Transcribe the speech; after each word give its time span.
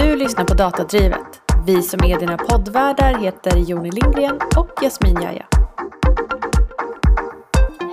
Du 0.00 0.16
lyssnar 0.16 0.44
på 0.44 0.54
Datadrivet. 0.54 1.42
Vi 1.66 1.82
som 1.82 2.04
är 2.04 2.18
dina 2.18 2.36
poddvärdar 2.36 3.18
heter 3.18 3.56
Joni 3.56 3.90
Lindgren 3.90 4.40
och 4.56 4.82
Jasmin 4.82 5.22
Jaja. 5.22 5.46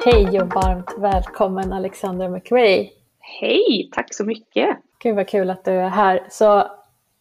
Hej 0.05 0.41
och 0.41 0.47
varmt 0.47 0.93
välkommen 0.97 1.73
Alexandra 1.73 2.29
McRae. 2.29 2.89
Hej, 3.19 3.89
tack 3.91 4.13
så 4.13 4.25
mycket. 4.25 4.77
Gud 5.03 5.15
vad 5.15 5.27
kul 5.27 5.49
att 5.49 5.65
du 5.65 5.71
är 5.71 5.89
här. 5.89 6.27
Så 6.29 6.67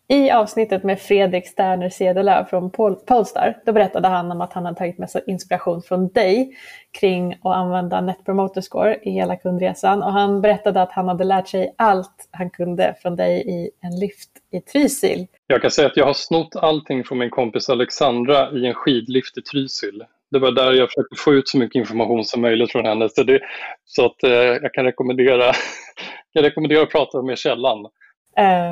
i 0.08 0.30
avsnittet 0.30 0.84
med 0.84 1.00
Fredrik 1.00 1.46
Sterner 1.46 1.88
Cederlöv 1.88 2.44
från 2.44 2.70
Polestar, 3.06 3.58
då 3.66 3.72
berättade 3.72 4.08
han 4.08 4.30
om 4.30 4.40
att 4.40 4.52
han 4.52 4.64
hade 4.64 4.78
tagit 4.78 4.98
med 4.98 5.10
sig 5.10 5.22
inspiration 5.26 5.82
från 5.82 6.08
dig 6.08 6.56
kring 7.00 7.32
att 7.32 7.56
använda 7.56 8.00
Net 8.00 8.24
Promoter 8.24 8.60
Score 8.60 8.98
i 9.02 9.10
hela 9.10 9.36
kundresan. 9.36 10.02
Och 10.02 10.12
han 10.12 10.40
berättade 10.40 10.82
att 10.82 10.92
han 10.92 11.08
hade 11.08 11.24
lärt 11.24 11.48
sig 11.48 11.74
allt 11.78 12.28
han 12.30 12.50
kunde 12.50 12.94
från 13.02 13.16
dig 13.16 13.48
i 13.48 13.70
en 13.80 13.98
lift 13.98 14.30
i 14.52 14.60
Trysil. 14.60 15.26
Jag 15.46 15.62
kan 15.62 15.70
säga 15.70 15.88
att 15.88 15.96
jag 15.96 16.06
har 16.06 16.14
snott 16.14 16.56
allting 16.56 17.04
från 17.04 17.18
min 17.18 17.30
kompis 17.30 17.68
Alexandra 17.68 18.50
i 18.50 18.66
en 18.66 18.74
skidlift 18.74 19.38
i 19.38 19.42
Trysil. 19.42 20.04
Det 20.30 20.38
var 20.38 20.52
där 20.52 20.72
jag 20.72 20.88
försökte 20.88 21.16
få 21.16 21.34
ut 21.34 21.48
så 21.48 21.58
mycket 21.58 21.80
information 21.80 22.24
som 22.24 22.42
möjligt 22.42 22.72
från 22.72 22.84
henne. 22.84 23.08
Så, 23.08 23.22
det, 23.22 23.40
så 23.84 24.06
att, 24.06 24.22
eh, 24.22 24.30
jag 24.30 24.74
kan 24.74 24.84
rekommendera, 24.84 25.52
jag 26.32 26.44
rekommendera 26.44 26.82
att 26.82 26.90
prata 26.90 27.22
med 27.22 27.38
källan. 27.38 27.86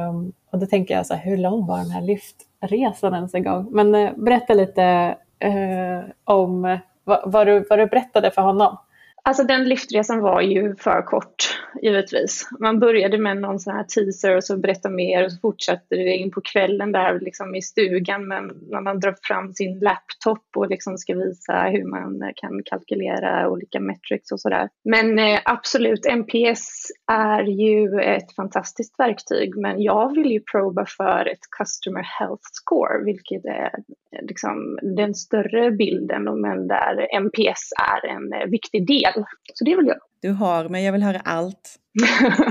Um, 0.09 0.33
och 0.51 0.59
då 0.59 0.67
tänker 0.67 0.95
jag 0.95 1.07
så 1.07 1.15
här, 1.15 1.25
hur 1.25 1.37
lång 1.37 1.67
var 1.67 1.79
den 1.79 1.91
här 1.91 2.03
lyftresan 2.03 3.15
ens 3.15 3.35
en 3.35 3.45
gång? 3.45 3.69
Men 3.71 3.95
uh, 3.95 4.17
berätta 4.17 4.55
lite 4.55 5.17
uh, 5.45 6.11
om 6.25 6.79
vad, 7.05 7.33
vad, 7.33 7.47
du, 7.47 7.67
vad 7.71 7.79
du 7.79 7.87
berättade 7.87 8.31
för 8.31 8.43
honom. 8.43 8.77
Alltså 9.27 9.45
den 9.45 9.65
liftresan 9.65 10.21
var 10.21 10.41
ju 10.41 10.77
för 10.77 11.03
kort, 11.03 11.61
givetvis. 11.83 12.49
Man 12.61 12.81
började 12.81 13.19
med 13.19 13.37
någon 13.37 13.59
sån 13.59 13.75
här 13.75 13.85
teaser 13.85 14.37
och 14.37 14.45
så 14.45 14.57
berättade 14.57 14.95
mer 14.95 15.25
och 15.25 15.33
så 15.33 15.39
fortsatte 15.41 15.97
det 15.97 16.17
in 16.17 16.31
på 16.31 16.41
kvällen 16.41 16.93
där 16.93 17.21
liksom 17.21 17.55
i 17.55 17.63
stugan 17.63 18.29
men 18.29 18.45
när 18.71 18.81
man 18.81 19.01
drar 19.01 19.17
fram 19.23 19.53
sin 19.53 19.79
laptop 19.79 20.45
och 20.57 20.71
liksom 20.71 20.99
ska 20.99 21.15
visa 21.15 21.63
hur 21.63 21.85
man 21.85 22.33
kan 22.37 22.63
kalkylera 22.65 23.49
olika 23.49 23.81
metrics 23.81 24.33
och 24.33 24.41
sådär. 24.41 24.69
Men 24.85 25.19
eh, 25.19 25.41
absolut, 25.45 26.07
NPS 26.07 26.91
är 27.13 27.43
ju 27.43 28.01
ett 28.01 28.35
fantastiskt 28.37 28.99
verktyg 28.99 29.57
men 29.57 29.83
jag 29.83 30.15
vill 30.15 30.31
ju 30.31 30.41
proba 30.41 30.87
för 30.97 31.27
ett 31.27 31.51
Customer 31.59 32.03
Health 32.19 32.49
Score 32.53 33.05
vilket 33.05 33.45
är 33.45 33.71
eh, 34.13 34.27
liksom 34.29 34.79
den 34.83 35.15
större 35.15 35.71
bilden 35.71 36.41
men 36.41 36.69
där 36.69 37.21
NPS 37.21 37.73
är 37.93 38.07
en 38.07 38.33
eh, 38.33 38.47
viktig 38.47 38.87
del. 38.87 39.14
Så 39.55 39.65
det 39.65 39.77
vill 39.77 39.87
jag. 39.87 39.99
Du 40.23 40.31
har, 40.31 40.69
men 40.69 40.83
jag 40.83 40.93
vill 40.93 41.03
höra 41.03 41.21
allt. 41.21 41.77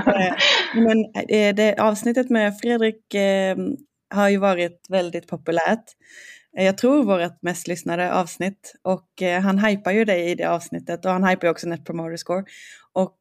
Eh, 0.08 0.36
men 0.75 1.05
eh, 1.30 1.55
det, 1.55 1.75
avsnittet 1.80 2.30
med 2.30 2.58
Fredrik 2.58 3.14
eh, 3.14 3.58
har 4.14 4.30
ju 4.30 4.38
varit 4.38 4.86
väldigt 4.89 5.28
populärt. 5.28 5.83
Jag 6.52 6.78
tror 6.78 7.03
vårt 7.03 7.42
mest 7.42 7.67
lyssnade 7.67 8.14
avsnitt 8.14 8.73
och 8.81 9.08
han 9.42 9.59
hypar 9.59 9.92
ju 9.92 10.05
dig 10.05 10.31
i 10.31 10.36
det 10.36 10.45
avsnittet 10.45 11.05
och 11.05 11.11
han 11.11 11.23
hypar 11.23 11.47
ju 11.47 11.52
också 11.52 11.67
Net 11.67 11.86
Promoter 11.86 12.17
Score. 12.17 12.44
Och 12.94 13.17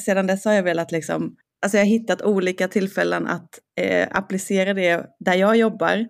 sedan 0.00 0.26
dess 0.26 0.44
har 0.44 0.52
jag 0.52 0.62
velat 0.62 0.92
liksom, 0.92 1.36
alltså 1.62 1.78
jag 1.78 1.84
har 1.84 1.88
hittat 1.88 2.22
olika 2.22 2.68
tillfällen 2.68 3.26
att 3.26 3.58
applicera 4.10 4.74
det 4.74 5.06
där 5.18 5.34
jag 5.34 5.56
jobbar 5.56 6.06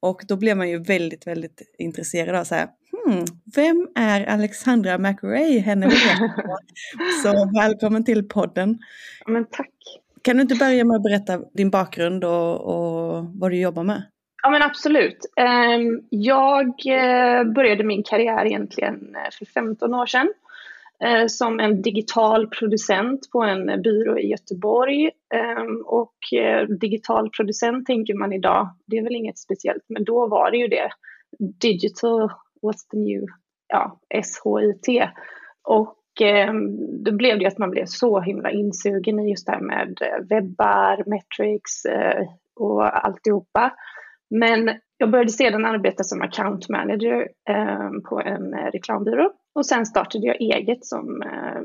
och 0.00 0.20
då 0.28 0.36
blev 0.36 0.56
man 0.56 0.68
ju 0.68 0.82
väldigt, 0.82 1.26
väldigt 1.26 1.62
intresserad 1.78 2.36
av 2.36 2.44
så 2.44 2.54
här, 2.54 2.68
hmm, 2.92 3.24
vem 3.56 3.88
är 3.94 4.26
Alexandra 4.26 4.98
McRae? 4.98 5.58
Henne 5.58 5.90
Så 7.22 7.50
välkommen 7.60 8.04
till 8.04 8.28
podden. 8.28 8.78
Men 9.26 9.46
tack. 9.50 9.70
Kan 10.22 10.36
du 10.36 10.42
inte 10.42 10.54
börja 10.54 10.84
med 10.84 10.96
att 10.96 11.02
berätta 11.02 11.40
din 11.54 11.70
bakgrund 11.70 12.24
och, 12.24 12.60
och 12.60 13.24
vad 13.34 13.50
du 13.50 13.60
jobbar 13.60 13.82
med? 13.82 14.02
Ja 14.42 14.50
men 14.50 14.62
absolut. 14.62 15.18
Ehm, 15.36 16.00
jag 16.10 16.66
eh, 16.66 17.44
började 17.44 17.84
min 17.84 18.02
karriär 18.02 18.46
egentligen 18.46 18.94
eh, 18.94 19.30
för 19.38 19.44
15 19.44 19.94
år 19.94 20.06
sedan 20.06 20.28
Eh, 21.04 21.26
som 21.26 21.60
en 21.60 21.82
digital 21.82 22.48
producent 22.48 23.30
på 23.32 23.42
en 23.42 23.82
byrå 23.82 24.18
i 24.18 24.26
Göteborg. 24.30 25.10
Ehm, 25.34 25.82
och 25.86 26.38
eh, 26.38 26.68
digital 26.68 27.30
producent 27.30 27.86
tänker 27.86 28.14
man 28.14 28.32
idag, 28.32 28.68
det 28.86 28.96
är 28.96 29.02
väl 29.02 29.16
inget 29.16 29.38
speciellt, 29.38 29.84
men 29.88 30.04
då 30.04 30.28
var 30.28 30.50
det 30.50 30.56
ju 30.56 30.68
det. 30.68 30.90
Digital, 31.60 32.30
what's 32.62 32.90
the 32.90 32.96
new, 32.96 33.22
ja, 33.68 34.00
SHIT. 34.10 35.10
Och 35.62 36.20
ehm, 36.20 37.04
då 37.04 37.12
blev 37.12 37.38
det 37.38 37.46
att 37.46 37.58
man 37.58 37.70
blev 37.70 37.84
så 37.86 38.20
himla 38.20 38.50
insugen 38.50 39.20
i 39.20 39.30
just 39.30 39.46
det 39.46 39.52
här 39.52 39.60
med 39.60 39.98
eh, 40.00 40.26
webbar, 40.28 41.10
metrics 41.10 41.86
och 42.56 43.06
alltihopa. 43.06 43.72
Men 44.30 44.70
jag 44.96 45.10
började 45.10 45.30
sedan 45.30 45.64
arbeta 45.64 46.04
som 46.04 46.22
account 46.22 46.68
manager 46.68 47.28
ehm, 47.48 48.02
på 48.02 48.20
en 48.20 48.54
reklambyrå 48.72 49.32
och 49.58 49.66
sen 49.66 49.86
startade 49.86 50.26
jag 50.26 50.40
eget 50.40 50.84
som 50.84 51.22
eh, 51.22 51.62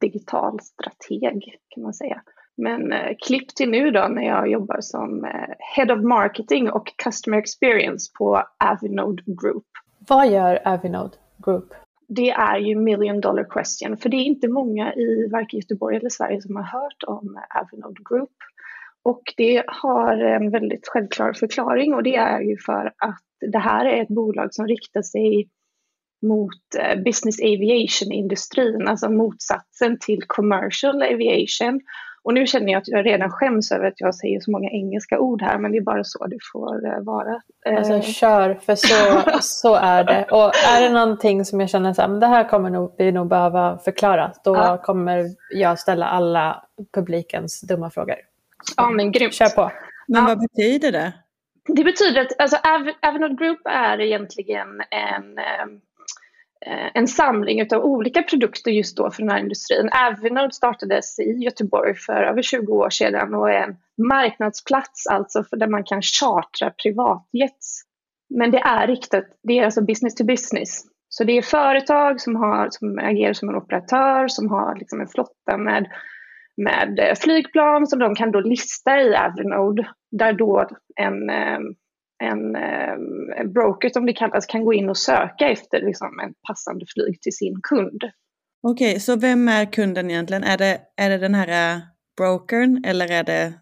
digital 0.00 0.60
strateg 0.60 1.58
kan 1.68 1.82
man 1.82 1.94
säga. 1.94 2.22
Men 2.56 2.92
eh, 2.92 3.16
klipp 3.26 3.48
till 3.48 3.70
nu 3.70 3.90
då 3.90 4.08
när 4.08 4.22
jag 4.22 4.50
jobbar 4.50 4.80
som 4.80 5.24
eh, 5.24 5.54
Head 5.76 5.94
of 5.94 6.04
Marketing 6.04 6.70
och 6.70 6.92
Customer 7.04 7.38
Experience 7.38 8.10
på 8.18 8.42
Avinode 8.64 9.22
Group. 9.26 9.66
Vad 10.08 10.30
gör 10.30 10.68
Avinode 10.68 11.16
Group? 11.44 11.74
Det 12.08 12.30
är 12.30 12.58
ju 12.58 12.74
million 12.74 13.20
dollar 13.20 13.44
question, 13.44 13.96
för 13.96 14.08
det 14.08 14.16
är 14.16 14.24
inte 14.24 14.48
många 14.48 14.94
i 14.94 15.28
varken 15.32 15.60
Göteborg 15.60 15.96
eller 15.96 16.10
Sverige 16.10 16.42
som 16.42 16.56
har 16.56 16.62
hört 16.62 17.02
om 17.06 17.38
Avinode 17.60 18.02
Group. 18.10 18.36
Och 19.02 19.22
det 19.36 19.64
har 19.66 20.16
en 20.16 20.50
väldigt 20.50 20.88
självklar 20.88 21.32
förklaring 21.32 21.94
och 21.94 22.02
det 22.02 22.16
är 22.16 22.40
ju 22.40 22.56
för 22.66 22.86
att 22.86 23.22
det 23.52 23.58
här 23.58 23.84
är 23.84 24.02
ett 24.02 24.08
bolag 24.08 24.54
som 24.54 24.66
riktar 24.66 25.02
sig 25.02 25.48
mot 26.22 26.74
eh, 26.78 27.02
business 27.02 27.40
aviation-industrin, 27.40 28.88
alltså 28.88 29.10
motsatsen 29.10 29.98
till 29.98 30.22
commercial 30.26 31.02
aviation. 31.02 31.80
Och 32.22 32.34
nu 32.34 32.46
känner 32.46 32.72
jag 32.72 32.80
att 32.80 32.88
jag 32.88 33.06
redan 33.06 33.30
skäms 33.30 33.72
över 33.72 33.86
att 33.88 34.00
jag 34.00 34.14
säger 34.14 34.40
så 34.40 34.50
många 34.50 34.70
engelska 34.70 35.18
ord 35.18 35.42
här, 35.42 35.58
men 35.58 35.72
det 35.72 35.78
är 35.78 35.82
bara 35.82 36.04
så 36.04 36.26
det 36.26 36.38
får 36.52 36.86
eh, 36.86 37.00
vara. 37.00 37.40
Alltså 37.76 37.92
eh. 37.92 38.02
kör, 38.02 38.54
för 38.54 38.74
så, 38.74 39.22
så 39.40 39.74
är 39.74 40.04
det. 40.04 40.24
Och 40.30 40.52
är 40.56 40.82
det 40.82 40.90
någonting 40.90 41.44
som 41.44 41.60
jag 41.60 41.70
känner 41.70 41.92
så 41.92 42.02
här, 42.02 42.08
men 42.08 42.20
det 42.20 42.26
här 42.26 42.48
kommer 42.48 42.70
nog, 42.70 42.94
vi 42.98 43.12
nog 43.12 43.28
behöva 43.28 43.78
förklara, 43.78 44.32
då 44.44 44.56
ja. 44.56 44.82
kommer 44.82 45.24
jag 45.50 45.78
ställa 45.78 46.06
alla 46.06 46.64
publikens 46.94 47.60
dumma 47.60 47.90
frågor. 47.90 48.16
Ja, 48.76 48.90
men 48.90 49.12
grymt. 49.12 49.34
Kör 49.34 49.48
på. 49.48 49.72
Men 50.08 50.24
vad 50.24 50.38
betyder 50.40 50.92
det? 50.92 51.12
Det 51.68 51.84
betyder 51.84 52.20
att 52.20 52.40
alltså, 52.40 52.56
Avenod 53.02 53.38
Group 53.38 53.60
är 53.64 54.00
egentligen 54.00 54.68
en 54.90 55.38
Eh, 56.66 56.90
en 56.94 57.08
samling 57.08 57.72
av 57.72 57.84
olika 57.84 58.22
produkter 58.22 58.70
just 58.70 58.96
då 58.96 59.10
för 59.10 59.22
den 59.22 59.30
här 59.30 59.38
industrin. 59.38 59.90
Avinode 59.92 60.54
startades 60.54 61.18
i 61.18 61.44
Göteborg 61.44 61.94
för 61.94 62.22
över 62.22 62.42
20 62.42 62.72
år 62.72 62.90
sedan 62.90 63.34
och 63.34 63.50
är 63.50 63.62
en 63.62 63.76
marknadsplats 64.08 65.06
alltså 65.06 65.44
för 65.44 65.56
där 65.56 65.68
man 65.68 65.84
kan 65.84 66.02
chartra 66.02 66.70
privatjets. 66.82 67.82
Men 68.34 68.50
det 68.50 68.58
är 68.58 68.86
riktat, 68.86 69.24
det 69.42 69.58
är 69.58 69.64
alltså 69.64 69.84
business 69.84 70.14
to 70.14 70.24
business. 70.24 70.82
Så 71.08 71.24
det 71.24 71.32
är 71.32 71.42
företag 71.42 72.20
som, 72.20 72.36
har, 72.36 72.68
som 72.70 72.98
agerar 72.98 73.32
som 73.32 73.48
en 73.48 73.56
operatör, 73.56 74.28
som 74.28 74.50
har 74.50 74.76
liksom 74.76 75.00
en 75.00 75.08
flotta 75.08 75.56
med, 75.56 75.86
med 76.56 76.98
eh, 76.98 77.14
flygplan 77.14 77.86
som 77.86 77.98
de 77.98 78.14
kan 78.14 78.30
då 78.30 78.40
lista 78.40 79.00
i 79.00 79.16
Avinode 79.16 79.88
där 80.10 80.32
då 80.32 80.68
en 80.96 81.30
eh, 81.30 81.58
en, 82.18 82.56
eh, 82.56 82.92
en 83.36 83.52
broker 83.52 83.88
som 83.88 84.06
det 84.06 84.12
kallas 84.12 84.46
kan 84.46 84.64
gå 84.64 84.72
in 84.72 84.90
och 84.90 84.96
söka 84.96 85.48
efter 85.48 85.80
liksom, 85.80 86.20
en 86.20 86.34
passande 86.48 86.86
flyg 86.94 87.20
till 87.20 87.32
sin 87.32 87.60
kund. 87.62 88.02
Okej, 88.62 88.90
okay, 88.90 89.00
så 89.00 89.16
vem 89.16 89.48
är 89.48 89.72
kunden 89.72 90.10
egentligen? 90.10 90.44
Är 90.44 90.58
det, 90.58 90.80
är 90.96 91.10
det 91.10 91.18
den 91.18 91.34
här 91.34 91.76
uh, 91.76 91.82
brokern 92.16 92.84
eller 92.84 93.12
är 93.12 93.24
det 93.24 93.52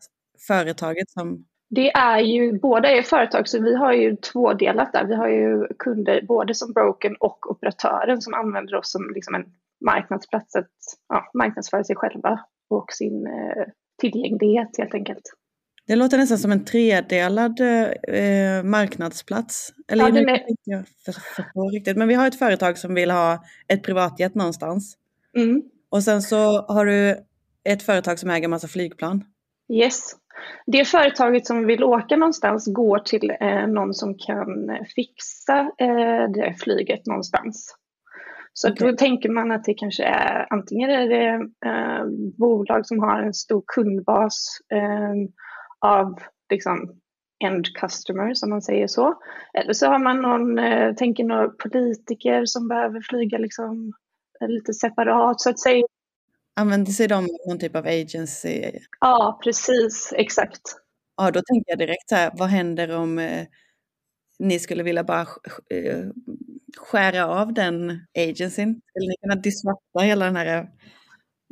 företaget 0.47 1.11
som... 1.11 1.45
Det 1.71 1.91
är 1.91 2.19
ju, 2.19 2.59
båda 2.59 2.91
är 2.91 3.03
företag 3.03 3.49
så 3.49 3.63
vi 3.63 3.77
har 3.77 3.93
ju 3.93 4.17
tvådelat 4.17 4.93
där. 4.93 5.05
Vi 5.05 5.15
har 5.15 5.29
ju 5.29 5.67
kunder 5.79 6.23
både 6.29 6.55
som 6.55 6.73
brokern 6.73 7.17
och 7.21 7.51
operatören 7.51 8.21
som 8.21 8.35
använder 8.35 8.75
oss 8.75 8.93
som 8.93 9.11
liksom 9.15 9.35
en 9.35 9.45
marknadsplats 9.85 10.57
att 10.57 10.71
ja, 11.09 11.31
marknadsföra 11.35 11.85
sig 11.85 11.97
själva 11.97 12.41
och 12.71 12.93
sin 12.93 13.27
eh, 13.27 13.65
tillgänglighet 14.01 14.69
helt 14.79 14.95
enkelt. 14.95 15.23
Det 15.87 15.97
låter 15.97 16.19
nästan 16.19 16.39
som 16.39 16.53
en 16.53 16.65
tredelad 16.65 17.61
eh, 17.61 18.63
marknadsplats. 18.65 19.73
Eller 19.89 20.05
ja, 20.05 20.11
nu 20.11 20.39
jag 20.65 20.85
förstå 21.05 21.71
riktigt. 21.71 21.97
Men 21.97 22.09
vi 22.09 22.15
har 22.15 22.27
ett 22.27 22.39
företag 22.39 22.79
som 22.79 22.95
vill 22.95 23.11
ha 23.11 23.45
ett 23.69 23.83
privatjet 23.83 24.35
någonstans. 24.35 24.97
Mm. 25.37 25.63
Och 25.91 26.03
sen 26.03 26.23
så 26.23 26.67
har 26.67 26.87
du 26.87 27.17
ett 27.65 27.83
företag 27.83 28.19
som 28.19 28.31
äger 28.31 28.49
massa 28.49 28.69
flygplan. 28.69 29.25
Yes. 29.73 30.13
Det 30.67 30.85
företaget 30.85 31.47
som 31.47 31.67
vill 31.67 31.85
åka 31.85 32.17
någonstans 32.17 32.67
går 32.67 32.99
till 32.99 33.31
eh, 33.41 33.67
någon 33.67 33.95
som 33.95 34.15
kan 34.19 34.79
fixa 34.95 35.61
eh, 35.79 36.31
det 36.35 36.55
flyget 36.59 37.07
någonstans. 37.07 37.77
Så 38.53 38.73
okay. 38.73 38.91
då 38.91 38.97
tänker 38.97 39.29
man 39.29 39.53
att 39.53 39.65
det 39.65 39.75
kanske 39.75 40.05
är 40.05 40.47
antingen 40.51 40.91
är 40.91 41.09
det 41.09 41.27
eh, 41.67 42.05
bolag 42.39 42.87
som 42.87 42.99
har 42.99 43.23
en 43.23 43.35
stor 43.35 43.63
kundbas 43.67 44.49
eh, 44.73 45.15
av 45.87 46.21
liksom 46.51 47.01
end 47.45 47.67
customer 47.75 48.35
som 48.35 48.51
man 48.51 48.63
säger 48.63 48.87
så. 48.87 49.15
Eller 49.55 49.73
så 49.73 49.87
har 49.87 49.99
man 49.99 50.23
någon, 50.23 50.59
eh, 50.59 50.95
tänker 50.95 51.25
några 51.25 51.49
politiker 51.49 52.45
som 52.45 52.69
behöver 52.69 53.01
flyga 53.01 53.39
liksom 53.39 53.93
lite 54.41 54.75
separat 54.75 55.41
så 55.41 55.51
att 55.51 55.61
säga. 55.61 55.87
Använder 56.57 56.93
sig 56.93 57.09
de 57.09 57.29
någon 57.49 57.59
typ 57.59 57.77
av 57.77 57.87
agency? 57.87 58.73
Ja, 59.01 59.41
precis, 59.45 60.13
exakt. 60.17 60.63
Ja, 61.17 61.31
då 61.31 61.41
tänker 61.47 61.71
jag 61.71 61.79
direkt 61.79 62.09
så 62.09 62.15
här, 62.15 62.31
vad 62.35 62.49
händer 62.49 62.97
om 62.97 63.19
eh, 63.19 63.47
ni 64.39 64.59
skulle 64.59 64.83
vilja 64.83 65.05
bara 65.05 65.21
eh, 65.71 66.07
skära 66.77 67.27
av 67.27 67.55
den 67.55 68.07
agencyn? 68.19 68.81
Skulle 68.91 69.09
ni 69.09 69.17
kunna 69.23 69.35
disrupta 69.35 70.01
hela 70.01 70.25
den 70.25 70.37
här 70.37 70.69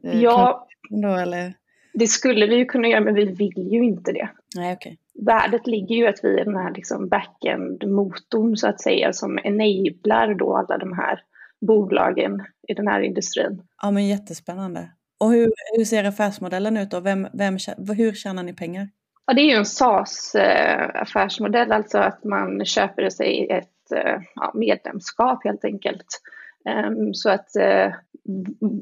eh, 0.05 0.21
ja, 0.21 0.69
då, 0.91 1.09
eller? 1.09 1.55
Det 1.95 2.07
skulle 2.07 2.47
vi 2.47 2.57
ju 2.57 2.65
kunna 2.65 2.89
göra, 2.89 3.01
men 3.01 3.15
vi 3.15 3.25
vill 3.25 3.73
ju 3.73 3.85
inte 3.85 4.13
det. 4.13 4.29
Nej, 4.57 4.77
okay. 4.77 4.97
Värdet 5.15 5.67
ligger 5.67 5.97
ju 5.97 6.07
att 6.07 6.21
vi 6.23 6.41
är 6.41 6.45
den 6.45 6.57
här 6.57 6.75
liksom 6.75 7.09
backend-motorn 7.09 8.57
så 8.57 8.69
att 8.69 8.81
säga 8.81 9.13
som 9.13 9.39
enablar 9.39 10.35
då 10.35 10.57
alla 10.57 10.79
de 10.79 10.93
här 10.93 11.21
bolagen 11.61 12.43
i 12.69 12.75
den 12.75 12.89
här 12.89 13.01
industrin. 13.01 13.63
Ja, 13.83 13.91
men 13.91 14.07
jättespännande. 14.07 14.89
Och 15.19 15.31
hur, 15.31 15.53
hur 15.77 15.85
ser 15.85 16.05
affärsmodellen 16.05 16.77
ut 16.77 16.91
då? 16.91 17.01
Vem, 17.01 17.29
vem, 17.33 17.59
hur 17.97 18.13
tjänar 18.13 18.43
ni 18.43 18.53
pengar? 18.53 18.89
Ja, 19.27 19.35
det 19.35 19.41
är 19.41 19.47
ju 19.47 19.57
en 19.57 19.65
SaaS-affärsmodell, 19.65 21.73
alltså 21.73 21.99
att 21.99 22.25
man 22.25 22.65
köper 22.65 23.11
sig 23.11 23.49
ett 23.51 23.93
eh, 23.93 24.21
ja, 24.35 24.51
medlemskap 24.55 25.45
helt 25.45 25.65
enkelt. 25.65 26.21
Ehm, 26.69 27.15
så 27.15 27.31
att 27.31 27.57
eh, 27.57 27.93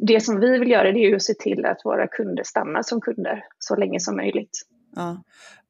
det 0.07 0.21
som 0.21 0.41
vi 0.41 0.59
vill 0.59 0.71
göra 0.71 0.93
det 0.93 0.99
är 0.99 1.17
att 1.17 1.23
se 1.23 1.35
till 1.35 1.65
att 1.65 1.85
våra 1.85 2.07
kunder 2.07 2.43
stannar 2.45 2.83
som 2.83 3.01
kunder 3.01 3.45
så 3.59 3.77
länge 3.77 4.01
som 4.01 4.17
möjligt. 4.17 4.63
Ja, 4.97 5.23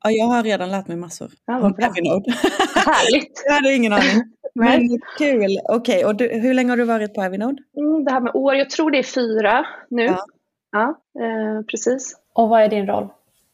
ja 0.05 0.11
jag 0.11 0.25
har 0.25 0.43
redan 0.43 0.71
lärt 0.71 0.89
mig 0.89 0.97
massor 0.97 1.31
ja, 1.47 1.61
om. 1.61 1.75
Härligt! 1.79 3.43
jag 3.47 3.55
hade 3.55 3.75
ingen 3.75 3.93
aning. 3.93 4.23
Men 4.55 5.01
kul! 5.19 5.59
Okej, 5.69 5.97
okay. 5.97 6.05
och 6.05 6.17
du, 6.17 6.29
hur 6.29 6.55
länge 6.55 6.71
har 6.71 6.77
du 6.77 6.85
varit 6.85 7.15
på 7.15 7.23
Evernote? 7.23 7.63
Mm, 7.77 8.05
det 8.05 8.13
här 8.13 8.21
med 8.21 8.35
år, 8.35 8.55
jag 8.55 8.71
tror 8.71 8.91
det 8.91 8.99
är 8.99 9.03
fyra 9.03 9.67
nu. 9.89 10.05
Ja, 10.05 10.25
ja 10.73 11.01
eh, 11.21 11.65
precis. 11.71 12.17
Och 12.33 12.49
vad 12.49 12.63
är 12.63 12.69
din 12.69 12.87
roll? 12.87 13.09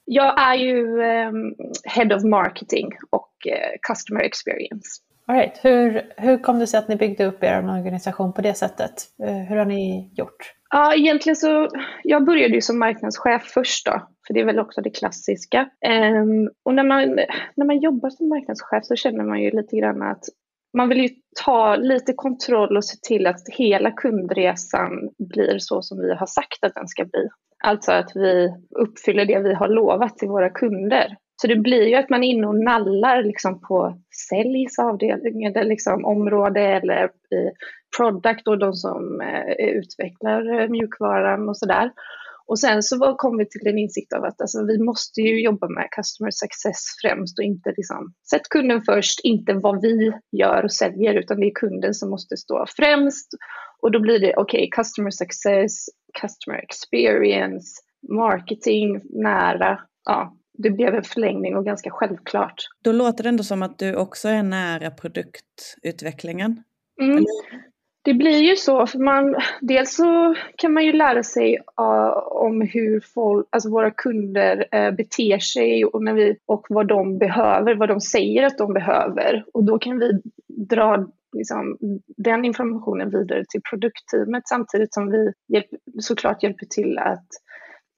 Jag 0.05 0.40
är 0.40 0.55
ju 0.55 1.02
um, 1.28 1.55
Head 1.84 2.16
of 2.16 2.25
Marketing 2.25 2.93
och 3.10 3.32
uh, 3.46 3.78
Customer 3.82 4.20
Experience. 4.20 5.00
All 5.28 5.36
right. 5.36 5.58
hur, 5.62 6.12
hur 6.16 6.38
kom 6.38 6.58
det 6.58 6.66
sig 6.66 6.78
att 6.78 6.88
ni 6.88 6.96
byggde 6.96 7.26
upp 7.26 7.44
er 7.44 7.78
organisation 7.78 8.32
på 8.32 8.42
det 8.42 8.54
sättet? 8.54 8.92
Eh, 9.22 9.36
hur 9.36 9.56
har 9.56 9.64
ni 9.64 10.10
gjort? 10.14 10.54
Ja, 10.70 10.94
egentligen 10.94 11.36
så, 11.36 11.69
jag 12.02 12.25
började 12.25 12.54
ju 12.54 12.60
som 12.60 12.78
marknadschef 12.78 13.42
först 13.42 13.86
då, 13.86 14.08
för 14.26 14.34
det 14.34 14.40
är 14.40 14.44
väl 14.44 14.58
också 14.58 14.80
det 14.80 14.90
klassiska. 14.90 15.60
Um, 15.60 16.50
och 16.64 16.75
när 16.75 16.84
man, 16.84 17.19
när 17.56 17.66
man 17.66 17.78
jobbar 17.78 18.10
som 18.10 18.28
marknadschef 18.28 18.84
så 18.84 18.96
känner 18.96 19.25
man 19.25 19.42
ju 19.42 19.50
lite 19.50 19.76
grann 19.76 20.02
att 20.02 20.25
man 20.76 20.88
vill 20.88 20.98
ju 20.98 21.08
ta 21.44 21.76
lite 21.76 22.12
kontroll 22.12 22.76
och 22.76 22.84
se 22.84 22.96
till 23.02 23.26
att 23.26 23.40
hela 23.52 23.90
kundresan 23.90 24.90
blir 25.19 25.58
så 25.58 25.82
som 25.82 25.98
vi 25.98 26.14
har 26.14 26.26
sagt 26.26 26.64
att 26.64 26.74
den 26.74 26.88
ska 26.88 27.04
bli. 27.04 27.28
Alltså 27.64 27.92
att 27.92 28.10
vi 28.14 28.54
uppfyller 28.70 29.24
det 29.24 29.38
vi 29.38 29.54
har 29.54 29.69
lovat 29.69 30.19
till 30.19 30.28
våra 30.28 30.50
kunder. 30.50 31.16
Så 31.40 31.46
det 31.46 31.56
blir 31.56 31.87
ju 31.87 31.94
att 31.94 32.11
man 32.11 32.25
är 32.25 32.29
inne 32.29 32.46
och 32.46 32.64
nallar 32.64 33.23
liksom 33.23 33.61
på 33.61 33.99
säljs 34.29 34.79
avdelning 34.79 35.44
eller 35.44 35.64
liksom 35.64 36.05
område 36.05 36.61
eller 36.61 37.05
i 37.06 37.50
product 37.96 38.49
och 38.49 38.58
de 38.58 38.73
som 38.73 39.20
eh, 39.20 39.67
utvecklar 39.67 40.61
eh, 40.61 40.69
mjukvaran 40.69 41.49
och 41.49 41.58
sådär. 41.58 41.90
Och 42.46 42.58
sen 42.58 42.82
så 42.82 43.14
kom 43.19 43.38
vi 43.38 43.49
till 43.49 43.67
en 43.67 43.79
insikt 43.79 44.12
av 44.12 44.25
att 44.25 44.40
alltså, 44.40 44.67
vi 44.67 44.79
måste 44.79 45.20
ju 45.20 45.43
jobba 45.43 45.69
med 45.69 45.88
customer 45.90 46.31
success 46.31 46.81
främst 47.02 47.38
och 47.38 47.44
inte 47.44 47.75
liksom, 47.76 48.12
sätt 48.31 48.49
kunden 48.50 48.82
först, 48.82 49.20
inte 49.23 49.55
vad 49.55 49.82
vi 49.82 50.12
gör 50.32 50.64
och 50.64 50.73
säljer 50.73 51.14
utan 51.14 51.41
det 51.41 51.46
är 51.46 51.55
kunden 51.55 51.94
som 51.94 52.11
måste 52.11 52.37
stå 52.37 52.64
främst. 52.76 53.29
Och 53.82 53.91
då 53.93 54.00
blir 54.00 54.19
det 54.19 54.34
okej, 54.37 54.58
okay, 54.58 54.70
customer 54.70 55.11
success, 55.11 55.87
customer 56.20 56.58
experience, 56.58 57.82
marketing 58.08 59.00
nära. 59.23 59.81
Ja, 60.05 60.38
det 60.58 60.70
blev 60.70 60.94
en 60.94 61.02
förlängning 61.02 61.56
och 61.56 61.64
ganska 61.64 61.90
självklart. 61.90 62.62
Då 62.84 62.93
låter 62.93 63.22
det 63.22 63.28
ändå 63.28 63.43
som 63.43 63.62
att 63.62 63.78
du 63.78 63.96
också 63.96 64.28
är 64.28 64.43
nära 64.43 64.90
produktutvecklingen. 64.90 66.62
Mm. 67.02 67.25
Det 68.02 68.14
blir 68.14 68.38
ju 68.38 68.56
så, 68.56 68.87
för 68.87 68.99
man, 68.99 69.37
dels 69.60 69.96
så 69.96 70.34
kan 70.56 70.72
man 70.72 70.84
ju 70.84 70.93
lära 70.93 71.22
sig 71.22 71.58
uh, 71.81 72.19
om 72.26 72.60
hur 72.60 73.00
folk, 73.00 73.46
alltså 73.50 73.70
våra 73.70 73.90
kunder 73.90 74.56
uh, 74.75 74.90
beter 74.96 75.38
sig 75.38 75.84
och, 75.84 76.05
när 76.05 76.14
vi, 76.14 76.37
och 76.46 76.66
vad 76.69 76.88
de 76.88 77.19
behöver, 77.19 77.75
vad 77.75 77.88
de 77.88 78.00
säger 78.00 78.46
att 78.46 78.58
de 78.58 78.72
behöver. 78.72 79.44
Och 79.52 79.64
då 79.64 79.78
kan 79.78 79.99
vi 79.99 80.20
dra 80.49 81.06
liksom, 81.32 81.78
den 82.16 82.44
informationen 82.44 83.10
vidare 83.10 83.44
till 83.49 83.62
produktteamet 83.70 84.49
samtidigt 84.49 84.94
som 84.94 85.10
vi 85.10 85.32
hjälp, 85.49 85.66
såklart 86.00 86.43
hjälper 86.43 86.66
till 86.66 86.99
att 86.99 87.28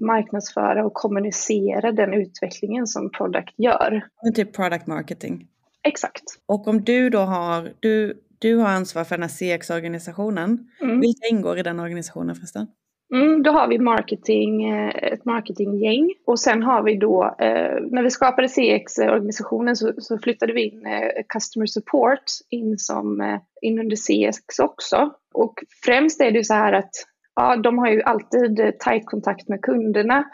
marknadsföra 0.01 0.87
och 0.87 0.95
kommunicera 0.95 1.93
den 1.93 2.15
utvecklingen 2.15 2.87
som 2.87 3.11
product 3.11 3.55
gör. 3.57 4.03
Typ 4.35 4.57
product 4.57 4.87
marketing? 4.87 5.47
Exakt. 5.83 6.23
Och 6.47 6.69
om 6.69 6.85
du 6.85 7.11
då 7.11 7.19
har, 7.19 7.73
du, 7.81 8.21
du 8.39 8.57
har 8.57 8.69
ansvar 8.69 9.05
för 9.05 9.17
den 9.17 9.23
här 9.23 9.59
CX-organisationen. 9.59 10.69
Mm. 10.81 11.01
Vilka 11.01 11.27
ingår 11.31 11.59
i 11.59 11.63
den 11.63 11.81
organisationen 11.81 12.37
förresten? 12.37 12.67
Mm, 13.15 13.43
då 13.43 13.51
har 13.51 13.69
vi 13.69 13.79
marketing, 13.79 14.71
eh, 14.71 15.13
ett 15.13 15.25
marketinggäng 15.25 16.11
och 16.27 16.41
sen 16.41 16.63
har 16.63 16.83
vi 16.83 16.97
då, 16.97 17.25
eh, 17.39 17.81
när 17.91 18.03
vi 18.03 18.11
skapade 18.11 18.49
CX-organisationen 18.49 19.77
så, 19.77 20.19
flyttade 20.23 20.53
vi 20.53 20.69
in 20.69 20.87
eh, 20.87 21.23
customer 21.29 21.67
support 21.67 22.25
in, 22.51 22.79
som, 22.79 23.39
in 23.63 23.79
under 23.79 23.97
CX 23.97 24.59
också. 24.59 25.11
Och 25.35 25.55
främst 25.85 26.21
är 26.21 26.31
det 26.31 26.45
så 26.45 26.55
här 26.55 26.73
att 26.73 26.91
ja, 27.37 27.57
de 27.57 27.79
har 27.79 27.89
ju 27.89 28.03
alltid 28.03 28.61
eh, 28.61 28.71
tajt 28.71 29.07
kontakt 29.07 29.49
med 29.49 29.63
kunderna. 29.63 30.25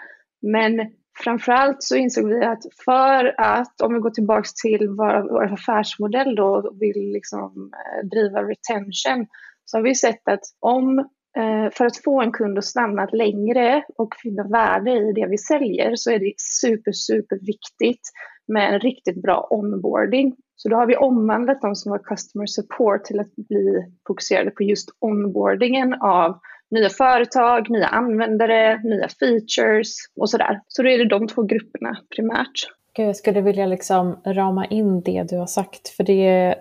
Men 0.42 0.90
framförallt 1.24 1.82
så 1.82 1.96
insåg 1.96 2.28
vi 2.28 2.44
att 2.44 2.62
för 2.84 3.34
att, 3.40 3.80
om 3.80 3.94
vi 3.94 4.00
går 4.00 4.10
tillbaka 4.10 4.48
till 4.62 4.88
vår, 4.88 5.32
vår 5.32 5.52
affärsmodell 5.52 6.34
då 6.34 6.46
och 6.46 6.82
vill 6.82 7.12
liksom 7.12 7.72
eh, 7.74 8.08
driva 8.08 8.42
retention, 8.42 9.26
så 9.64 9.76
har 9.78 9.82
vi 9.82 9.94
sett 9.94 10.28
att 10.28 10.42
om 10.60 10.98
eh, 11.38 11.70
för 11.72 11.86
att 11.86 11.96
få 12.04 12.22
en 12.22 12.32
kund 12.32 12.58
att 12.58 12.64
stanna 12.64 13.08
längre 13.12 13.84
och 13.98 14.14
finna 14.22 14.42
värde 14.42 14.90
i 14.90 15.12
det 15.12 15.26
vi 15.26 15.38
säljer 15.38 15.96
så 15.96 16.10
är 16.10 16.18
det 16.18 16.32
super, 16.36 16.92
super 16.92 17.38
viktigt 17.46 18.02
med 18.48 18.74
en 18.74 18.80
riktigt 18.80 19.22
bra 19.22 19.46
onboarding. 19.50 20.36
Så 20.56 20.68
då 20.68 20.76
har 20.76 20.86
vi 20.86 20.96
omvandlat 20.96 21.60
de 21.60 21.74
som 21.74 21.90
var 21.90 21.98
customer 21.98 22.46
support 22.46 23.04
till 23.04 23.20
att 23.20 23.36
bli 23.36 23.86
fokuserade 24.06 24.50
på 24.50 24.62
just 24.62 24.88
onboardingen 25.00 25.94
av 25.94 26.38
nya 26.70 26.88
företag, 26.88 27.70
nya 27.70 27.86
användare, 27.86 28.80
nya 28.84 29.08
features 29.08 29.96
och 30.20 30.30
sådär. 30.30 30.60
Så 30.68 30.82
då 30.82 30.88
är 30.88 30.98
det 30.98 31.08
de 31.08 31.28
två 31.28 31.42
grupperna 31.42 31.96
primärt. 32.16 32.68
Jag 32.96 33.16
skulle 33.16 33.40
vilja 33.40 33.66
liksom 33.66 34.20
rama 34.26 34.66
in 34.66 35.00
det 35.00 35.22
du 35.22 35.36
har 35.36 35.46
sagt, 35.46 35.88
för 35.88 36.04
det 36.04 36.54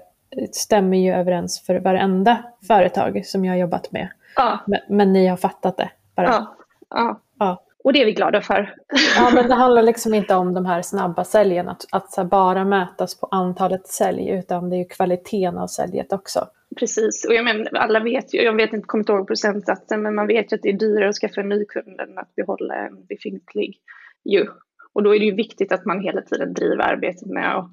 stämmer 0.51 0.97
ju 0.97 1.13
överens 1.13 1.65
för 1.65 1.79
varenda 1.79 2.43
företag 2.67 3.25
som 3.25 3.45
jag 3.45 3.53
har 3.53 3.57
jobbat 3.57 3.91
med. 3.91 4.07
Ja. 4.35 4.59
Men, 4.67 4.79
men 4.89 5.13
ni 5.13 5.27
har 5.27 5.38
fattat 5.38 5.77
det 5.77 5.89
bara. 6.15 6.27
Ja. 6.27 6.55
ja. 6.89 7.19
ja. 7.39 7.62
Och 7.86 7.94
det 7.94 8.01
är 8.01 8.06
vi 8.06 8.13
glada 8.13 8.42
för. 8.42 8.75
Ja, 9.15 9.32
men 9.36 9.48
det 9.48 9.54
handlar 9.54 9.84
liksom 9.84 10.13
inte 10.13 10.36
om 10.36 10.54
de 10.54 10.65
här 10.65 10.82
snabba 10.82 11.24
säljen, 11.24 11.70
att, 11.70 11.86
att 11.92 12.30
bara 12.30 12.65
mätas 12.65 13.20
på 13.20 13.27
antalet 13.32 13.88
sälj, 13.88 14.30
utan 14.30 14.70
det 14.70 14.75
är 14.75 14.77
ju 14.77 14.86
kvaliteten 14.86 15.58
av 15.58 15.68
säljet 15.68 16.13
också. 16.13 16.48
Precis, 16.80 17.25
och 17.25 17.34
jag 17.34 17.46
menar, 17.46 17.74
alla 17.74 18.00
vet 18.00 18.34
ju, 18.34 18.42
jag 18.42 18.56
vet 18.56 18.74
inte, 18.74 18.86
kommer 18.86 19.01
inte 19.01 19.12
ihåg 19.12 19.27
procentsatsen, 19.27 20.01
men 20.01 20.15
man 20.15 20.27
vet 20.27 20.51
ju 20.51 20.56
att 20.56 20.62
det 20.62 20.70
är 20.70 20.80
dyrare 20.80 21.10
att 21.10 21.15
skaffa 21.15 21.42
en 21.42 21.50
ny 21.50 21.65
kund 21.65 22.00
än 22.00 22.18
att 22.18 22.36
behålla 22.36 22.75
en 22.75 23.06
befintlig 23.06 23.77
ju. 24.24 24.46
Och 24.94 25.04
då 25.04 25.15
är 25.15 25.20
det 25.20 25.25
ju 25.25 25.36
viktigt 25.36 25.72
att 25.72 25.86
man 25.86 26.01
hela 26.01 26.22
tiden 26.22 26.54
driver 26.54 26.84
arbetet 26.84 27.27
med 27.27 27.58
att 27.58 27.70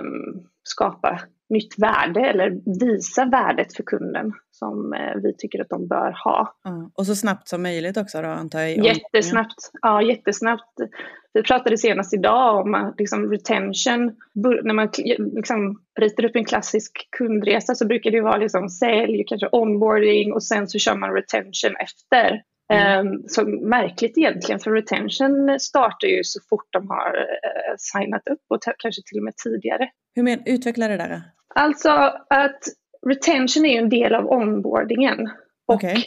um, 0.00 0.46
skapa 0.66 1.20
nytt 1.48 1.78
värde 1.78 2.20
eller 2.20 2.78
visa 2.80 3.24
värdet 3.24 3.76
för 3.76 3.82
kunden 3.82 4.32
som 4.50 4.92
eh, 4.92 5.22
vi 5.22 5.36
tycker 5.36 5.60
att 5.60 5.68
de 5.68 5.88
bör 5.88 6.16
ha. 6.24 6.54
Mm. 6.68 6.90
Och 6.94 7.06
så 7.06 7.16
snabbt 7.16 7.48
som 7.48 7.62
möjligt 7.62 7.96
också 7.96 8.22
då 8.22 8.28
antar 8.28 8.60
jag? 8.60 8.84
Jättesnabbt. 8.84 9.70
Ja, 9.82 10.02
jättesnabbt. 10.02 10.74
Vi 11.32 11.42
pratade 11.42 11.78
senast 11.78 12.14
idag 12.14 12.60
om 12.60 12.74
att 12.74 12.94
liksom, 12.98 13.30
retention, 13.30 14.12
när 14.62 14.74
man 14.74 14.88
liksom, 15.16 15.80
ritar 16.00 16.24
upp 16.24 16.36
en 16.36 16.44
klassisk 16.44 17.08
kundresa 17.18 17.74
så 17.74 17.86
brukar 17.86 18.10
det 18.10 18.20
vara 18.20 18.36
liksom, 18.36 18.68
sälj, 18.68 19.24
kanske 19.26 19.48
onboarding 19.52 20.32
och 20.32 20.42
sen 20.42 20.68
så 20.68 20.78
kör 20.78 20.96
man 20.96 21.12
retention 21.12 21.76
efter. 21.80 22.42
Mm. 22.68 23.06
Um, 23.06 23.24
så 23.28 23.46
märkligt 23.46 24.18
egentligen, 24.18 24.60
för 24.60 24.70
retention 24.70 25.60
startar 25.60 26.08
ju 26.08 26.24
så 26.24 26.40
fort 26.48 26.68
de 26.70 26.90
har 26.90 27.16
uh, 27.16 27.74
signat 27.78 28.28
upp 28.28 28.42
och 28.48 28.60
kanske 28.78 29.02
till 29.06 29.18
och 29.18 29.24
med 29.24 29.36
tidigare. 29.36 29.90
Hur 30.14 30.22
men, 30.22 30.42
utveckla 30.46 30.88
det 30.88 30.96
där. 30.96 31.22
Alltså 31.54 31.90
att 32.30 32.62
retention 33.06 33.64
är 33.64 33.72
ju 33.72 33.78
en 33.78 33.88
del 33.88 34.14
av 34.14 34.26
onboardingen. 34.26 35.30
Okay. 35.66 35.94
Och, 35.94 36.04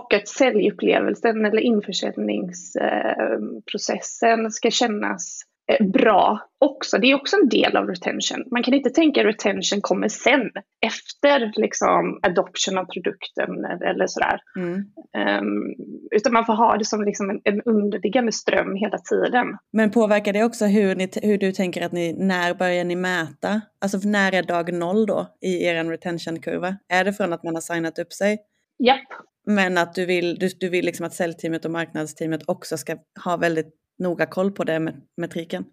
och 0.00 0.14
att 0.14 0.28
säljupplevelsen 0.28 1.44
eller 1.44 1.60
införsäljningsprocessen 1.60 4.50
ska 4.50 4.70
kännas 4.70 5.42
eh, 5.42 5.46
bra 5.80 6.48
också. 6.58 6.98
Det 6.98 7.06
är 7.06 7.14
också 7.14 7.36
en 7.36 7.48
del 7.48 7.76
av 7.76 7.86
retention. 7.86 8.44
Man 8.50 8.62
kan 8.62 8.74
inte 8.74 8.90
tänka 8.90 9.20
att 9.20 9.26
retention 9.26 9.80
kommer 9.80 10.08
sen, 10.08 10.50
efter 10.86 11.52
liksom 11.56 12.20
adoption 12.22 12.78
av 12.78 12.84
produkten 12.84 13.64
eller 13.64 14.06
sådär. 14.06 14.40
Mm. 14.56 14.74
Um, 14.74 15.74
utan 16.10 16.32
man 16.32 16.46
får 16.46 16.52
ha 16.52 16.76
det 16.76 16.84
som 16.84 17.04
liksom 17.04 17.30
en, 17.30 17.40
en 17.44 17.62
underliggande 17.62 18.32
ström 18.32 18.74
hela 18.74 18.98
tiden. 18.98 19.46
Men 19.72 19.90
påverkar 19.90 20.32
det 20.32 20.44
också 20.44 20.64
hur, 20.64 20.94
ni, 20.94 21.08
hur 21.22 21.38
du 21.38 21.52
tänker 21.52 21.86
att 21.86 21.92
ni, 21.92 22.12
när 22.12 22.54
börjar 22.54 22.84
ni 22.84 22.96
mäta? 22.96 23.60
Alltså 23.80 24.08
när 24.08 24.34
är 24.34 24.42
dag 24.42 24.72
noll 24.72 25.06
då 25.06 25.26
i 25.40 25.64
er 25.64 25.84
retention-kurva? 25.84 26.76
Är 26.88 27.04
det 27.04 27.12
från 27.12 27.32
att 27.32 27.42
man 27.42 27.54
har 27.54 27.60
signat 27.60 27.98
upp 27.98 28.12
sig? 28.12 28.38
Japp. 28.78 29.08
Men 29.46 29.78
att 29.78 29.94
du 29.94 30.06
vill, 30.06 30.38
du, 30.38 30.48
du 30.60 30.68
vill 30.68 30.84
liksom 30.84 31.06
att 31.06 31.14
säljteamet 31.14 31.64
och 31.64 31.70
marknadsteamet 31.70 32.40
också 32.46 32.76
ska 32.76 32.96
ha 33.24 33.36
väldigt 33.36 33.74
noga 33.98 34.26
koll 34.26 34.52
på 34.52 34.64
det 34.64 34.78
med 34.78 35.02
metriken? 35.16 35.64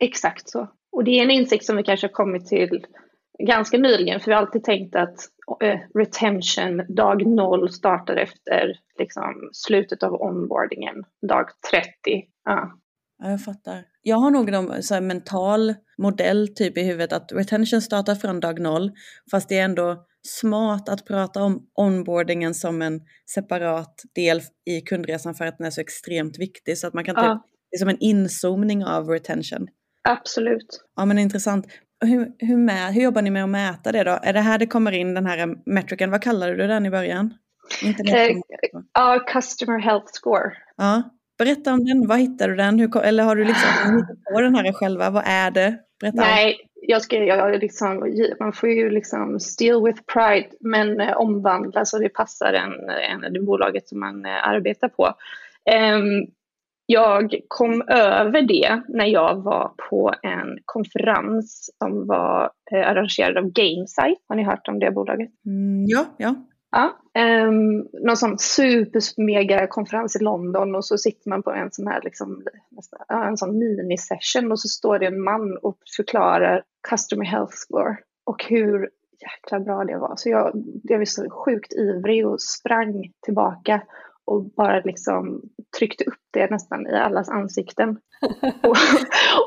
Exakt 0.00 0.50
så. 0.50 0.68
Och 0.92 1.04
det 1.04 1.10
är 1.10 1.22
en 1.22 1.30
insikt 1.30 1.64
som 1.64 1.76
vi 1.76 1.82
kanske 1.82 2.06
har 2.06 2.12
kommit 2.12 2.46
till 2.46 2.86
ganska 3.38 3.78
nyligen, 3.78 4.20
för 4.20 4.26
vi 4.26 4.34
har 4.34 4.40
alltid 4.40 4.64
tänkt 4.64 4.96
att 4.96 5.16
uh, 5.64 5.98
retention 5.98 6.94
dag 6.94 7.26
noll 7.26 7.72
startar 7.72 8.16
efter 8.16 8.78
liksom, 8.98 9.50
slutet 9.52 10.02
av 10.02 10.14
onboardingen, 10.14 11.04
dag 11.28 11.46
30. 11.70 11.88
Ja. 12.44 12.78
Ja, 13.18 13.30
jag 13.30 13.44
fattar. 13.44 13.84
Jag 14.02 14.16
har 14.16 14.30
nog 14.30 14.48
en 14.48 14.82
så 14.82 15.00
mental 15.00 15.74
modell 15.98 16.48
typ 16.54 16.78
i 16.78 16.82
huvudet 16.82 17.12
att 17.12 17.32
retention 17.32 17.82
startar 17.82 18.14
från 18.14 18.40
dag 18.40 18.60
noll, 18.60 18.92
fast 19.30 19.48
det 19.48 19.58
är 19.58 19.64
ändå 19.64 20.04
smart 20.22 20.88
att 20.88 21.06
prata 21.06 21.42
om 21.42 21.66
onboardingen 21.74 22.54
som 22.54 22.82
en 22.82 23.00
separat 23.34 24.02
del 24.14 24.40
i 24.64 24.80
kundresan 24.80 25.34
för 25.34 25.46
att 25.46 25.58
den 25.58 25.66
är 25.66 25.70
så 25.70 25.80
extremt 25.80 26.38
viktig. 26.38 26.78
Så 26.78 26.86
att 26.86 26.94
man 26.94 27.04
kan 27.04 27.14
ja. 27.16 27.34
typ, 27.34 27.51
det 27.72 27.76
är 27.76 27.78
som 27.78 27.88
en 27.88 27.98
inzoomning 27.98 28.84
av 28.84 29.08
retention. 29.08 29.68
Absolut. 30.08 30.84
Ja 30.96 31.04
men 31.04 31.18
intressant. 31.18 31.66
Hur, 32.04 32.32
hur, 32.38 32.56
med, 32.56 32.94
hur 32.94 33.02
jobbar 33.02 33.22
ni 33.22 33.30
med 33.30 33.44
att 33.44 33.50
mäta 33.50 33.92
det 33.92 34.04
då? 34.04 34.18
Är 34.22 34.32
det 34.32 34.40
här 34.40 34.58
det 34.58 34.66
kommer 34.66 34.92
in 34.92 35.14
den 35.14 35.26
här 35.26 35.56
metricen? 35.66 36.10
Vad 36.10 36.22
kallade 36.22 36.56
du 36.56 36.66
den 36.66 36.86
i 36.86 36.90
början? 36.90 37.34
Eh, 37.84 38.36
ja, 38.92 39.16
uh, 39.16 39.24
Customer 39.32 39.78
Health 39.78 40.06
Score. 40.12 40.52
Ja. 40.76 41.02
Berätta 41.38 41.72
om 41.72 41.84
den, 41.84 42.06
var 42.08 42.16
hittar 42.16 42.48
du 42.48 42.56
den? 42.56 42.78
Hur, 42.78 43.02
eller 43.02 43.24
har 43.24 43.36
du 43.36 43.44
liksom 43.44 43.96
hittat 43.96 44.34
på 44.34 44.40
den 44.40 44.54
här 44.54 44.72
själva? 44.72 45.10
Vad 45.10 45.22
är 45.26 45.50
det? 45.50 45.78
Berätta 46.00 46.20
Nej, 46.20 46.56
jag 46.74 47.02
ska, 47.02 47.16
jag 47.16 47.60
liksom, 47.60 48.14
man 48.40 48.52
får 48.52 48.68
ju 48.68 48.90
liksom 48.90 49.40
steal 49.40 49.84
with 49.84 50.02
pride 50.12 50.48
men 50.60 51.00
eh, 51.00 51.16
omvandla 51.16 51.84
så 51.84 51.98
det 51.98 52.08
passar 52.08 52.52
en, 52.52 52.72
en, 52.90 53.32
det 53.32 53.40
bolaget 53.40 53.88
som 53.88 54.00
man 54.00 54.24
eh, 54.24 54.48
arbetar 54.48 54.88
på. 54.88 55.04
Um, 55.04 56.26
jag 56.86 57.34
kom 57.48 57.82
över 57.88 58.42
det 58.42 58.82
när 58.88 59.06
jag 59.06 59.42
var 59.42 59.72
på 59.90 60.14
en 60.22 60.58
konferens 60.64 61.74
som 61.78 62.06
var 62.06 62.50
eh, 62.72 62.88
arrangerad 62.88 63.36
av 63.36 63.44
Gamesite. 63.44 64.20
Har 64.28 64.36
ni 64.36 64.44
hört 64.44 64.68
om 64.68 64.78
det 64.78 64.90
bolaget? 64.90 65.30
Mm, 65.46 65.84
ja, 65.86 66.04
ja. 66.16 66.34
Ja, 66.74 66.90
um, 67.46 67.88
någon 67.92 68.16
sån 68.16 68.38
super 68.38 69.66
konferens 69.66 70.16
i 70.16 70.24
London 70.24 70.74
och 70.74 70.84
så 70.84 70.98
sitter 70.98 71.30
man 71.30 71.42
på 71.42 71.50
en 71.50 71.72
sån 71.72 71.86
här 71.86 72.00
liksom, 72.02 72.42
en 73.08 73.36
sån 73.36 73.58
minisession 73.58 74.52
och 74.52 74.60
så 74.60 74.68
står 74.68 74.98
det 74.98 75.06
en 75.06 75.22
man 75.22 75.58
och 75.62 75.78
förklarar 75.96 76.62
Customer 76.88 77.24
Health 77.24 77.52
Score 77.54 77.96
och 78.24 78.44
hur 78.44 78.88
jäkla 79.22 79.60
bra 79.60 79.84
det 79.84 79.98
var. 79.98 80.14
Så 80.16 80.28
jag, 80.28 80.52
jag 80.82 80.98
var 80.98 81.04
så 81.04 81.30
sjukt 81.30 81.72
ivrig 81.72 82.26
och 82.26 82.42
sprang 82.42 83.12
tillbaka 83.24 83.82
och 84.24 84.44
bara 84.44 84.80
liksom 84.80 85.42
tryckte 85.78 86.04
upp 86.04 86.20
det 86.32 86.50
nästan 86.50 86.86
i 86.86 86.94
allas 86.94 87.28
ansikten. 87.28 87.88
och, 88.62 88.76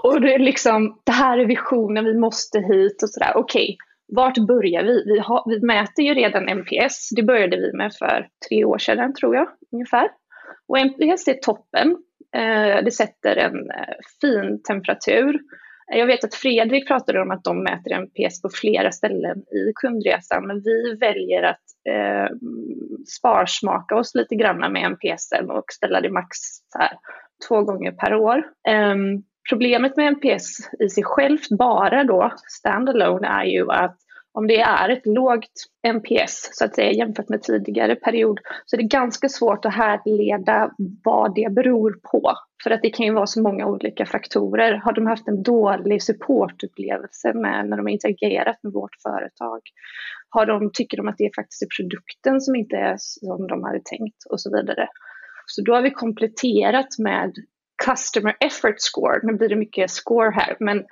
och 0.04 0.22
det 0.22 0.34
är 0.34 0.40
liksom, 0.40 1.02
det 1.04 1.12
här 1.12 1.38
är 1.38 1.46
visionen, 1.46 2.06
vi 2.06 2.18
måste 2.20 2.60
hit 2.60 3.04
och 3.04 3.10
sådär. 3.10 3.32
Okej, 3.36 3.64
okay, 3.64 3.76
vart 4.08 4.38
börjar 4.38 4.84
vi? 4.84 5.04
Vi, 5.06 5.20
har, 5.20 5.44
vi 5.50 5.66
mäter 5.66 6.06
ju 6.06 6.14
redan 6.14 6.50
NPS, 6.50 7.10
det 7.16 7.24
började 7.24 7.58
vi 7.58 7.74
med 7.74 7.94
för 8.00 8.28
tre 8.50 8.66
år 8.66 8.78
sedan 8.78 9.14
tror 9.14 9.36
jag 9.36 9.48
ungefär. 9.72 10.10
Och 10.68 10.80
NPS 10.80 11.28
är 11.28 11.34
toppen, 11.34 11.98
eh, 12.36 12.84
det 12.84 12.92
sätter 12.92 13.36
en 13.36 13.72
eh, 13.72 13.96
fin 14.22 14.64
temperatur. 14.64 15.40
Jag 15.88 16.08
vet 16.08 16.24
att 16.24 16.36
Fredrik 16.36 16.88
pratade 16.88 17.22
om 17.22 17.32
att 17.32 17.44
de 17.44 17.64
mäter 17.64 17.94
NPS 17.94 18.42
på 18.42 18.50
flera 18.50 18.92
ställen 18.92 19.38
i 19.38 19.74
kundresan, 19.76 20.48
men 20.48 20.62
vi 20.62 20.96
väljer 20.96 21.44
att 21.44 21.64
eh, 21.90 22.36
sparsmaka 23.18 23.96
oss 23.96 24.16
lite 24.16 24.36
grann 24.36 24.74
med 24.74 24.92
NPS 24.92 25.30
och 25.50 25.66
ställa 25.72 26.02
det 26.02 26.10
max 26.10 26.38
här, 26.80 26.92
två 27.48 27.62
gånger 27.62 27.92
per 27.92 28.16
år. 28.16 28.38
Eh, 28.68 28.96
problemet 29.50 29.98
med 29.98 30.08
NPS 30.08 30.70
i 30.80 30.90
sig 30.90 31.04
självt 31.04 31.50
bara 31.50 32.04
då, 32.04 32.34
standalone, 32.48 33.28
är 33.28 33.46
ju 33.46 33.72
att 33.72 33.98
om 34.36 34.48
det 34.48 34.60
är 34.60 34.90
ett 34.90 35.06
lågt 35.06 35.52
NPS 35.88 36.50
så 36.52 36.66
att 36.66 36.76
säga 36.76 36.92
jämfört 36.92 37.30
med 37.30 37.44
tidigare 37.44 37.96
period 37.96 38.40
så 38.66 38.76
är 38.76 38.78
det 38.78 38.88
ganska 38.88 39.30
svårt 39.30 39.66
att 39.66 39.74
härleda 39.74 40.72
vad 41.04 41.36
det 41.36 41.54
beror 41.54 42.00
på. 42.12 42.34
För 42.64 42.72
att 42.72 42.82
det 42.82 42.90
kan 42.90 43.06
ju 43.06 43.14
vara 43.14 43.28
så 43.28 43.42
många 43.42 43.66
olika 43.66 44.06
faktorer. 44.06 44.74
Har 44.74 44.94
de 44.94 45.06
haft 45.08 45.28
en 45.28 45.44
dålig 45.44 46.04
supportupplevelse 46.04 47.34
med 47.34 47.70
när 47.70 47.78
de 47.78 47.86
har 47.86 47.94
interagerat 47.94 48.64
med 48.64 48.74
vårt 48.74 48.96
företag? 49.04 49.62
Har 50.30 50.46
de, 50.46 50.72
tycker 50.74 50.98
de 50.98 51.08
att 51.08 51.18
det 51.18 51.36
faktiskt 51.36 51.62
är 51.62 51.68
produkten 51.78 52.42
som 52.42 52.56
inte 52.56 52.76
är 52.76 52.96
som 52.98 53.48
de 53.48 53.64
hade 53.64 53.82
tänkt 53.86 54.18
och 54.30 54.42
så 54.42 54.58
vidare. 54.58 54.88
Så 55.46 55.62
då 55.62 55.74
har 55.74 55.82
vi 55.82 55.92
kompletterat 55.92 57.00
med 57.00 57.34
Customer 57.86 58.36
Effort 58.40 58.76
Score. 58.78 59.20
Nu 59.24 59.34
blir 59.34 59.50
det 59.50 59.56
mycket 59.56 59.92
score 59.92 60.32
här, 60.32 60.58
men 60.60 60.86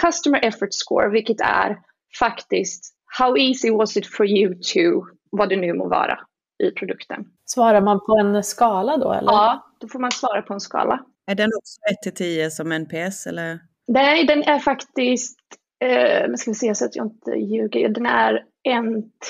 Customer 0.00 0.44
Effort 0.44 0.72
Score, 0.72 1.08
vilket 1.08 1.40
är 1.40 1.78
faktiskt 2.18 2.94
how 3.18 3.36
easy 3.36 3.70
was 3.70 3.96
it 3.96 4.06
for 4.06 4.26
you 4.26 4.54
to, 4.54 5.06
vad 5.30 5.48
det 5.48 5.56
nu 5.56 5.72
må 5.72 5.88
vara 5.88 6.18
i 6.64 6.70
produkten. 6.70 7.24
Svarar 7.44 7.80
man 7.80 8.00
på 8.00 8.16
en 8.16 8.42
skala 8.42 8.96
då? 8.96 9.12
Eller? 9.12 9.32
Ja, 9.32 9.66
då 9.80 9.88
får 9.88 9.98
man 9.98 10.10
svara 10.10 10.42
på 10.42 10.54
en 10.54 10.60
skala. 10.60 11.04
Är 11.26 11.34
den 11.34 11.50
också 11.56 11.80
1 11.90 12.02
till 12.02 12.14
10 12.14 12.50
som 12.50 12.72
NPS 12.72 13.26
eller? 13.26 13.58
Nej, 13.88 14.24
den 14.24 14.42
är 14.42 14.58
faktiskt, 14.58 15.38
eh, 15.84 16.34
ska 16.34 16.50
vi 16.50 16.54
se 16.54 16.74
så 16.74 16.84
att 16.84 16.96
jag 16.96 17.06
inte 17.06 17.30
ljuger, 17.30 17.88
den 17.88 18.06
är 18.06 18.34
1 18.34 18.44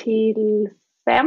till 0.05 0.69
5. 1.11 1.27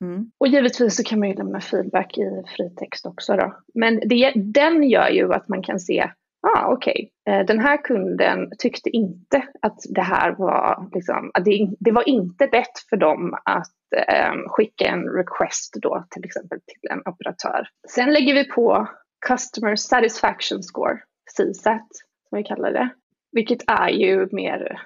Mm. 0.00 0.30
Och 0.38 0.48
givetvis 0.48 0.96
så 0.96 1.02
kan 1.02 1.18
man 1.18 1.28
ju 1.28 1.34
lämna 1.34 1.60
feedback 1.60 2.18
i 2.18 2.42
fritext 2.56 3.06
också 3.06 3.36
då. 3.36 3.56
Men 3.74 4.00
det, 4.08 4.32
den 4.36 4.82
gör 4.82 5.08
ju 5.08 5.32
att 5.32 5.48
man 5.48 5.62
kan 5.62 5.80
se 5.80 6.10
ah, 6.44 6.72
okej, 6.72 7.10
okay. 7.26 7.44
Den 7.44 7.60
här 7.60 7.84
kunden 7.84 8.50
tyckte 8.58 8.90
inte 8.90 9.42
att 9.62 9.78
det 9.88 10.02
här 10.02 10.34
var, 10.38 10.90
liksom, 10.94 11.30
att 11.34 11.44
det, 11.44 11.68
det 11.80 11.92
var 11.92 12.08
inte 12.08 12.46
rätt 12.46 12.78
för 12.90 12.96
dem 12.96 13.34
att 13.44 13.74
eh, 14.08 14.32
skicka 14.46 14.84
en 14.84 15.04
request 15.04 15.74
då 15.82 16.04
till 16.10 16.24
exempel 16.24 16.58
till 16.60 16.90
en 16.90 17.12
operatör. 17.12 17.68
Sen 17.88 18.12
lägger 18.12 18.34
vi 18.34 18.44
på 18.44 18.88
Customer 19.26 19.76
Satisfaction 19.76 20.62
Score, 20.62 20.98
CSAT 21.36 21.88
som 22.28 22.38
vi 22.38 22.44
kallar 22.44 22.72
det, 22.72 22.88
vilket 23.32 23.70
är 23.70 23.88
ju 23.88 24.28
mer 24.32 24.80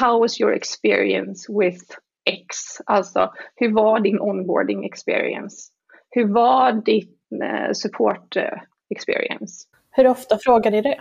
How 0.00 0.20
was 0.20 0.40
your 0.40 0.52
experience 0.52 1.52
with 1.60 1.84
X? 2.24 2.56
Alltså, 2.86 3.32
hur 3.56 3.74
var 3.74 4.00
din 4.00 4.20
onboarding 4.20 4.84
experience? 4.84 5.56
Hur 6.10 6.24
var 6.34 6.72
din 6.72 7.42
eh, 7.42 7.72
support 7.72 8.36
eh, 8.36 8.58
experience? 8.90 9.68
Hur 9.98 10.08
ofta 10.08 10.38
frågar 10.38 10.70
ni 10.70 10.82
det? 10.82 11.00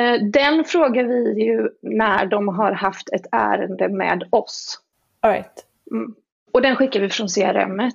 Eh, 0.00 0.22
den 0.22 0.64
frågar 0.64 1.04
vi 1.04 1.44
ju 1.44 1.68
när 1.82 2.26
de 2.26 2.48
har 2.48 2.72
haft 2.72 3.12
ett 3.12 3.26
ärende 3.32 3.88
med 3.88 4.24
oss. 4.30 4.80
All 5.20 5.32
right. 5.32 5.64
Mm. 5.90 6.14
Och 6.52 6.62
den 6.62 6.76
skickar 6.76 7.00
vi 7.00 7.08
från 7.08 7.28
CRM. 7.28 7.90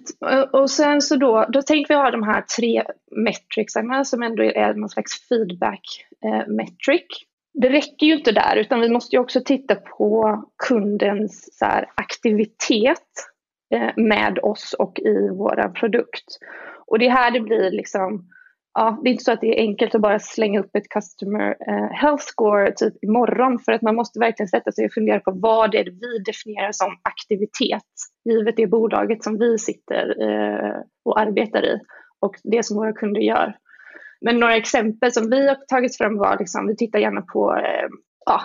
Och 0.52 0.70
sen 0.72 1.02
så 1.02 1.16
då, 1.16 1.46
då 1.50 1.62
tänkte 1.62 1.94
vi 1.94 2.00
ha 2.00 2.12
de 2.12 2.24
här 2.24 2.42
tre 2.42 2.84
metricsarna 3.12 4.06
som 4.06 4.24
ändå 4.24 4.44
är 4.44 4.74
någon 4.74 4.90
slags 4.90 5.28
feedback 5.28 6.06
eh, 6.26 6.48
metric. 6.48 7.06
Det 7.54 7.70
räcker 7.70 8.06
ju 8.06 8.14
inte 8.14 8.32
där 8.32 8.56
utan 8.56 8.80
vi 8.80 8.90
måste 8.90 9.16
ju 9.16 9.20
också 9.20 9.42
titta 9.46 9.76
på 9.76 10.44
kundens 10.68 11.58
så 11.58 11.66
här, 11.66 11.92
aktivitet 11.96 13.10
eh, 13.74 13.92
med 13.96 14.40
oss 14.44 14.76
och 14.80 15.00
i 15.00 15.30
vår 15.30 15.74
produkt. 15.74 16.26
Och 16.88 17.00
det 17.00 17.06
är 17.06 17.12
här 17.12 17.32
det 17.32 17.40
blir 17.40 17.72
liksom 17.72 18.28
ja, 18.74 19.00
det 19.04 19.10
är 19.10 19.12
inte 19.12 19.24
så 19.24 19.32
att 19.32 19.42
det 19.42 19.60
är 19.60 19.62
enkelt 19.62 19.96
att 19.96 20.02
bara 20.02 20.20
slänga 20.20 20.60
upp 20.60 20.76
ett 20.76 20.90
customer 20.90 21.56
eh, 21.68 21.92
health 21.92 22.24
score 22.24 22.72
typ 22.72 23.04
imorgon 23.04 23.60
för 23.60 23.72
att 23.72 23.82
man 23.82 23.96
måste 23.96 24.20
verkligen 24.20 24.48
sätta 24.48 24.72
sig 24.72 24.86
och 24.86 24.94
fundera 24.94 25.20
på 25.20 25.32
vad 25.32 25.72
det 25.72 25.80
är 25.80 25.86
vi 25.86 26.24
definierar 26.26 26.72
som 26.72 26.98
aktivitet 27.02 27.92
givet 28.26 28.58
det 28.58 28.68
bolaget 28.68 29.24
som 29.24 29.38
vi 29.38 29.58
sitter 29.58 30.22
eh, 30.22 30.82
och 31.06 31.20
arbetar 31.20 31.66
i 31.66 31.80
och 32.20 32.36
det 32.44 32.66
som 32.66 32.78
våra 32.78 32.94
kunder 32.94 33.22
gör. 33.22 33.58
Men 34.22 34.40
några 34.40 34.56
exempel 34.56 35.12
som 35.12 35.30
vi 35.30 35.48
har 35.48 35.56
tagit 35.56 35.98
fram 35.98 36.18
var 36.18 36.38
liksom, 36.40 36.68
vi 36.68 36.76
tittar 36.76 37.00
gärna 37.00 37.22
på 37.22 37.56
eh, 37.56 37.90
ja, 38.26 38.42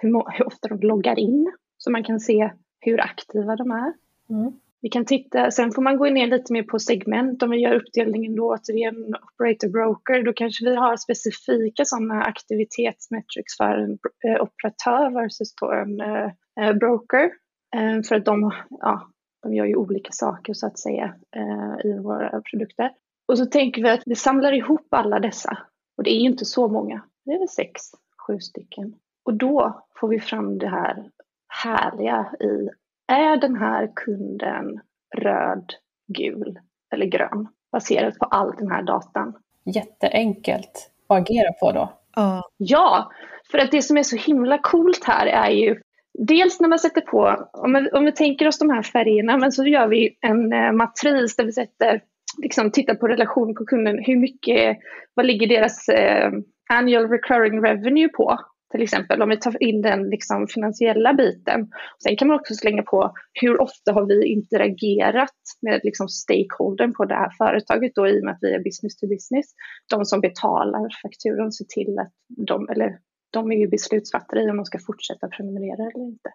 hur, 0.00 0.32
hur, 0.32 0.46
ofta 0.46 0.68
de 0.68 0.86
loggar 0.86 1.18
in 1.18 1.52
så 1.78 1.90
man 1.90 2.04
kan 2.04 2.20
se 2.20 2.50
hur 2.80 3.00
aktiva 3.00 3.56
de 3.56 3.70
är. 3.70 3.92
Mm. 4.30 4.52
Vi 4.84 4.90
kan 4.90 5.04
titta, 5.04 5.50
sen 5.50 5.72
får 5.72 5.82
man 5.82 5.96
gå 5.96 6.04
ner 6.04 6.26
lite 6.26 6.52
mer 6.52 6.62
på 6.62 6.78
segment 6.78 7.42
om 7.42 7.50
vi 7.50 7.58
gör 7.58 7.74
uppdelningen 7.74 8.36
då 8.36 8.54
återigen 8.54 9.14
operator 9.32 9.68
broker. 9.68 10.22
Då 10.22 10.32
kanske 10.32 10.64
vi 10.64 10.76
har 10.76 10.96
specifika 10.96 11.84
sådana 11.84 12.22
aktivitetsmetrics 12.22 13.56
för 13.56 13.78
en 13.78 13.98
eh, 14.26 14.42
operatör 14.42 15.10
versus 15.10 15.54
då 15.54 15.72
en 15.72 16.00
eh, 16.00 16.30
eh, 16.60 16.72
broker. 16.74 17.30
Eh, 17.76 18.02
för 18.08 18.16
att 18.16 18.24
de, 18.24 18.52
ja, 18.70 19.10
de 19.42 19.54
gör 19.54 19.64
ju 19.64 19.76
olika 19.76 20.12
saker 20.12 20.54
så 20.54 20.66
att 20.66 20.78
säga 20.78 21.14
eh, 21.36 21.90
i 21.90 21.98
våra 21.98 22.40
produkter. 22.40 22.90
Och 23.28 23.38
så 23.38 23.46
tänker 23.46 23.82
vi 23.82 23.90
att 23.90 24.02
vi 24.06 24.14
samlar 24.14 24.52
ihop 24.52 24.86
alla 24.90 25.20
dessa. 25.20 25.58
Och 25.96 26.04
det 26.04 26.10
är 26.10 26.20
ju 26.20 26.26
inte 26.26 26.44
så 26.44 26.68
många, 26.68 27.04
det 27.24 27.32
är 27.32 27.38
väl 27.38 27.48
sex, 27.48 27.82
sju 28.26 28.38
stycken. 28.38 28.94
Och 29.24 29.34
då 29.34 29.84
får 30.00 30.08
vi 30.08 30.20
fram 30.20 30.58
det 30.58 30.68
här 30.68 31.10
härliga 31.48 32.32
i, 32.40 32.68
är 33.06 33.36
den 33.36 33.56
här 33.56 33.92
kunden 33.94 34.80
röd, 35.16 35.72
gul 36.06 36.58
eller 36.92 37.06
grön? 37.06 37.48
Baserat 37.72 38.18
på 38.18 38.24
all 38.24 38.56
den 38.58 38.70
här 38.70 38.82
datan. 38.82 39.34
Jätteenkelt 39.64 40.90
att 41.08 41.20
agera 41.20 41.52
på 41.52 41.72
då. 41.72 41.92
Uh. 42.22 42.40
Ja, 42.56 43.12
för 43.50 43.58
att 43.58 43.70
det 43.70 43.82
som 43.82 43.96
är 43.96 44.02
så 44.02 44.16
himla 44.16 44.58
coolt 44.58 45.04
här 45.04 45.26
är 45.26 45.50
ju 45.50 45.80
Dels 46.18 46.60
när 46.60 46.68
man 46.68 46.78
sätter 46.78 47.00
på, 47.00 47.48
om 47.52 47.72
vi, 47.72 47.90
om 47.90 48.04
vi 48.04 48.12
tänker 48.12 48.48
oss 48.48 48.58
de 48.58 48.70
här 48.70 48.82
färgerna, 48.82 49.36
men 49.36 49.52
så 49.52 49.64
gör 49.64 49.88
vi 49.88 50.18
en 50.20 50.52
eh, 50.52 50.72
matris 50.72 51.36
där 51.36 51.44
vi 51.44 51.52
sätter, 51.52 52.00
liksom 52.42 52.70
tittar 52.70 52.94
på 52.94 53.08
relation 53.08 53.54
på 53.54 53.64
kunden, 53.64 53.98
hur 53.98 54.16
mycket, 54.16 54.78
vad 55.14 55.26
ligger 55.26 55.46
deras 55.46 55.88
eh, 55.88 56.30
annual 56.70 57.08
recurring 57.08 57.60
revenue 57.60 58.08
på? 58.08 58.38
Till 58.74 58.82
exempel 58.82 59.22
om 59.22 59.28
vi 59.28 59.36
tar 59.36 59.62
in 59.62 59.82
den 59.82 60.10
liksom 60.10 60.46
finansiella 60.48 61.14
biten. 61.14 61.70
Sen 62.02 62.16
kan 62.16 62.28
man 62.28 62.40
också 62.40 62.54
slänga 62.54 62.82
på 62.82 63.14
hur 63.32 63.60
ofta 63.60 63.92
har 63.92 64.06
vi 64.06 64.26
interagerat 64.26 65.40
med 65.62 65.80
liksom 65.84 66.08
stakeholdern 66.08 66.92
på 66.92 67.04
det 67.04 67.14
här 67.14 67.30
företaget 67.38 67.94
då 67.94 68.08
i 68.08 68.20
och 68.20 68.24
med 68.24 68.32
att 68.32 68.38
vi 68.40 68.54
är 68.54 68.64
business 68.64 68.96
to 68.96 69.06
business. 69.06 69.46
De 69.90 70.04
som 70.04 70.20
betalar 70.20 70.88
fakturan 71.02 71.52
ser 71.52 71.64
till 71.64 71.98
att 71.98 72.12
de, 72.46 72.68
eller 72.68 72.98
de 73.34 73.52
är 73.52 73.56
ju 73.56 73.68
beslutsfattare 73.68 74.42
i 74.42 74.50
om 74.50 74.56
de 74.56 74.64
ska 74.64 74.78
fortsätta 74.86 75.28
prenumerera 75.28 75.82
eller 75.82 76.04
inte. 76.04 76.30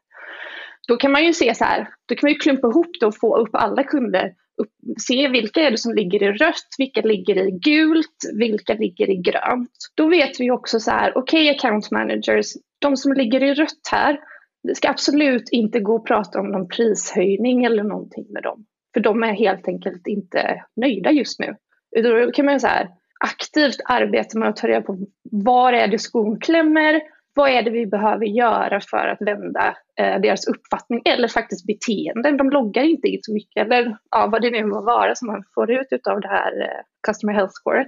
Då 0.87 0.97
kan 0.97 1.11
man 1.11 1.25
ju 1.25 1.33
se 1.33 1.55
så 1.55 1.63
här, 1.63 1.89
då 2.05 2.15
kan 2.15 2.27
man 2.27 2.31
ju 2.31 2.39
klumpa 2.39 2.67
ihop 2.67 2.91
det 2.99 3.05
och 3.05 3.17
få 3.17 3.37
upp 3.37 3.49
alla 3.53 3.83
kunder 3.83 4.33
upp, 4.61 4.71
se 5.01 5.27
vilka 5.27 5.61
är 5.61 5.71
det 5.71 5.77
som 5.77 5.95
ligger 5.95 6.23
i 6.23 6.31
rött, 6.31 6.69
vilka 6.77 7.01
ligger 7.01 7.47
i 7.47 7.51
gult, 7.51 8.17
vilka 8.39 8.73
ligger 8.73 9.09
i 9.09 9.15
grönt. 9.15 9.71
Då 9.95 10.09
vet 10.09 10.39
vi 10.39 10.51
också 10.51 10.79
så 10.79 10.91
här, 10.91 11.17
okej 11.17 11.43
okay, 11.43 11.55
account 11.55 11.91
managers, 11.91 12.53
de 12.79 12.97
som 12.97 13.13
ligger 13.13 13.43
i 13.43 13.53
rött 13.53 13.87
här, 13.91 14.19
det 14.63 14.75
ska 14.75 14.89
absolut 14.89 15.49
inte 15.51 15.79
gå 15.79 15.95
och 15.95 16.07
prata 16.07 16.39
om 16.39 16.51
någon 16.51 16.67
prishöjning 16.67 17.65
eller 17.65 17.83
någonting 17.83 18.25
med 18.29 18.43
dem. 18.43 18.65
För 18.93 18.99
de 18.99 19.23
är 19.23 19.33
helt 19.33 19.67
enkelt 19.67 20.07
inte 20.07 20.63
nöjda 20.75 21.11
just 21.11 21.39
nu. 21.39 21.55
Då 22.03 22.31
kan 22.31 22.45
man 22.45 22.59
så 22.59 22.67
här, 22.67 22.89
aktivt 23.25 23.77
arbeta 23.85 24.39
med 24.39 24.49
att 24.49 24.55
ta 24.55 24.67
reda 24.67 24.81
på 24.81 24.97
var 25.31 25.73
är 25.73 25.87
det 25.87 25.99
skon 25.99 26.39
klämmer, 26.39 27.01
vad 27.33 27.49
är 27.49 27.63
det 27.63 27.69
vi 27.69 27.85
behöver 27.85 28.25
göra 28.25 28.81
för 28.81 29.07
att 29.07 29.21
vända 29.21 29.75
eh, 29.99 30.21
deras 30.21 30.47
uppfattning 30.47 31.01
eller 31.05 31.27
faktiskt 31.27 31.65
beteenden. 31.65 32.37
De 32.37 32.49
loggar 32.49 32.83
inte 32.83 33.07
in 33.07 33.19
så 33.21 33.33
mycket 33.33 33.65
eller 33.65 33.97
ja, 34.11 34.27
vad 34.31 34.41
det 34.41 34.51
nu 34.51 34.65
må 34.65 34.81
vara 34.81 35.15
som 35.15 35.27
man 35.27 35.43
får 35.55 35.71
ut 35.71 36.07
av 36.09 36.21
det 36.21 36.27
här 36.27 36.61
eh, 36.61 36.81
Customer 37.07 37.33
Health 37.33 37.53
Score. 37.53 37.85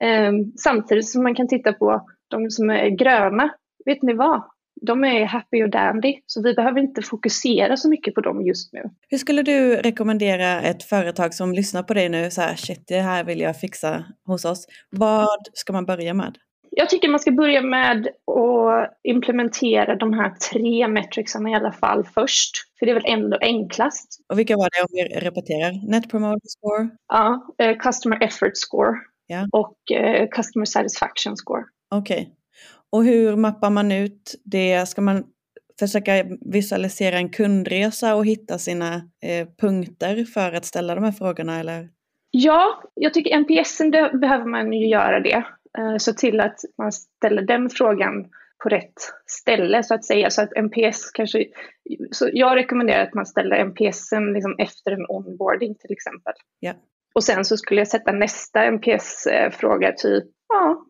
Eh, 0.00 0.32
samtidigt 0.56 1.08
som 1.08 1.22
man 1.22 1.34
kan 1.34 1.48
titta 1.48 1.72
på 1.72 2.06
de 2.28 2.50
som 2.50 2.70
är 2.70 2.88
gröna. 2.88 3.50
Vet 3.84 4.02
ni 4.02 4.14
vad? 4.14 4.42
De 4.82 5.04
är 5.04 5.24
happy 5.24 5.62
och 5.62 5.70
dandy, 5.70 6.14
så 6.26 6.42
vi 6.42 6.54
behöver 6.54 6.80
inte 6.80 7.02
fokusera 7.02 7.76
så 7.76 7.88
mycket 7.88 8.14
på 8.14 8.20
dem 8.20 8.46
just 8.46 8.72
nu. 8.72 8.82
Hur 9.08 9.18
skulle 9.18 9.42
du 9.42 9.76
rekommendera 9.76 10.60
ett 10.60 10.82
företag 10.82 11.34
som 11.34 11.52
lyssnar 11.52 11.82
på 11.82 11.94
dig 11.94 12.08
nu, 12.08 12.30
så 12.30 12.40
här, 12.40 12.56
shit, 12.56 12.84
det 12.86 13.00
här 13.00 13.24
vill 13.24 13.40
jag 13.40 13.60
fixa 13.60 14.04
hos 14.26 14.44
oss. 14.44 14.66
Vad 14.90 15.38
ska 15.52 15.72
man 15.72 15.86
börja 15.86 16.14
med? 16.14 16.38
Jag 16.70 16.88
tycker 16.88 17.08
man 17.08 17.20
ska 17.20 17.30
börja 17.30 17.62
med 17.62 18.06
att 18.06 18.98
implementera 19.02 19.96
de 19.96 20.12
här 20.12 20.30
tre 20.30 20.88
metricsarna 20.88 21.50
i 21.50 21.54
alla 21.54 21.72
fall 21.72 22.04
först. 22.14 22.56
För 22.78 22.86
det 22.86 22.92
är 22.92 22.94
väl 22.94 23.06
ändå 23.06 23.38
enklast. 23.40 24.20
Och 24.28 24.38
vilka 24.38 24.56
var 24.56 24.68
det 24.70 24.82
om 24.82 24.88
vi 24.90 25.26
repeterar? 25.26 25.90
Net 25.90 26.10
Promoter 26.10 26.48
Score? 26.48 26.88
Ja, 27.08 27.46
uh, 27.62 27.78
Customer 27.78 28.22
Effort 28.22 28.56
Score 28.56 28.94
ja. 29.26 29.46
och 29.52 29.78
uh, 30.00 30.28
Customer 30.28 30.64
Satisfaction 30.64 31.36
Score. 31.36 31.64
Okej. 31.90 32.20
Okay. 32.20 32.37
Och 32.92 33.04
hur 33.04 33.36
mappar 33.36 33.70
man 33.70 33.92
ut 33.92 34.34
det? 34.44 34.88
Ska 34.88 35.00
man 35.00 35.24
försöka 35.78 36.12
visualisera 36.40 37.16
en 37.16 37.30
kundresa 37.30 38.14
och 38.14 38.26
hitta 38.26 38.58
sina 38.58 38.94
eh, 39.22 39.48
punkter 39.60 40.24
för 40.24 40.52
att 40.52 40.64
ställa 40.64 40.94
de 40.94 41.04
här 41.04 41.12
frågorna 41.12 41.60
eller? 41.60 41.88
Ja, 42.30 42.82
jag 42.94 43.14
tycker 43.14 43.38
NPSen 43.38 43.90
behöver 43.90 44.44
man 44.44 44.72
ju 44.72 44.88
göra 44.88 45.20
det. 45.20 45.44
Eh, 45.78 45.96
så 45.98 46.12
till 46.12 46.40
att 46.40 46.60
man 46.78 46.92
ställer 46.92 47.42
den 47.42 47.70
frågan 47.70 48.26
på 48.62 48.68
rätt 48.68 48.94
ställe 49.26 49.82
så 49.82 49.94
att 49.94 50.04
säga. 50.04 50.30
Så 50.30 50.42
att 50.42 50.56
NPS 50.56 51.10
kanske, 51.10 51.44
så 52.10 52.30
jag 52.32 52.56
rekommenderar 52.56 53.02
att 53.02 53.14
man 53.14 53.26
ställer 53.26 53.64
NPSen 53.64 54.32
liksom 54.32 54.56
efter 54.58 54.90
en 54.90 55.06
onboarding 55.08 55.74
till 55.74 55.92
exempel. 55.92 56.32
Yeah. 56.64 56.76
Och 57.14 57.24
sen 57.24 57.44
så 57.44 57.56
skulle 57.56 57.80
jag 57.80 57.88
sätta 57.88 58.12
nästa 58.12 58.70
NPS-fråga 58.70 59.92
typ 59.92 60.24
ja, 60.48 60.84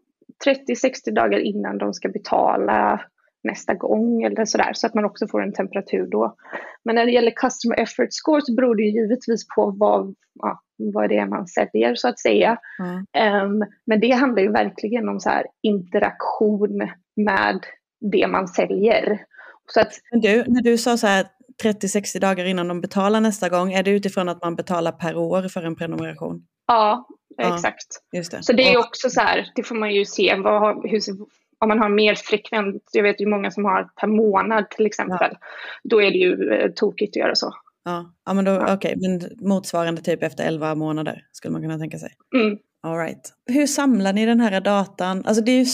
30-60 0.47 1.15
dagar 1.15 1.39
innan 1.39 1.79
de 1.79 1.95
ska 1.95 2.09
betala 2.09 3.01
nästa 3.45 3.75
gång 3.75 4.23
eller 4.23 4.45
sådär 4.45 4.73
så 4.73 4.87
att 4.87 4.95
man 4.95 5.05
också 5.05 5.27
får 5.27 5.43
en 5.43 5.53
temperatur 5.53 6.07
då. 6.07 6.37
Men 6.85 6.95
när 6.95 7.07
det 7.07 7.13
gäller 7.13 7.31
customer 7.31 7.81
effort 7.81 8.09
score 8.11 8.43
så 8.43 8.55
beror 8.55 8.75
det 8.75 8.83
givetvis 8.83 9.49
på 9.57 9.71
vad, 9.71 10.15
ja, 10.35 10.63
vad 10.77 11.09
det 11.09 11.19
är 11.19 11.27
man 11.27 11.47
säljer 11.47 11.95
så 11.95 12.09
att 12.09 12.19
säga. 12.19 12.59
Mm. 12.79 13.45
Um, 13.45 13.65
men 13.87 14.01
det 14.01 14.11
handlar 14.11 14.43
ju 14.43 14.53
verkligen 14.53 15.09
om 15.09 15.21
så 15.21 15.31
här 15.31 15.47
interaktion 15.63 16.91
med 17.17 17.65
det 18.13 18.27
man 18.27 18.49
säljer. 18.49 19.21
Så 19.73 19.81
att, 19.81 19.93
men 20.11 20.21
du, 20.21 20.45
när 20.47 20.63
du 20.63 20.79
sa 20.79 20.97
så 20.97 21.07
här 21.07 21.27
30-60 21.63 22.21
dagar 22.21 22.45
innan 22.45 22.69
de 22.69 22.81
betalar 22.81 23.21
nästa 23.21 23.49
gång, 23.49 23.73
är 23.73 23.83
det 23.83 23.91
utifrån 23.91 24.29
att 24.29 24.43
man 24.43 24.57
betalar 24.57 24.93
per 24.93 25.17
år 25.17 25.49
för 25.49 25.63
en 25.63 25.77
prenumeration? 25.77 26.47
Ja, 26.67 27.09
ja 27.39 27.55
exakt. 27.55 27.87
Det. 28.13 28.45
Så 28.45 28.53
det 28.53 28.73
är 28.73 28.79
också 28.79 29.11
så 29.11 29.21
här, 29.21 29.53
det 29.55 29.63
får 29.63 29.75
man 29.75 29.95
ju 29.95 30.05
se, 30.05 30.35
vad, 30.35 30.91
hur, 30.91 31.01
om 31.59 31.69
man 31.69 31.79
har 31.79 31.89
mer 31.89 32.15
frekvent, 32.15 32.83
jag 32.93 33.03
vet 33.03 33.21
ju 33.21 33.27
många 33.27 33.51
som 33.51 33.65
har 33.65 33.89
per 34.01 34.07
månad 34.07 34.71
till 34.71 34.87
exempel, 34.87 35.31
ja. 35.31 35.39
då 35.85 36.03
är 36.03 36.11
det 36.11 36.19
ju 36.19 36.53
eh, 36.53 36.71
tokigt 36.71 37.17
att 37.17 37.21
göra 37.21 37.35
så. 37.35 37.55
Ja, 37.85 38.13
ja 38.27 38.35
men 38.35 38.45
då, 38.45 38.51
ja. 38.51 38.75
okej, 38.75 38.97
okay. 38.97 38.97
men 39.09 39.49
motsvarande 39.49 40.03
typ 40.03 40.23
efter 40.23 40.47
11 40.47 40.75
månader 40.75 41.25
skulle 41.33 41.53
man 41.53 41.63
kunna 41.63 41.79
tänka 41.79 41.99
sig. 41.99 42.11
Mm. 42.35 42.59
All 42.83 42.99
right. 42.99 43.33
Hur 43.47 43.67
samlar 43.67 44.13
ni 44.13 44.27
den 44.27 44.41
här 44.41 44.61
datan? 44.61 45.23
Alltså 45.27 45.45
det 45.45 45.53
är 45.53 45.59
ju 45.59 45.67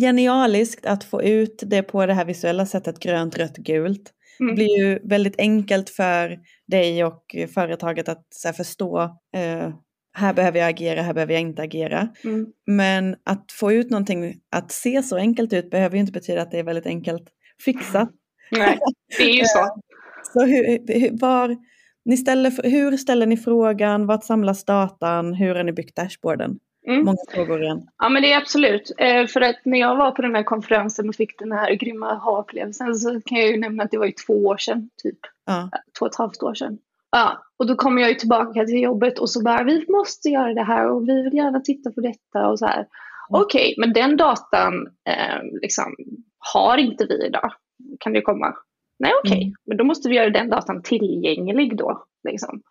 genialiskt 0.00 0.86
att 0.86 1.04
få 1.04 1.22
ut 1.22 1.62
det 1.66 1.82
på 1.82 2.06
det 2.06 2.14
här 2.14 2.24
visuella 2.24 2.66
sättet 2.66 2.98
grönt, 3.00 3.38
rött, 3.38 3.56
gult. 3.56 4.12
Mm. 4.40 4.50
Det 4.50 4.56
blir 4.56 4.78
ju 4.78 4.98
väldigt 5.08 5.34
enkelt 5.38 5.90
för 5.90 6.38
dig 6.66 7.04
och 7.04 7.36
företaget 7.54 8.08
att 8.08 8.26
här, 8.44 8.52
förstå 8.52 9.02
eh, 9.36 9.74
här 10.16 10.32
behöver 10.32 10.58
jag 10.58 10.68
agera, 10.68 11.02
här 11.02 11.14
behöver 11.14 11.32
jag 11.32 11.42
inte 11.42 11.62
agera. 11.62 12.08
Mm. 12.24 12.46
Men 12.66 13.16
att 13.24 13.52
få 13.52 13.72
ut 13.72 13.90
någonting 13.90 14.34
att 14.50 14.72
se 14.72 15.02
så 15.02 15.16
enkelt 15.16 15.52
ut 15.52 15.70
behöver 15.70 15.96
ju 15.96 16.00
inte 16.00 16.12
betyda 16.12 16.42
att 16.42 16.50
det 16.50 16.58
är 16.58 16.64
väldigt 16.64 16.86
enkelt 16.86 17.24
fixat. 17.64 18.10
Nej, 18.50 18.78
det 19.18 19.24
är 19.24 19.34
ju 19.34 19.44
så. 19.44 19.58
Eh, 20.26 20.32
så 20.32 20.46
hur, 20.46 21.20
var, 21.20 21.56
ni 22.04 22.16
ställer, 22.16 22.70
hur 22.70 22.96
ställer 22.96 23.26
ni 23.26 23.36
frågan? 23.36 24.06
Vart 24.06 24.24
samlas 24.24 24.64
datan? 24.64 25.34
Hur 25.34 25.54
har 25.54 25.64
ni 25.64 25.72
byggt 25.72 25.96
dashboarden? 25.96 26.58
Mm. 26.86 27.04
Många 27.04 27.16
frågor 27.30 27.62
igen. 27.62 27.82
Ja 27.98 28.08
men 28.08 28.22
det 28.22 28.32
är 28.32 28.36
absolut. 28.36 28.92
Eh, 28.98 29.26
för 29.26 29.40
att 29.40 29.56
när 29.64 29.78
jag 29.78 29.96
var 29.96 30.10
på 30.10 30.22
den 30.22 30.34
här 30.34 30.42
konferensen 30.42 31.08
och 31.08 31.14
fick 31.14 31.38
den 31.38 31.52
här 31.52 31.74
grymma 31.74 32.14
ha-upplevelsen 32.14 32.94
så 32.94 33.20
kan 33.20 33.38
jag 33.38 33.48
ju 33.48 33.56
nämna 33.56 33.82
att 33.82 33.90
det 33.90 33.98
var 33.98 34.06
ju 34.06 34.12
två 34.26 34.46
år 34.46 34.56
sedan 34.56 34.90
typ. 35.02 35.18
Ja. 35.46 35.70
Två 35.98 36.06
och 36.06 36.12
ett 36.12 36.18
halvt 36.18 36.42
år 36.42 36.54
sedan. 36.54 36.78
Ja, 37.10 37.42
och 37.58 37.66
då 37.66 37.74
kommer 37.74 38.02
jag 38.02 38.10
ju 38.10 38.16
tillbaka 38.16 38.64
till 38.64 38.82
jobbet 38.82 39.18
och 39.18 39.30
så 39.30 39.42
bara 39.42 39.64
vi 39.64 39.86
måste 39.88 40.28
göra 40.28 40.54
det 40.54 40.62
här 40.62 40.90
och 40.90 41.08
vi 41.08 41.22
vill 41.22 41.34
gärna 41.34 41.60
titta 41.60 41.90
på 41.90 42.00
detta 42.00 42.48
och 42.48 42.58
så 42.58 42.66
här. 42.66 42.78
Mm. 42.78 43.42
Okej, 43.42 43.72
okay, 43.72 43.74
men 43.78 43.92
den 43.92 44.16
datan 44.16 44.74
eh, 45.08 45.42
liksom, 45.62 45.94
har 46.38 46.76
inte 46.78 47.06
vi 47.06 47.26
idag. 47.26 47.52
Kan 48.00 48.12
det 48.12 48.22
komma? 48.22 48.54
Nej, 48.98 49.12
okej, 49.22 49.30
okay. 49.30 49.42
mm. 49.42 49.54
men 49.66 49.76
då 49.76 49.84
måste 49.84 50.08
vi 50.08 50.14
göra 50.14 50.30
den 50.30 50.50
datan 50.50 50.82
tillgänglig 50.82 51.76
då. 51.76 52.04
Liksom. 52.28 52.62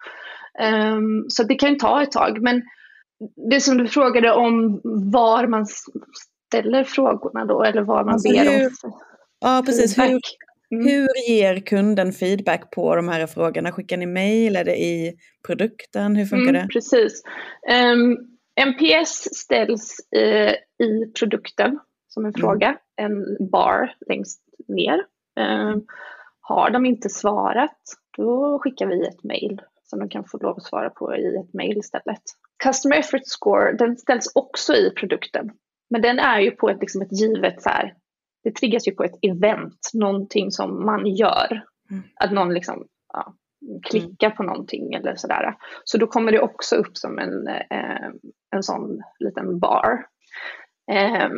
Um, 0.96 1.26
så 1.30 1.44
det 1.44 1.56
kan 1.56 1.70
ju 1.70 1.76
ta 1.76 2.02
ett 2.02 2.12
tag. 2.12 2.42
Men 2.42 2.64
det 3.50 3.62
som 3.62 3.78
du 3.78 3.88
frågade 3.88 4.32
om 4.32 4.82
var 5.12 5.48
man 5.48 5.66
ställer 6.48 6.84
frågorna 6.84 7.46
då 7.46 7.64
eller 7.64 7.82
var 7.82 8.04
man 8.04 8.14
alltså 8.14 8.30
ber 8.30 8.60
hur, 8.60 8.66
om 8.84 9.00
Ja, 9.40 9.64
precis. 9.66 9.98
Hur, 9.98 10.20
mm. 10.72 10.86
hur 10.88 11.30
ger 11.30 11.60
kunden 11.60 12.14
feedback 12.14 12.72
på 12.72 12.96
de 12.96 13.08
här 13.08 13.28
frågorna? 13.28 13.72
Skickar 13.72 13.98
ni 13.98 14.06
mejl? 14.06 14.56
Är 14.56 14.64
det 14.64 14.78
i 14.78 15.14
produkten? 15.48 16.16
Hur 16.16 16.26
funkar 16.26 16.50
mm, 16.50 16.62
det? 16.62 16.68
Precis. 16.74 17.24
Um, 17.94 18.18
NPS 18.68 19.36
ställs 19.36 19.98
uh, 20.18 20.54
i 20.88 21.12
produkten 21.20 21.80
som 22.08 22.26
en 22.26 22.32
mm. 22.32 22.42
fråga, 22.42 22.78
en 22.96 23.50
bar 23.52 23.96
längst 24.08 24.42
ner. 24.68 25.06
Um, 25.40 25.86
har 26.42 26.70
de 26.70 26.86
inte 26.86 27.10
svarat, 27.10 27.80
då 28.18 28.60
skickar 28.60 28.88
vi 28.88 29.08
ett 29.08 29.24
mejl 29.24 29.62
som 29.84 30.00
de 30.00 30.10
kan 30.10 30.26
få 30.26 30.38
lov 30.38 30.58
att 30.58 30.64
svara 30.64 30.90
på 30.90 31.16
i 31.16 31.36
ett 31.36 31.54
mail 31.54 31.78
istället. 31.78 32.22
Customer 32.64 32.98
effort 32.98 33.26
score, 33.26 33.74
den 33.74 33.98
ställs 33.98 34.32
också 34.36 34.74
i 34.74 34.90
produkten. 34.90 35.52
Men 35.90 36.02
den 36.02 36.20
är 36.20 36.40
ju 36.40 36.52
på 36.52 36.70
ett, 36.70 36.82
liksom 36.82 37.02
ett 37.02 37.20
givet 37.20 37.62
så 37.62 37.70
här, 37.70 37.94
det 38.46 38.56
triggas 38.56 38.88
ju 38.88 38.92
på 38.92 39.04
ett 39.04 39.20
event, 39.22 39.90
någonting 39.94 40.52
som 40.52 40.86
man 40.86 41.06
gör. 41.06 41.64
Mm. 41.92 42.04
Att 42.16 42.32
någon 42.32 42.54
liksom, 42.54 42.88
ja, 43.14 43.34
klickar 43.84 44.30
på 44.30 44.44
någonting 44.44 44.94
eller 44.94 45.16
sådär. 45.16 45.56
Så 45.84 45.98
då 45.98 46.08
kommer 46.08 46.32
det 46.32 46.40
också 46.40 46.76
upp 46.76 46.98
som 46.98 47.20
en, 47.20 47.48
eh, 47.48 48.10
en 48.56 48.64
sån 48.64 49.02
liten 49.20 49.60
bar. 49.60 50.06
Eh, 50.92 51.30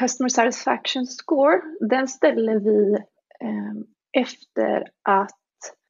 customer 0.00 0.28
satisfaction 0.28 1.06
score, 1.06 1.60
den 1.80 2.08
ställer 2.08 2.60
vi 2.60 2.94
eh, 3.40 4.22
efter 4.22 4.84
att 5.02 5.38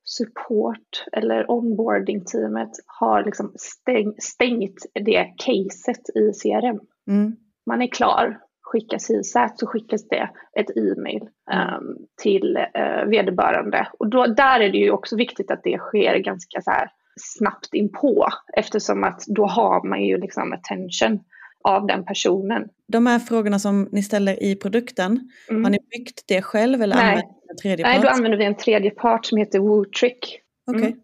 support 0.04 1.04
eller 1.12 1.50
onboarding-teamet 1.50 2.70
har 2.86 3.24
liksom 3.24 3.52
stäng, 3.56 4.14
stängt 4.18 4.86
det 4.94 5.34
caset 5.36 6.08
i 6.14 6.32
CRM. 6.42 6.80
Mm. 7.06 7.36
Man 7.66 7.82
är 7.82 7.86
klar, 7.86 8.40
skickas 8.72 9.06
CSAT 9.06 9.58
så 9.58 9.66
skickas 9.66 10.08
det 10.08 10.30
ett 10.60 10.76
e-mail 10.76 11.22
um, 11.22 11.96
till 12.22 12.56
uh, 12.56 13.10
vederbörande. 13.10 13.88
Och 13.98 14.10
då, 14.10 14.26
där 14.26 14.60
är 14.60 14.72
det 14.72 14.78
ju 14.78 14.90
också 14.90 15.16
viktigt 15.16 15.50
att 15.50 15.60
det 15.64 15.78
sker 15.78 16.18
ganska 16.18 16.60
så 16.60 16.70
här 16.70 16.90
snabbt 17.20 17.74
inpå 17.74 18.28
eftersom 18.56 19.04
att 19.04 19.24
då 19.26 19.46
har 19.46 19.88
man 19.88 20.04
ju 20.04 20.18
liksom 20.18 20.52
attention 20.52 21.20
av 21.64 21.86
den 21.86 22.04
personen. 22.04 22.68
De 22.88 23.06
här 23.06 23.18
frågorna 23.18 23.58
som 23.58 23.88
ni 23.92 24.02
ställer 24.02 24.42
i 24.42 24.56
produkten, 24.56 25.30
mm. 25.50 25.64
har 25.64 25.70
ni 25.70 25.78
byggt 25.90 26.24
det 26.28 26.42
själv 26.42 26.82
eller 26.82 26.96
Nej. 26.96 27.04
använder 27.04 27.26
ni 27.26 27.50
en 27.50 27.56
tredje 27.56 27.84
part? 27.84 27.92
Nej, 27.92 28.02
då 28.02 28.08
använder 28.08 28.38
vi 28.38 28.44
en 28.44 28.56
tredje 28.56 28.90
part 28.90 29.26
som 29.26 29.38
heter 29.38 29.58
WooTrick. 29.58 30.40
Okay. 30.66 30.86
Mm. 30.86 30.98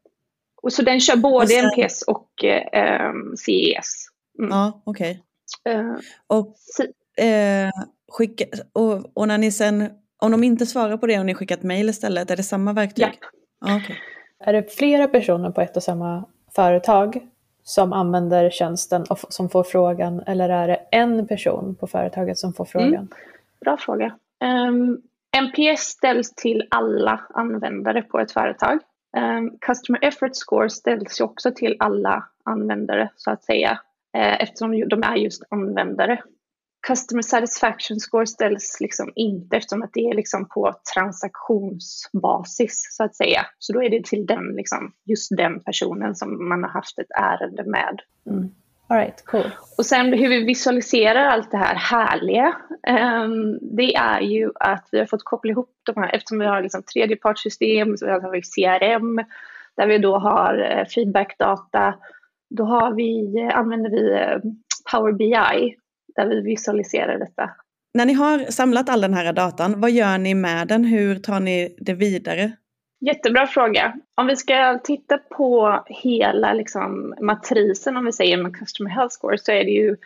Och 0.63 0.73
så 0.73 0.83
den 0.83 1.01
kör 1.01 1.17
både 1.17 1.47
sen... 1.47 1.65
NPS 1.65 2.03
och 2.03 2.45
eh, 2.45 3.13
CES. 3.37 4.09
Mm. 4.39 4.51
Ja, 4.51 4.83
okej. 4.87 5.23
Okay. 5.65 5.81
Uh, 5.81 5.97
och, 6.27 6.55
eh, 7.17 7.71
skicka, 8.13 8.45
och, 8.73 9.11
och, 9.15 9.29
när 9.29 9.39
ni 9.39 9.53
sen, 9.53 9.91
om 10.19 10.31
de 10.31 10.45
inte 10.45 10.67
svarar 10.67 10.97
på 10.97 11.07
det 11.07 11.19
och 11.19 11.27
ni 11.27 11.35
skickat 11.35 11.63
mail 11.63 11.89
istället, 11.89 12.31
är 12.31 12.37
det 12.37 12.43
samma 12.43 12.73
verktyg? 12.73 13.19
Ja. 13.21 13.29
Ah, 13.61 13.77
okay. 13.77 13.97
Är 14.41 14.53
det 14.53 14.75
flera 14.75 15.09
personer 15.09 15.51
på 15.51 15.61
ett 15.61 15.77
och 15.77 15.83
samma 15.83 16.25
företag 16.55 17.21
som 17.63 17.93
använder 17.93 18.51
tjänsten 18.51 19.05
och 19.11 19.19
som 19.29 19.49
får 19.49 19.65
frågan 19.65 20.21
eller 20.27 20.49
är 20.49 20.69
det 20.69 20.81
en 20.91 21.27
person 21.27 21.75
på 21.81 21.87
företaget 21.87 22.39
som 22.39 22.53
får 22.53 22.65
frågan? 22.65 22.95
Mm. 22.95 23.09
Bra 23.61 23.77
fråga. 23.77 24.15
Um, 24.69 25.03
NPS 25.37 25.81
ställs 25.81 26.35
till 26.35 26.67
alla 26.71 27.21
användare 27.35 28.03
på 28.03 28.21
ett 28.21 28.33
företag. 28.33 28.79
Um, 29.17 29.59
customer 29.61 30.05
effort 30.05 30.37
score 30.37 30.71
ställs 30.71 31.21
ju 31.21 31.25
också 31.25 31.51
till 31.51 31.77
alla 31.79 32.25
användare 32.45 33.11
så 33.17 33.31
att 33.31 33.45
säga 33.45 33.71
uh, 34.17 34.43
eftersom 34.43 34.89
de 34.89 35.03
är 35.03 35.17
just 35.17 35.43
användare 35.51 36.23
customer 36.87 37.23
satisfaction 37.23 38.01
score 38.01 38.27
ställs 38.27 38.77
liksom 38.81 39.13
inte 39.15 39.57
eftersom 39.57 39.83
att 39.83 39.93
det 39.93 40.01
är 40.01 40.15
liksom 40.15 40.49
på 40.49 40.73
transaktionsbasis 40.95 42.89
så 42.91 43.05
att 43.05 43.17
säga. 43.17 43.47
Så 43.59 43.73
då 43.73 43.83
är 43.83 43.91
det 43.91 44.05
till 44.05 44.27
den, 44.27 44.55
liksom, 44.57 44.93
just 45.05 45.37
den 45.37 45.61
personen 45.61 46.15
som 46.15 46.49
man 46.49 46.63
har 46.63 46.71
haft 46.71 46.99
ett 46.99 47.11
ärende 47.11 47.65
med. 47.65 48.01
Mm. 48.31 48.49
All 48.87 48.97
right, 48.99 49.25
cool. 49.25 49.51
Och 49.79 49.87
sen 49.87 50.13
hur 50.13 50.29
vi 50.29 50.45
visualiserar 50.45 51.25
allt 51.25 51.51
det 51.51 51.57
här 51.57 51.75
härliga, 51.75 52.57
um, 53.25 53.59
det 53.77 53.95
är 53.95 54.21
ju 54.21 54.51
att 54.55 54.89
vi 54.93 54.99
har 54.99 55.07
fått 55.07 55.25
koppla 55.25 55.51
ihop 55.51 55.71
de 55.83 56.03
här, 56.03 56.15
eftersom 56.15 56.39
vi 56.39 56.47
har 56.47 56.63
liksom 56.63 56.83
tredjepartssystem, 56.83 57.97
så 57.97 58.07
har 58.07 58.31
vi 58.31 58.43
CRM, 58.43 59.25
där 59.77 59.87
vi 59.87 59.99
då 59.99 60.19
har 60.19 60.59
uh, 60.59 60.85
feedbackdata, 60.95 61.95
då 62.51 62.65
har 62.65 62.95
vi, 62.95 63.41
uh, 63.43 63.59
använder 63.59 63.91
vi 63.91 64.11
uh, 64.11 64.39
Power 64.93 65.13
BI 65.13 65.77
där 66.17 66.27
vi 66.27 66.41
visualiserar 66.41 67.19
detta. 67.19 67.51
När 67.95 68.07
ni 68.07 68.13
har 68.13 68.39
samlat 68.39 68.89
all 68.89 69.01
den 69.01 69.15
här 69.15 69.33
datan, 69.33 69.81
vad 69.81 69.91
gör 69.91 70.19
ni 70.19 70.35
med 70.35 70.69
den? 70.69 70.85
Hur 70.85 71.17
tar 71.17 71.41
ni 71.41 71.77
det 71.79 71.95
vidare? 71.95 72.53
Jättebra 73.01 73.47
fråga. 73.47 73.95
Om 74.15 74.27
vi 74.27 74.37
ska 74.37 74.81
titta 74.85 75.19
på 75.19 75.83
hela 75.87 76.53
liksom, 76.53 77.15
matrisen, 77.21 77.97
om 77.97 78.05
vi 78.05 78.13
säger 78.13 78.37
med 78.37 78.57
Customer 78.57 78.91
Health 78.91 79.13
Score, 79.15 79.39
så 79.39 79.53
är 79.53 79.65
det 79.65 79.71
ju 79.71 79.97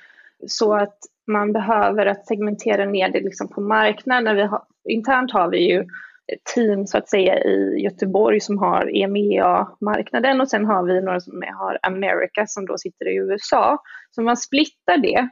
så 0.46 0.74
att 0.74 0.98
man 1.26 1.52
behöver 1.52 2.06
att 2.06 2.26
segmentera 2.26 2.84
ner 2.84 3.08
det 3.08 3.20
liksom 3.20 3.48
på 3.48 3.60
marknaden. 3.60 4.36
Vi 4.36 4.42
har, 4.42 4.62
internt 4.88 5.32
har 5.32 5.50
vi 5.50 5.70
ju 5.70 5.84
team 6.54 6.86
så 6.86 6.98
att 6.98 7.08
säga 7.08 7.38
i 7.38 7.80
Göteborg 7.82 8.40
som 8.40 8.58
har 8.58 8.96
EMEA-marknaden 8.96 10.40
och 10.40 10.48
sen 10.48 10.64
har 10.64 10.82
vi 10.82 11.00
några 11.00 11.20
som 11.20 11.42
har 11.58 11.78
America 11.82 12.46
som 12.46 12.66
då 12.66 12.78
sitter 12.78 13.08
i 13.08 13.16
USA. 13.16 13.82
Så 14.10 14.22
man 14.22 14.36
splittar 14.36 14.96
det 14.96 15.28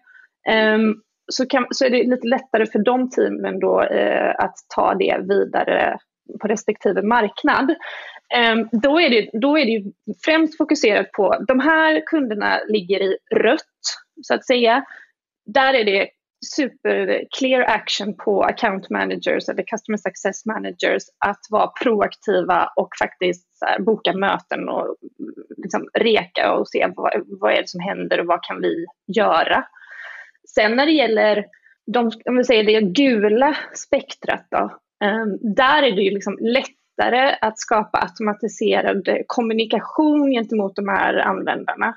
Ehm, 0.48 0.94
så, 1.32 1.46
kan, 1.46 1.66
så 1.70 1.84
är 1.84 1.90
det 1.90 2.10
lite 2.10 2.26
lättare 2.26 2.66
för 2.66 2.78
de 2.78 3.10
teamen 3.10 3.60
då 3.60 3.82
eh, 3.82 4.34
att 4.38 4.54
ta 4.74 4.94
det 4.94 5.18
vidare 5.28 5.98
på 6.40 6.48
respektive 6.48 7.02
marknad. 7.02 7.74
Ehm, 8.34 8.68
då, 8.72 9.00
är 9.00 9.10
det, 9.10 9.30
då 9.32 9.58
är 9.58 9.64
det 9.64 9.92
främst 10.24 10.56
fokuserat 10.56 11.12
på 11.12 11.44
de 11.48 11.60
här 11.60 12.02
kunderna 12.06 12.60
ligger 12.68 13.02
i 13.02 13.16
rött 13.34 13.62
så 14.22 14.34
att 14.34 14.46
säga. 14.46 14.84
Där 15.46 15.74
är 15.74 15.84
det 15.84 16.08
super 16.54 17.24
clear 17.38 17.60
action 17.60 18.16
på 18.16 18.42
account 18.42 18.90
managers 18.90 19.48
eller 19.48 19.62
customer 19.62 19.98
success 19.98 20.46
managers 20.46 21.02
att 21.26 21.40
vara 21.50 21.70
proaktiva 21.82 22.70
och 22.76 22.88
faktiskt 22.98 23.46
här, 23.66 23.78
boka 23.80 24.12
möten 24.12 24.68
och 24.68 24.96
liksom 25.56 25.88
reka 25.98 26.52
och 26.52 26.68
se 26.68 26.92
vad, 26.96 27.12
vad 27.26 27.52
är 27.52 27.62
det 27.62 27.68
som 27.68 27.80
händer 27.80 28.20
och 28.20 28.26
vad 28.26 28.42
kan 28.42 28.60
vi 28.60 28.86
göra. 29.16 29.64
Sen 30.54 30.76
när 30.76 30.86
det 30.86 30.92
gäller 30.92 31.44
de, 31.92 32.10
om 32.24 32.36
vi 32.36 32.44
säger 32.44 32.64
det 32.64 32.80
gula 32.80 33.56
spektrat 33.74 34.46
då, 34.50 34.78
um, 35.06 35.54
där 35.54 35.82
är 35.82 35.92
det 35.92 36.02
ju 36.02 36.10
liksom 36.10 36.38
lättare 36.40 37.36
att 37.40 37.58
skapa 37.58 37.98
automatiserad 37.98 39.08
kommunikation 39.26 40.30
gentemot 40.30 40.76
de 40.76 40.88
här 40.88 41.14
användarna. 41.14 41.94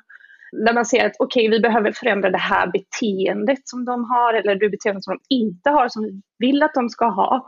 Där 0.52 0.74
man 0.74 0.86
ser 0.86 1.06
att 1.06 1.16
okej, 1.20 1.48
okay, 1.48 1.58
vi 1.58 1.62
behöver 1.62 1.92
förändra 1.92 2.30
det 2.30 2.38
här 2.38 2.68
beteendet 2.68 3.60
som 3.64 3.86
de 3.86 4.10
har 4.10 4.34
eller 4.34 4.56
det 4.56 4.70
beteendet 4.70 5.04
som 5.04 5.18
de 5.18 5.36
inte 5.36 5.70
har 5.70 5.90
som 5.90 6.04
vi 6.04 6.22
vill 6.48 6.64
att 6.64 6.74
de 6.74 6.90
ska 6.90 7.06
ha. 7.06 7.48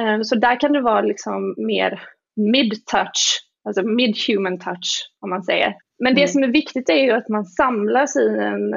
Um, 0.00 0.24
så 0.24 0.34
där 0.34 0.60
kan 0.60 0.72
det 0.72 0.80
vara 0.80 1.00
liksom 1.00 1.54
mer 1.56 2.02
mid-touch, 2.36 3.40
alltså 3.64 3.82
mid-human 3.82 4.58
touch 4.58 5.10
om 5.20 5.30
man 5.30 5.42
säger. 5.42 5.74
Men 5.98 6.14
det 6.14 6.20
mm. 6.20 6.28
som 6.28 6.42
är 6.42 6.48
viktigt 6.48 6.88
är 6.88 7.02
ju 7.04 7.10
att 7.10 7.28
man 7.28 7.44
samlas 7.44 8.16
i 8.16 8.38
en 8.38 8.74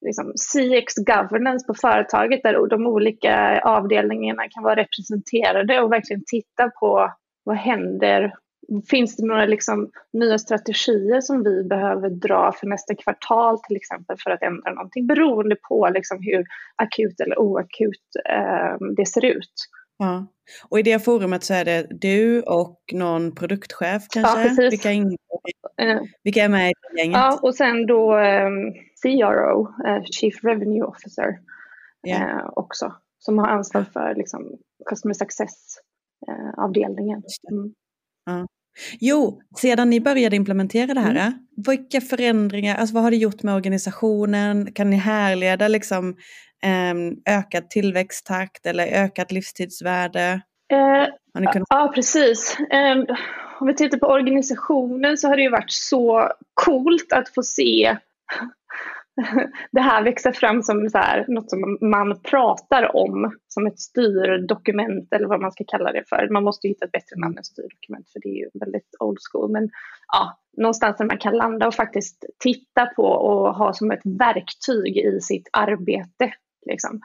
liksom, 0.00 0.32
CX 0.36 0.94
governance 0.94 1.66
på 1.66 1.74
företaget 1.74 2.42
där 2.42 2.68
de 2.68 2.86
olika 2.86 3.60
avdelningarna 3.60 4.42
kan 4.50 4.62
vara 4.62 4.76
representerade 4.76 5.80
och 5.80 5.92
verkligen 5.92 6.22
titta 6.26 6.70
på 6.80 7.12
vad 7.44 7.56
händer 7.56 8.32
Finns 8.90 9.16
det 9.16 9.26
några 9.26 9.46
liksom 9.46 9.90
nya 10.12 10.38
strategier 10.38 11.20
som 11.20 11.42
vi 11.42 11.64
behöver 11.64 12.10
dra 12.10 12.52
för 12.52 12.66
nästa 12.66 12.94
kvartal 12.94 13.58
till 13.58 13.76
exempel 13.76 14.16
för 14.24 14.30
att 14.30 14.42
ändra 14.42 14.72
någonting 14.72 15.06
beroende 15.06 15.56
på 15.68 15.88
liksom 15.94 16.18
hur 16.20 16.44
akut 16.76 17.20
eller 17.20 17.38
oakut 17.38 18.06
eh, 18.28 18.86
det 18.96 19.06
ser 19.06 19.24
ut. 19.24 19.54
Ja. 20.00 20.26
Och 20.68 20.78
i 20.78 20.82
det 20.82 21.04
forumet 21.04 21.44
så 21.44 21.54
är 21.54 21.64
det 21.64 21.86
du 21.90 22.42
och 22.42 22.80
någon 22.92 23.34
produktchef 23.34 24.08
kanske? 24.08 24.40
Ja, 24.40 24.48
precis. 24.48 24.72
Vilka, 24.72 24.92
uh, 24.92 25.12
vilka 26.22 26.44
är 26.44 26.48
med 26.48 26.70
i 26.70 26.74
gänget? 26.98 27.18
Ja, 27.18 27.38
och 27.42 27.54
sen 27.54 27.86
då 27.86 28.16
um, 28.16 28.74
CRO, 29.02 29.68
uh, 29.86 30.02
Chief 30.04 30.44
Revenue 30.44 30.82
Officer, 30.82 31.38
yeah. 32.06 32.36
uh, 32.36 32.50
också. 32.56 32.92
Som 33.18 33.38
har 33.38 33.46
ansvar 33.46 33.84
för 33.92 34.14
liksom, 34.14 34.58
Customer 34.90 35.14
Success-avdelningen. 35.14 37.22
Mm. 37.50 37.74
Ja. 38.26 38.46
Jo, 39.00 39.40
sedan 39.56 39.90
ni 39.90 40.00
började 40.00 40.36
implementera 40.36 40.94
det 40.94 41.00
här, 41.00 41.10
mm. 41.10 41.32
vilka 41.66 42.00
förändringar, 42.00 42.76
alltså 42.76 42.94
vad 42.94 43.02
har 43.02 43.10
det 43.10 43.16
gjort 43.16 43.42
med 43.42 43.54
organisationen? 43.54 44.72
Kan 44.72 44.90
ni 44.90 44.96
härleda 44.96 45.68
liksom 45.68 46.16
Ehm, 46.62 47.16
ökad 47.26 47.70
tillväxttakt 47.70 48.66
eller 48.66 48.86
ökat 48.86 49.32
livstidsvärde? 49.32 50.40
Eh, 50.72 51.52
kunnat... 51.52 51.66
Ja, 51.70 51.92
precis. 51.94 52.56
Eh, 52.70 52.96
om 53.60 53.66
vi 53.66 53.74
tittar 53.74 53.98
på 53.98 54.06
organisationen 54.06 55.16
så 55.18 55.28
har 55.28 55.36
det 55.36 55.42
ju 55.42 55.50
varit 55.50 55.72
så 55.72 56.32
coolt 56.54 57.12
att 57.12 57.28
få 57.34 57.42
se 57.42 57.96
det 59.72 59.80
här 59.80 60.02
växa 60.04 60.32
fram 60.32 60.62
som 60.62 60.88
så 60.88 60.98
här, 60.98 61.24
något 61.28 61.50
som 61.50 61.78
man 61.80 62.20
pratar 62.20 62.96
om 62.96 63.34
som 63.48 63.66
ett 63.66 63.78
styrdokument 63.78 65.12
eller 65.12 65.26
vad 65.26 65.40
man 65.40 65.52
ska 65.52 65.64
kalla 65.68 65.92
det 65.92 66.04
för. 66.08 66.28
Man 66.32 66.44
måste 66.44 66.68
hitta 66.68 66.84
ett 66.84 66.92
bättre 66.92 67.16
namn 67.16 67.38
än 67.38 67.44
styrdokument 67.44 68.10
för 68.12 68.20
det 68.20 68.28
är 68.28 68.38
ju 68.38 68.48
väldigt 68.54 68.96
old 69.00 69.18
school. 69.32 69.50
Men 69.50 69.68
ja, 70.12 70.38
någonstans 70.56 70.96
där 70.96 71.04
man 71.04 71.18
kan 71.18 71.36
landa 71.36 71.66
och 71.66 71.74
faktiskt 71.74 72.24
titta 72.38 72.86
på 72.86 73.04
och 73.04 73.54
ha 73.54 73.72
som 73.72 73.90
ett 73.90 74.02
verktyg 74.04 74.96
i 74.96 75.20
sitt 75.20 75.48
arbete 75.52 76.32
Liksom. 76.66 77.00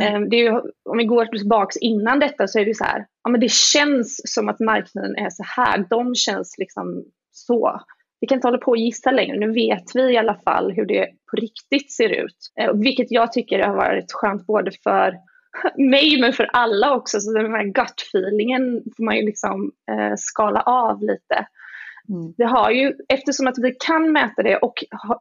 Mm. 0.00 0.28
Det 0.28 0.36
är 0.36 0.40
ju, 0.40 0.60
om 0.84 0.98
vi 0.98 1.04
går 1.04 1.24
tillbaka 1.26 1.78
innan 1.80 2.18
detta 2.18 2.48
så 2.48 2.58
är 2.58 2.64
det 2.64 2.74
så 2.74 2.84
här, 2.84 3.06
ja, 3.24 3.30
men 3.30 3.40
det 3.40 3.50
känns 3.50 4.34
som 4.34 4.48
att 4.48 4.60
marknaden 4.60 5.16
är 5.16 5.30
så 5.30 5.42
här. 5.46 5.86
De 5.90 6.14
känns 6.14 6.58
liksom 6.58 7.04
så. 7.32 7.80
vi 8.20 8.26
kan 8.26 8.36
inte 8.36 8.46
hålla 8.46 8.58
på 8.58 8.70
och 8.70 8.76
gissa 8.76 9.10
längre. 9.10 9.38
Nu 9.38 9.52
vet 9.52 9.94
vi 9.94 10.12
i 10.12 10.18
alla 10.18 10.34
fall 10.34 10.72
hur 10.72 10.86
det 10.86 11.08
på 11.32 11.36
riktigt 11.36 11.92
ser 11.92 12.08
ut. 12.08 12.36
Eh, 12.60 12.72
vilket 12.74 13.10
jag 13.10 13.32
tycker 13.32 13.58
har 13.58 13.74
varit 13.74 14.12
skönt 14.12 14.46
både 14.46 14.70
för 14.82 15.14
mig 15.90 16.20
men 16.20 16.32
för 16.32 16.50
alla 16.52 16.94
också. 16.94 17.20
Så 17.20 17.32
den 17.32 17.52
här 17.52 17.64
gut-feelingen 17.64 18.82
får 18.96 19.04
man 19.04 19.16
ju 19.16 19.22
liksom 19.26 19.72
eh, 19.90 20.14
skala 20.16 20.60
av 20.60 21.00
lite. 21.00 21.46
Mm. 22.08 22.34
Det 22.36 22.44
har 22.44 22.70
ju, 22.70 22.94
eftersom 23.08 23.46
att 23.46 23.58
vi 23.58 23.76
kan 23.86 24.12
mäta 24.12 24.42
det 24.42 24.56
och 24.56 24.74
ha, 25.08 25.20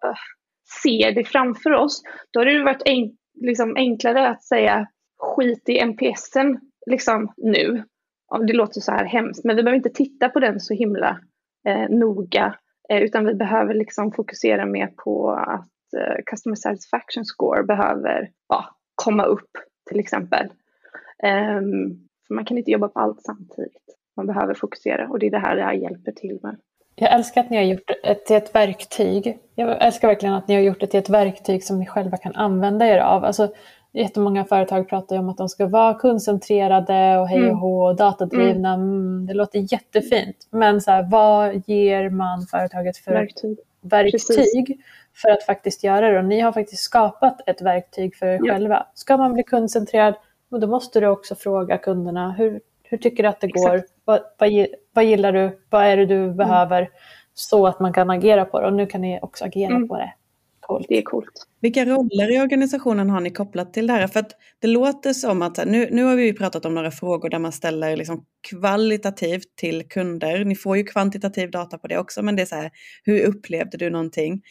se 0.84 1.12
det 1.16 1.24
framför 1.24 1.72
oss, 1.72 2.02
då 2.32 2.40
har 2.40 2.46
det 2.46 2.64
varit 2.64 2.82
enk, 2.86 3.16
liksom 3.42 3.76
enklare 3.76 4.30
att 4.30 4.44
säga 4.44 4.88
skit 5.20 5.70
i 5.70 5.86
NPSen 5.86 6.60
liksom 6.86 7.34
nu. 7.38 7.84
Det 8.48 8.54
låter 8.54 8.82
så 8.82 8.92
här 8.92 9.06
hemskt, 9.06 9.46
men 9.46 9.56
vi 9.56 9.64
behöver 9.64 9.78
inte 9.78 9.90
titta 9.90 10.30
på 10.30 10.40
den 10.40 10.60
så 10.60 10.74
himla 10.74 11.20
eh, 11.68 11.90
noga, 11.90 12.56
eh, 12.90 13.02
utan 13.02 13.26
vi 13.26 13.34
behöver 13.34 13.74
liksom 13.74 14.12
fokusera 14.12 14.66
mer 14.66 14.88
på 14.88 15.32
att 15.32 15.71
customer 16.26 16.56
satisfaction 16.56 17.26
score 17.26 17.64
behöver 17.64 18.32
ja, 18.50 18.66
komma 18.96 19.24
upp 19.24 19.50
till 19.90 20.00
exempel. 20.00 20.46
Um, 21.24 22.08
för 22.28 22.34
man 22.34 22.46
kan 22.46 22.58
inte 22.58 22.72
jobba 22.72 22.88
på 22.88 23.00
allt 23.00 23.22
samtidigt. 23.22 23.98
Man 24.16 24.28
behöver 24.28 24.54
fokusera 24.54 25.08
och 25.08 25.20
det 25.20 25.28
är 25.28 25.32
det 25.32 25.40
här 25.40 25.56
det 25.56 25.64
här 25.64 25.74
hjälper 25.74 26.12
till 26.12 26.40
med. 26.44 26.56
Jag 26.96 27.14
älskar 27.14 27.42
att 27.42 27.50
ni 27.50 27.58
har 27.58 27.64
gjort 27.64 27.88
det 28.04 28.16
till 28.16 28.36
ett 28.36 28.56
verktyg. 28.56 29.40
Jag 29.56 29.86
älskar 29.86 30.08
verkligen 30.08 30.36
att 30.36 30.48
ni 30.48 30.56
har 30.56 30.62
gjort 30.62 30.80
det 30.80 30.88
till 30.88 31.00
ett 31.00 31.10
verktyg 31.10 31.64
som 31.64 31.80
ni 31.80 31.86
själva 31.86 32.18
kan 32.18 32.36
använda 32.36 32.88
er 32.88 32.98
av. 32.98 33.26
Alltså, 33.26 33.54
jättemånga 33.94 34.46
företag 34.46 34.90
pratar 34.90 35.16
ju 35.16 35.20
om 35.20 35.30
att 35.30 35.38
de 35.38 35.50
ska 35.50 35.68
vara 35.68 35.94
kundcentrerade 35.94 37.18
och 37.18 37.28
hej 37.28 37.40
och 37.40 37.46
mm. 37.46 37.58
hå 37.58 37.88
och 37.88 37.96
datadrivna. 37.96 38.74
Mm. 38.74 38.90
mm. 38.90 39.26
Det 39.26 39.34
låter 39.34 39.74
jättefint. 39.74 40.48
Men 40.50 40.82
så 40.82 40.92
här, 40.92 41.08
vad 41.12 41.62
ger 41.66 42.10
man 42.10 42.42
företaget 42.42 42.98
för 42.98 43.12
verktyg, 43.12 43.58
verktyg 43.82 44.82
för 45.14 45.30
att 45.30 45.44
faktiskt 45.44 45.84
göra 45.84 46.12
det? 46.12 46.20
Och 46.20 46.26
ni 46.26 46.40
har 46.40 46.52
faktiskt 46.52 46.84
skapat 46.84 47.42
ett 47.50 47.62
verktyg 47.62 48.16
för 48.16 48.26
er 48.26 48.40
ja. 48.44 48.54
själva. 48.54 48.86
Ska 48.94 49.18
man 49.18 49.34
bli 49.34 49.44
kundcentrerad, 49.44 50.16
då 50.50 50.68
måste 50.68 51.00
du 51.00 51.08
också 51.08 51.36
fråga 51.36 51.78
kunderna 51.78 52.32
hur, 52.32 52.62
hur 52.84 52.98
tycker 52.98 53.24
du 53.24 53.30
att 53.30 53.42
det 53.42 53.48
går? 53.48 53.84
Vad, 54.06 54.22
vad, 54.38 54.68
vad, 54.94 55.06
gillar 55.06 55.32
du? 55.32 55.60
Vad 55.70 55.86
är 55.86 55.98
det 55.98 56.06
du 56.06 56.24
mm. 56.24 56.38
behöver? 56.38 56.90
Så 57.34 57.68
att 57.68 57.80
man 57.80 57.94
kan 57.94 58.10
agera 58.10 58.46
på 58.46 58.60
det. 58.62 58.68
Och 58.68 58.74
nu 58.74 58.86
kan 58.86 59.02
ni 59.02 59.20
också 59.22 59.46
agera 59.46 59.76
mm. 59.76 59.88
på 59.88 59.98
det. 59.98 60.14
Coolt. 60.62 60.86
Det 60.90 60.98
är 60.98 61.02
coolt. 61.02 61.48
Vilka 61.62 61.86
roller 61.86 62.36
i 62.36 62.42
organisationen 62.42 63.10
har 63.10 63.20
ni 63.20 63.30
kopplat 63.30 63.74
till 63.74 63.88
det 63.88 63.94
här? 63.94 64.08
För 64.08 64.20
att 64.20 64.32
det 64.60 64.68
låter 64.68 65.14
som 65.14 65.42
att, 65.42 65.66
nu, 65.66 65.90
nu 65.92 66.04
har 66.04 66.16
vi 66.16 66.34
pratat 66.34 66.66
om 66.66 66.76
några 66.76 66.92
frågor 66.92 67.30
där 67.30 67.40
man 67.40 67.52
ställer 67.52 67.98
liksom 67.98 68.26
kvalitativt 68.50 69.56
till 69.56 69.88
kunder. 69.88 70.46
Ni 70.46 70.56
får 70.56 70.78
ju 70.78 70.84
kvantitativ 70.84 71.52
data 71.52 71.78
på 71.78 71.88
det 71.88 71.98
också, 71.98 72.22
men 72.22 72.36
det 72.36 72.42
är 72.42 72.46
så 72.46 72.56
här, 72.56 72.72
hur 73.04 73.26
upplevde 73.26 73.78
du 73.78 73.90
någonting? 73.90 74.42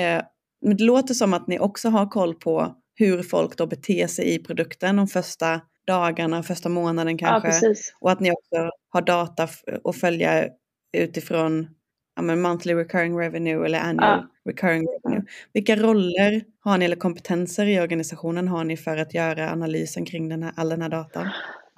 Eh, 0.00 0.22
men 0.62 0.76
det 0.76 0.84
låter 0.84 1.14
som 1.14 1.34
att 1.34 1.46
ni 1.46 1.58
också 1.58 1.88
har 1.88 2.06
koll 2.06 2.34
på 2.34 2.74
hur 2.94 3.22
folk 3.22 3.56
då 3.56 3.66
beter 3.66 4.06
sig 4.06 4.34
i 4.34 4.38
produkten 4.38 4.96
de 4.96 5.06
första 5.06 5.60
dagarna, 5.86 6.42
första 6.42 6.68
månaden 6.68 7.18
kanske. 7.18 7.66
Ja, 7.66 7.74
och 8.00 8.10
att 8.10 8.20
ni 8.20 8.32
också 8.32 8.70
har 8.88 9.02
data 9.02 9.48
att 9.84 9.96
följa 9.96 10.48
utifrån 10.96 11.68
ja, 12.16 12.22
men 12.22 12.40
monthly 12.40 12.74
recurring 12.74 13.18
revenue 13.18 13.64
eller 13.66 13.78
annual 13.78 14.28
ja. 14.44 14.52
recurring 14.52 14.86
revenue. 14.86 15.24
Vilka 15.52 15.76
roller 15.76 16.42
har 16.60 16.78
ni 16.78 16.84
eller 16.84 16.96
kompetenser 16.96 17.66
i 17.66 17.80
organisationen 17.80 18.48
har 18.48 18.64
ni 18.64 18.76
för 18.76 18.96
att 18.96 19.14
göra 19.14 19.50
analysen 19.50 20.04
kring 20.04 20.28
den 20.28 20.42
här, 20.42 20.52
all 20.56 20.68
den 20.68 20.82
här 20.82 20.88
datan? 20.88 21.28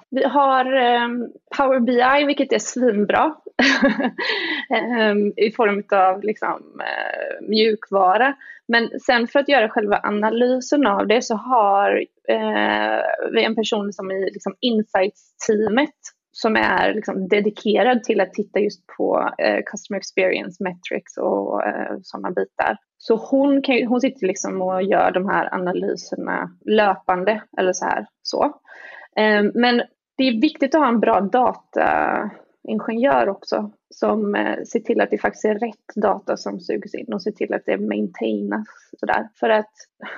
Vi 0.09 0.23
har 0.23 0.65
um, 0.65 1.31
Power 1.57 1.79
BI, 1.79 2.25
vilket 2.25 2.53
är 2.53 2.59
svinbra 2.59 3.35
Ehm, 4.69 5.33
i 5.37 5.51
form 5.51 5.83
av 5.91 6.23
liksom, 6.23 6.81
eh, 6.81 7.47
mjukvara. 7.49 8.35
Men 8.67 8.99
sen 8.99 9.27
för 9.27 9.39
att 9.39 9.49
göra 9.49 9.69
själva 9.69 9.99
analysen 10.03 10.87
av 10.87 11.07
det 11.07 11.21
så 11.21 11.35
har 11.35 11.91
uh, 12.31 13.31
vi 13.33 13.43
en 13.43 13.55
person 13.55 13.93
som 13.93 14.11
i 14.11 14.25
liksom, 14.25 14.55
insights-teamet 14.59 15.95
som 16.31 16.55
är 16.55 16.93
liksom 16.93 17.27
dedikerad 17.27 18.03
till 18.03 18.21
att 18.21 18.33
titta 18.33 18.59
just 18.59 18.87
på 18.97 19.29
eh, 19.37 19.59
customer 19.65 19.97
experience 19.97 20.63
metrics 20.63 21.17
och 21.17 21.65
eh, 21.67 21.97
sådana 22.03 22.31
bitar. 22.31 22.77
Så 22.97 23.15
hon, 23.15 23.61
kan, 23.61 23.87
hon 23.87 24.01
sitter 24.01 24.27
liksom 24.27 24.61
och 24.61 24.83
gör 24.83 25.11
de 25.11 25.29
här 25.29 25.53
analyserna 25.53 26.49
löpande 26.65 27.43
eller 27.57 27.73
så 27.73 27.85
här. 27.85 28.05
Så. 28.21 28.43
Eh, 29.15 29.43
men 29.53 29.81
det 30.17 30.23
är 30.23 30.41
viktigt 30.41 30.75
att 30.75 30.81
ha 30.81 30.87
en 30.87 30.99
bra 30.99 31.21
data 31.21 32.29
dataingenjör 32.63 33.29
också 33.29 33.71
som 33.89 34.35
eh, 34.35 34.63
ser 34.63 34.79
till 34.79 35.01
att 35.01 35.09
det 35.09 35.17
faktiskt 35.17 35.45
är 35.45 35.59
rätt 35.59 35.95
data 35.95 36.37
som 36.37 36.59
sugs 36.59 36.95
in 36.95 37.13
och 37.13 37.21
ser 37.21 37.31
till 37.31 37.53
att 37.53 37.65
det 37.65 37.77
maintainas. 37.77 38.67
Sådär. 38.99 39.29
För 39.39 39.49
att 39.49 39.71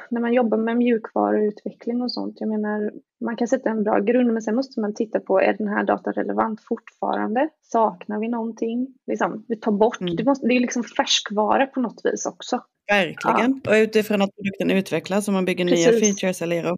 när 0.10 0.22
man 0.22 0.34
jobbar 0.34 0.58
med 0.58 0.78
mjukvaruutveckling 0.78 2.02
och 2.02 2.12
sånt, 2.12 2.36
jag 2.40 2.50
menar, 2.50 2.92
man 3.26 3.36
kan 3.36 3.48
sätta 3.48 3.70
en 3.70 3.84
bra 3.84 4.00
grund 4.00 4.34
men 4.34 4.42
sen 4.42 4.56
måste 4.56 4.80
man 4.80 4.94
titta 4.94 5.20
på, 5.20 5.40
är 5.42 5.54
den 5.58 5.68
här 5.68 5.84
datan 5.84 6.14
relevant 6.14 6.62
fortfarande? 6.62 7.50
Saknar 7.62 8.20
vi 8.20 8.28
någonting? 8.28 8.88
Liksom, 9.08 9.46
vi 9.48 9.56
tar 9.56 9.72
bort, 9.72 10.02
mm. 10.02 10.16
det, 10.16 10.24
måste, 10.24 10.48
det 10.48 10.54
är 10.54 10.60
liksom 10.60 10.84
färskvara 10.84 11.66
på 11.66 11.80
något 11.80 12.02
vis 12.04 12.26
också. 12.26 12.62
Verkligen, 12.88 13.62
ja. 13.64 13.72
och 13.72 13.76
utifrån 13.76 14.22
att 14.22 14.36
produkten 14.36 14.72
utvecklas 14.72 15.28
och 15.28 15.34
man 15.34 15.46
bygger 15.46 15.66
Precis. 15.66 15.88
nya 15.88 16.00
features 16.00 16.42
eller 16.42 16.76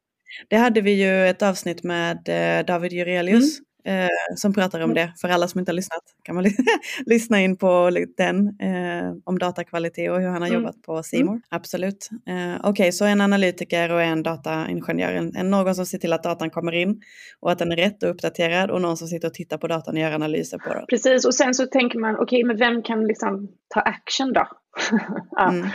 det 0.50 0.56
hade 0.56 0.82
vi 0.82 0.92
ju 0.92 1.28
ett 1.28 1.42
avsnitt 1.42 1.84
med 1.84 2.18
eh, 2.30 2.66
David 2.66 2.94
Jurelius 2.94 3.60
mm. 3.60 3.67
Eh, 3.88 4.36
som 4.36 4.54
pratar 4.54 4.80
om 4.80 4.92
mm. 4.92 4.96
det. 4.96 5.14
För 5.22 5.30
alla 5.30 5.48
som 5.48 5.60
inte 5.60 5.72
har 5.72 5.76
lyssnat 5.76 6.04
kan 6.24 6.36
man 6.36 6.46
lyssna 7.06 7.42
in 7.42 7.58
på 7.58 7.92
den 8.18 8.48
eh, 8.60 9.14
om 9.24 9.40
datakvalitet 9.40 10.12
och 10.12 10.22
hur 10.22 10.28
han 10.28 10.42
har 10.42 10.50
mm. 10.50 10.62
jobbat 10.62 10.82
på 10.82 11.04
Simor. 11.04 11.32
Mm. 11.32 11.42
Absolut. 11.50 12.10
Eh, 12.28 12.56
Okej, 12.60 12.70
okay, 12.70 12.92
så 12.92 13.06
en 13.06 13.22
analytiker 13.22 13.92
och 13.92 14.02
en 14.02 14.24
dataingenjör. 14.24 15.14
En, 15.14 15.36
en, 15.36 15.52
någon 15.52 15.76
som 15.76 15.86
ser 15.86 15.98
till 15.98 16.14
att 16.14 16.24
datan 16.24 16.50
kommer 16.50 16.72
in 16.72 17.02
och 17.40 17.52
att 17.52 17.60
den 17.60 17.72
är 17.72 17.76
rätt 17.76 18.04
och 18.04 18.10
uppdaterad 18.10 18.72
och 18.72 18.82
någon 18.82 18.98
som 18.98 19.08
sitter 19.08 19.28
och 19.28 19.34
tittar 19.34 19.58
på 19.58 19.68
datan 19.68 19.96
och 19.96 20.02
gör 20.02 20.12
analyser 20.12 20.58
på 20.58 20.74
den. 20.74 20.86
Precis, 20.90 21.26
och 21.26 21.36
sen 21.36 21.54
så 21.54 21.66
tänker 21.66 22.00
man 22.00 22.16
okej, 22.16 22.24
okay, 22.24 22.44
men 22.44 22.58
vem 22.58 22.84
kan 22.84 23.08
liksom 23.08 23.48
ta 23.74 23.80
action 23.80 24.34
då? 24.34 24.48
ja. 25.32 25.50
Mm. 25.50 25.68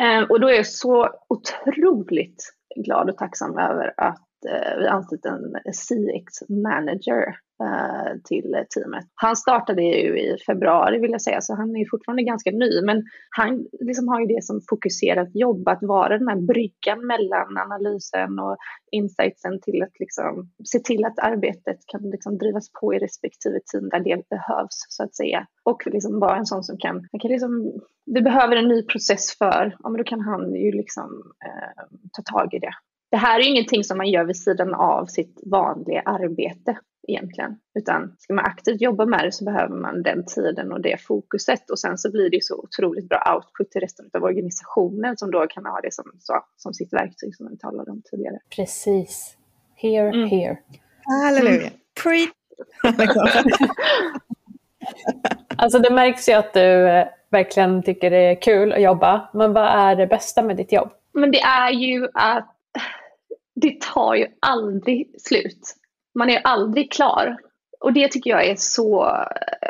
Eh, 0.00 0.30
och 0.30 0.40
då 0.40 0.48
är 0.48 0.54
jag 0.54 0.66
så 0.66 1.08
otroligt 1.28 2.54
glad 2.76 3.10
och 3.10 3.16
tacksam 3.16 3.58
över 3.58 3.94
att 3.96 4.28
eh, 4.48 4.78
vi 4.78 4.86
anställt 4.86 5.24
en 5.24 5.72
CX 5.72 6.48
manager 6.48 7.36
Eh, 7.62 8.12
till 8.24 8.64
teamet. 8.74 9.04
Han 9.14 9.36
startade 9.36 9.82
ju 9.82 10.20
i 10.20 10.36
februari 10.46 10.98
vill 10.98 11.10
jag 11.10 11.22
säga, 11.22 11.40
så 11.40 11.54
han 11.54 11.76
är 11.76 11.90
fortfarande 11.90 12.22
ganska 12.22 12.50
ny, 12.50 12.82
men 12.82 13.04
han 13.30 13.66
liksom 13.80 14.08
har 14.08 14.20
ju 14.20 14.26
det 14.26 14.44
som 14.44 14.60
fokuserat 14.70 15.28
jobb, 15.34 15.68
att 15.68 15.82
vara 15.82 16.18
den 16.18 16.28
här 16.28 16.36
bryggan 16.36 17.06
mellan 17.06 17.58
analysen 17.58 18.38
och 18.38 18.56
insightsen 18.90 19.60
till 19.60 19.82
att 19.82 20.00
liksom 20.00 20.50
se 20.64 20.78
till 20.78 21.04
att 21.04 21.18
arbetet 21.18 21.78
kan 21.86 22.10
liksom 22.10 22.38
drivas 22.38 22.72
på 22.80 22.94
i 22.94 22.98
respektive 22.98 23.60
team 23.72 23.88
där 23.88 24.00
det 24.00 24.28
behövs 24.28 24.86
så 24.88 25.04
att 25.04 25.14
säga. 25.14 25.46
Och 25.62 25.82
liksom 25.86 26.20
vara 26.20 26.36
en 26.36 26.46
sån 26.46 26.62
som 26.62 26.76
kan, 26.78 27.08
kan 27.20 27.30
liksom, 27.30 27.72
vi 28.06 28.22
behöver 28.22 28.56
en 28.56 28.68
ny 28.68 28.82
process 28.82 29.38
för, 29.38 29.76
ja 29.82 29.88
men 29.88 29.98
då 29.98 30.04
kan 30.04 30.20
han 30.20 30.54
ju 30.54 30.72
liksom 30.72 31.32
eh, 31.44 31.84
ta 32.12 32.22
tag 32.22 32.54
i 32.54 32.58
det 32.58 32.74
det 33.12 33.18
här 33.18 33.40
är 33.40 33.48
ingenting 33.48 33.84
som 33.84 33.98
man 33.98 34.10
gör 34.10 34.24
vid 34.24 34.36
sidan 34.36 34.74
av 34.74 35.06
sitt 35.06 35.40
vanliga 35.46 36.00
arbete 36.00 36.78
egentligen. 37.08 37.56
Utan 37.78 38.16
ska 38.18 38.34
man 38.34 38.44
aktivt 38.44 38.80
jobba 38.80 39.06
med 39.06 39.24
det 39.24 39.32
så 39.32 39.44
behöver 39.44 39.76
man 39.76 40.02
den 40.02 40.26
tiden 40.26 40.72
och 40.72 40.80
det 40.80 41.00
fokuset. 41.00 41.70
Och 41.70 41.78
sen 41.78 41.98
så 41.98 42.10
blir 42.10 42.30
det 42.30 42.44
så 42.44 42.58
otroligt 42.58 43.08
bra 43.08 43.34
output 43.34 43.70
till 43.70 43.80
resten 43.80 44.10
av 44.14 44.24
organisationen 44.24 45.16
som 45.16 45.30
då 45.30 45.46
kan 45.46 45.66
ha 45.66 45.80
det 45.80 45.94
som, 45.94 46.04
så, 46.18 46.44
som 46.56 46.74
sitt 46.74 46.92
verktyg 46.92 47.36
som 47.36 47.48
vi 47.50 47.58
talade 47.58 47.90
om 47.90 48.02
tidigare. 48.10 48.38
Precis. 48.56 49.36
Here, 49.76 50.08
mm. 50.08 50.28
here. 50.28 50.58
Halleluja. 51.04 51.60
Mm. 51.60 51.72
Pre 52.02 52.26
alltså 55.56 55.78
det 55.78 55.90
märks 55.90 56.28
ju 56.28 56.32
att 56.32 56.54
du 56.54 56.88
eh, 56.88 57.06
verkligen 57.30 57.82
tycker 57.82 58.10
det 58.10 58.16
är 58.30 58.42
kul 58.42 58.72
att 58.72 58.82
jobba. 58.82 59.30
Men 59.34 59.52
vad 59.52 59.64
är 59.64 59.96
det 59.96 60.06
bästa 60.06 60.42
med 60.42 60.56
ditt 60.56 60.72
jobb? 60.72 60.90
Men 61.12 61.30
det 61.30 61.40
är 61.40 61.70
ju 61.70 62.08
att 62.14 62.48
det 63.54 63.80
tar 63.80 64.14
ju 64.14 64.26
aldrig 64.40 65.20
slut. 65.20 65.76
Man 66.14 66.30
är 66.30 66.40
aldrig 66.44 66.92
klar. 66.92 67.36
Och 67.82 67.92
det 67.92 68.08
tycker 68.08 68.30
jag 68.30 68.46
är 68.46 68.56
så 68.56 69.16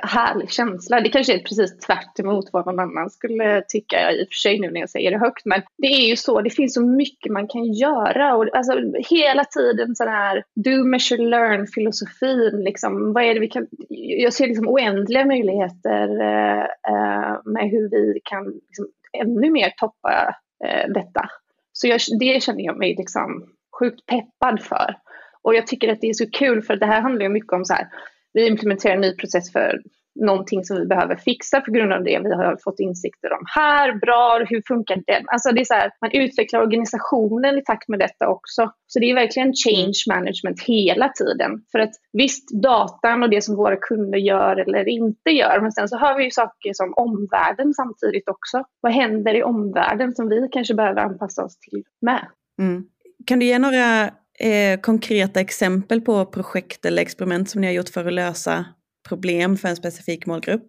härlig 0.03 0.51
känsla. 0.51 1.01
Det 1.01 1.09
kanske 1.09 1.35
är 1.35 1.39
precis 1.39 1.79
tvärt 1.79 2.19
emot 2.19 2.45
vad 2.53 2.67
någon 2.67 2.81
annan 2.81 3.11
skulle 3.11 3.63
tycka 3.69 4.13
i 4.13 4.25
och 4.25 4.29
för 4.29 4.35
sig 4.35 4.61
nu 4.61 4.71
när 4.71 4.81
jag 4.81 4.91
säger 4.91 5.11
det 5.11 5.19
högt. 5.19 5.45
Men 5.45 5.63
det 5.79 5.87
är 5.87 6.09
ju 6.09 6.17
så, 6.17 6.41
det 6.41 6.51
finns 6.51 6.75
så 6.75 6.87
mycket 6.87 7.33
man 7.33 7.49
kan 7.49 7.73
göra. 7.73 8.37
Och 8.37 8.57
alltså, 8.57 8.73
hela 9.11 9.45
tiden 9.45 9.97
sån 9.97 10.09
här 10.09 10.45
do, 10.55 10.85
measure, 10.85 11.23
learn 11.23 11.67
filosofin. 11.67 12.65
Liksom, 12.65 13.13
vad 13.13 13.25
är 13.25 13.35
det 13.35 13.41
vi 13.41 13.49
kan, 13.49 13.67
jag 13.89 14.33
ser 14.33 14.47
liksom 14.47 14.69
oändliga 14.69 15.27
möjligheter 15.27 16.21
eh, 16.21 16.63
eh 16.63 17.41
med 17.45 17.71
hur 17.71 17.91
vi 17.91 18.21
kan 18.25 18.45
liksom, 18.45 18.87
ännu 19.13 19.51
mer 19.51 19.73
toppa 19.77 20.35
eh, 20.65 20.93
detta. 20.95 21.29
Så 21.73 21.87
jag, 21.87 22.01
det 22.21 22.43
känner 22.43 22.65
jag 22.65 22.79
mig 22.79 22.95
liksom 22.99 23.49
sjukt 23.81 24.07
peppad 24.07 24.63
för. 24.63 24.97
Och 25.43 25.55
jag 25.55 25.67
tycker 25.67 25.93
att 25.93 26.01
det 26.01 26.09
är 26.09 26.15
så 26.15 26.31
kul 26.31 26.63
för 26.63 26.77
det 26.77 26.87
här 26.87 27.01
handlar 27.01 27.23
ju 27.23 27.29
mycket 27.29 27.53
om 27.53 27.65
så 27.65 27.75
här, 27.75 27.89
vi 28.33 28.47
implementerar 28.47 28.95
en 28.95 29.01
ny 29.01 29.17
process 29.17 29.53
för 29.53 29.83
någonting 30.15 30.65
som 30.65 30.77
vi 30.77 30.87
behöver 30.87 31.17
fixa 31.17 31.61
på 31.61 31.71
grund 31.71 31.93
av 31.93 32.05
det 32.05 32.21
vi 32.25 32.35
har 32.35 32.57
fått 32.65 32.81
insikter 32.81 33.33
om 33.33 33.45
här. 33.55 33.95
Bra, 33.95 34.45
hur 34.49 34.63
funkar 34.69 34.97
det? 35.07 35.25
Alltså 35.27 35.53
det 35.53 35.61
är 35.61 35.65
så 35.65 35.75
här, 35.75 35.91
man 36.01 36.11
utvecklar 36.13 36.61
organisationen 36.61 37.59
i 37.59 37.65
takt 37.65 37.89
med 37.89 37.99
detta 37.99 38.29
också. 38.29 38.71
Så 38.87 38.99
det 38.99 39.11
är 39.11 39.15
verkligen 39.15 39.53
change 39.65 40.01
management 40.09 40.63
hela 40.67 41.09
tiden. 41.09 41.51
För 41.73 41.79
att 41.79 41.91
visst, 42.13 42.63
datan 42.63 43.23
och 43.23 43.31
det 43.31 43.43
som 43.43 43.57
våra 43.57 43.77
kunder 43.77 44.19
gör 44.19 44.57
eller 44.57 44.89
inte 44.89 45.31
gör, 45.31 45.61
men 45.61 45.73
sen 45.73 45.89
så 45.89 45.97
har 45.97 46.19
vi 46.19 46.25
ju 46.25 46.31
saker 46.31 46.71
som 46.75 46.95
omvärlden 46.97 47.75
samtidigt 47.75 48.29
också. 48.29 48.65
Vad 48.81 48.93
händer 48.93 49.35
i 49.35 49.43
omvärlden 49.43 50.15
som 50.15 50.29
vi 50.29 50.49
kanske 50.53 50.75
behöver 50.75 51.01
anpassa 51.01 51.45
oss 51.45 51.59
till 51.59 51.83
med? 52.01 52.27
Mm. 52.59 52.85
Kan 53.27 53.39
du 53.39 53.47
ge 53.47 53.59
några 53.59 54.05
eh, 54.39 54.81
konkreta 54.81 55.41
exempel 55.41 56.01
på 56.01 56.27
projekt 56.27 56.85
eller 56.85 57.03
experiment 57.03 57.51
som 57.51 57.61
ni 57.61 57.67
har 57.67 57.75
gjort 57.75 57.89
för 57.89 58.05
att 58.07 58.13
lösa 58.13 58.65
problem 59.09 59.57
för 59.57 59.69
en 59.69 59.77
specifik 59.77 60.27
målgrupp? 60.27 60.67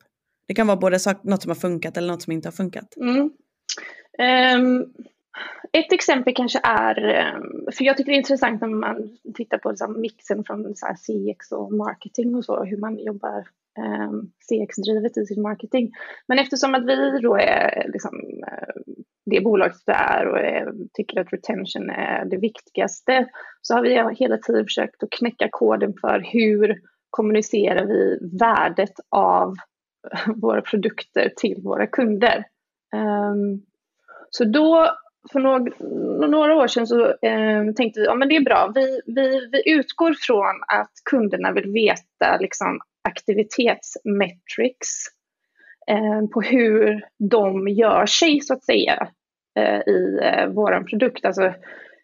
Det 0.48 0.54
kan 0.54 0.68
vara 0.68 0.78
både 0.78 1.00
sak, 1.00 1.24
något 1.24 1.42
som 1.42 1.50
har 1.50 1.56
funkat 1.56 1.98
eller 1.98 2.08
något 2.08 2.22
som 2.22 2.34
inte 2.34 2.48
har 2.48 2.54
funkat. 2.54 2.98
Mm. 2.98 3.32
Um, 4.58 4.94
ett 5.72 5.94
exempel 5.94 6.34
kanske 6.36 6.60
är, 6.64 6.98
ehm, 6.98 7.72
för 7.78 7.84
jag 7.84 7.98
tycker 7.98 8.12
det 8.12 8.16
är 8.16 8.20
intressant 8.20 8.62
när 8.62 8.68
man 8.68 9.18
tittar 9.36 9.58
på 9.58 9.70
liksom 9.70 10.02
mixen 10.02 10.44
från 10.44 10.76
så 10.76 10.88
CX 10.98 11.52
och 11.52 11.74
marketing 11.74 12.36
och 12.36 12.46
så, 12.46 12.64
hur 12.64 12.78
man 12.78 13.00
jobbar 13.00 13.48
ehm, 13.78 14.10
um, 14.10 14.32
CX-drivet 14.40 15.18
i 15.18 15.26
sin 15.26 15.42
marketing. 15.42 15.92
Men 16.28 16.40
eftersom 16.40 16.76
att 16.76 16.86
vi 16.86 17.20
då 17.22 17.36
är 17.36 17.90
liksom, 17.94 18.12
det 19.26 19.42
bolaget 19.42 19.88
är 19.88 20.28
och 20.28 20.40
eh, 20.40 20.68
tycker 20.94 21.22
att 21.22 21.34
retention 21.34 21.90
är 21.90 22.26
det 22.26 22.38
viktigaste 22.38 23.28
så 23.62 23.74
har 23.74 23.82
vi 23.82 24.16
hela 24.16 24.38
tiden 24.38 24.66
försökt 24.66 25.04
att 25.04 25.10
knäcka 25.12 25.48
koden 25.52 25.94
för 26.02 26.20
hur 26.34 26.80
kommunicerar 27.10 27.86
vi 27.86 28.20
värdet 28.40 28.94
av 29.10 29.56
våra 30.36 30.62
produkter 30.62 31.34
till 31.38 31.62
våra 31.64 31.88
kunder. 31.88 32.46
Ehm, 32.94 33.62
så 34.30 34.46
då, 34.46 34.90
för 35.32 35.40
några, 35.40 36.56
år 36.56 36.68
sedan 36.68 36.88
så 36.88 37.14
ehm, 37.22 37.76
tänkte 37.76 38.00
vi, 38.00 38.06
ja 38.06 38.16
men 38.16 38.30
det 38.30 38.36
är 38.36 38.46
bra, 38.46 38.72
vi, 38.76 39.02
vi, 39.06 39.50
vi 39.52 39.72
utgår 39.72 40.14
från 40.14 40.64
att 40.68 40.92
kunderna 41.10 41.52
vill 41.52 41.72
veta 41.72 42.38
liksom, 42.40 42.80
aktivitetsmetrics 43.10 45.06
Eh, 45.88 46.28
på 46.34 46.42
hur 46.42 47.06
de 47.30 47.68
gör 47.68 48.06
sig 48.06 48.42
så 48.42 48.54
att 48.54 48.64
säga 48.64 49.08
eh, 49.60 49.80
i 49.80 50.20
eh, 50.24 50.48
vår 50.48 50.84
produkt. 50.84 51.26
Alltså 51.26 51.54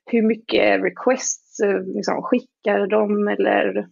hur 0.05 0.21
mycket 0.21 0.83
requests 0.83 1.59
liksom, 1.95 2.21
skickar 2.21 2.87
de 2.87 3.27
eller 3.27 3.87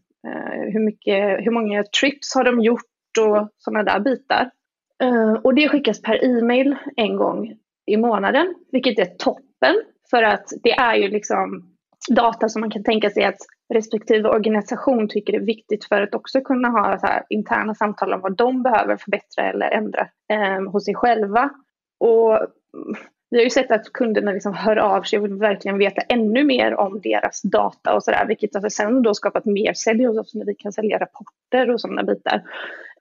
hur, 0.71 0.85
mycket, 0.85 1.45
hur 1.45 1.51
många 1.51 1.83
trips 1.83 2.35
har 2.35 2.43
de 2.43 2.61
gjort 2.61 3.17
och 3.19 3.49
sådana 3.57 3.83
där 3.83 3.99
bitar. 3.99 4.51
Och 5.43 5.55
det 5.55 5.69
skickas 5.69 6.01
per 6.01 6.25
e-mail 6.25 6.75
en 6.95 7.15
gång 7.15 7.53
i 7.85 7.97
månaden, 7.97 8.55
vilket 8.71 8.99
är 8.99 9.05
toppen. 9.05 9.75
För 10.09 10.23
att 10.23 10.45
det 10.63 10.71
är 10.71 10.95
ju 10.95 11.07
liksom 11.07 11.75
data 12.09 12.49
som 12.49 12.59
man 12.59 12.71
kan 12.71 12.83
tänka 12.83 13.09
sig 13.09 13.23
att 13.23 13.37
respektive 13.73 14.29
organisation 14.29 15.07
tycker 15.09 15.33
är 15.33 15.39
viktigt 15.39 15.85
för 15.85 16.01
att 16.01 16.15
också 16.15 16.41
kunna 16.41 16.69
ha 16.69 16.99
så 16.99 17.07
interna 17.29 17.75
samtal 17.75 18.13
om 18.13 18.21
vad 18.21 18.37
de 18.37 18.63
behöver 18.63 18.97
förbättra 18.97 19.49
eller 19.49 19.69
ändra 19.69 20.07
eh, 20.33 20.71
hos 20.71 20.85
sig 20.85 20.95
själva. 20.95 21.49
Och 21.99 22.35
mm, 22.35 22.95
vi 23.29 23.37
har 23.37 23.43
ju 23.43 23.49
sett 23.49 23.71
att 23.71 23.93
kunderna 23.93 24.31
liksom 24.31 24.53
hör 24.53 24.75
av 24.75 25.03
sig 25.03 25.19
och 25.19 25.25
vill 25.25 25.33
verkligen 25.33 25.77
veta 25.77 26.01
ännu 26.01 26.43
mer 26.43 26.73
om 26.75 27.01
deras 27.01 27.41
data 27.41 27.95
och 27.95 28.03
sådär, 28.03 28.25
vilket 28.27 28.55
har 28.55 28.69
sen 28.69 29.01
då 29.01 29.13
skapat 29.13 29.45
mer 29.45 29.73
sälj 29.73 30.03
hos 30.05 30.17
oss 30.17 30.35
när 30.35 30.45
vi 30.45 30.55
kan 30.55 30.73
sälja 30.73 30.97
rapporter 30.97 31.71
och 31.71 31.81
sådana 31.81 32.03
bitar. 32.03 32.43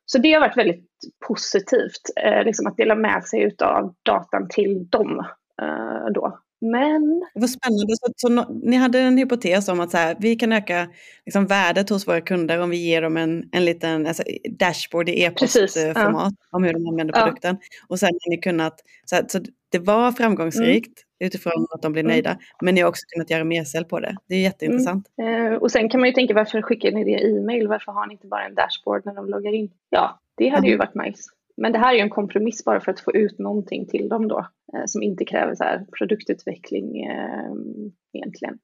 Så 0.07 0.19
det 0.19 0.33
har 0.33 0.41
varit 0.41 0.57
väldigt 0.57 0.91
positivt, 1.29 2.03
eh, 2.17 2.45
liksom 2.45 2.67
att 2.67 2.77
dela 2.77 2.95
med 2.95 3.25
sig 3.25 3.57
av 3.63 3.95
datan 4.03 4.49
till 4.49 4.89
dem 4.89 5.27
eh, 5.63 6.13
då. 6.15 6.39
Men... 6.61 7.27
Vad 7.35 7.51
spännande. 7.51 7.97
Så, 7.97 8.13
så 8.17 8.29
no, 8.29 8.61
ni 8.63 8.77
hade 8.77 8.99
en 8.99 9.19
hypotes 9.19 9.69
om 9.69 9.81
att 9.81 9.91
så 9.91 9.97
här, 9.97 10.17
vi 10.21 10.37
kan 10.37 10.53
öka 10.53 10.89
liksom, 11.27 11.47
värdet 11.47 11.91
hos 11.91 12.09
våra 12.09 12.21
kunder 12.21 12.59
om 12.59 12.71
vi 12.71 12.77
ger 12.77 13.03
dem 13.03 13.17
en, 13.17 13.49
en 13.53 13.65
liten 13.65 14.07
alltså, 14.07 14.23
dashboard 14.59 15.09
i 15.09 15.23
e-postformat 15.23 16.35
ja. 16.51 16.57
om 16.57 16.65
hur 16.65 16.73
de 16.73 16.87
använder 16.87 17.15
ja. 17.15 17.25
produkten. 17.25 17.57
Och 17.89 17.99
sen 17.99 18.07
har 18.07 18.31
ni 18.31 18.39
kunnat, 18.39 18.81
så, 19.05 19.17
så 19.29 19.41
det 19.73 19.79
var 19.79 20.13
framgångsrikt 20.13 21.03
mm. 21.21 21.27
utifrån 21.27 21.67
att 21.71 21.83
de 21.83 21.93
blir 21.93 22.03
mm. 22.03 22.13
nöjda. 22.13 22.31
Mm. 22.31 22.43
Men 22.63 22.75
ni 22.75 22.81
har 22.81 22.89
också 22.89 23.03
kunnat 23.15 23.31
göra 23.31 23.45
mer 23.45 23.85
på 23.85 24.01
det. 24.01 24.17
Det 24.29 24.35
är 24.35 24.41
jätteintressant. 24.41 25.07
Mm. 25.23 25.53
Eh, 25.53 25.59
och 25.59 25.71
sen 25.71 25.89
kan 25.89 26.01
man 26.01 26.09
ju 26.09 26.13
tänka 26.15 26.35
varför 26.35 26.63
skickar 26.63 26.93
ni 26.93 27.05
det 27.05 27.27
e-mail? 27.27 27.69
Varför 27.69 27.93
har 27.93 28.07
ni 28.07 28.13
inte 28.13 28.27
bara 28.27 28.47
en 28.47 28.55
dashboard 28.55 29.03
när 29.05 29.15
de 29.15 29.29
loggar 29.29 29.53
in? 29.53 29.71
Ja, 29.91 30.21
det 30.37 30.49
hade 30.49 30.69
ju 30.69 30.77
varit 30.77 30.95
nice. 30.95 31.23
Men 31.57 31.73
det 31.73 31.79
här 31.79 31.93
är 31.93 31.97
ju 31.97 32.01
en 32.01 32.11
kompromiss 32.11 32.65
bara 32.65 32.81
för 32.81 32.93
att 32.93 33.01
få 33.01 33.13
ut 33.13 33.39
någonting 33.39 33.87
till 33.87 34.09
dem 34.09 34.29
då. 34.29 34.39
Eh, 34.75 34.83
som 34.87 35.03
inte 35.03 35.25
kräver 35.25 35.55
så 35.55 35.65
här 35.65 35.87
produktutveckling 35.99 37.05
eh, 37.05 37.53
egentligen. 38.13 38.59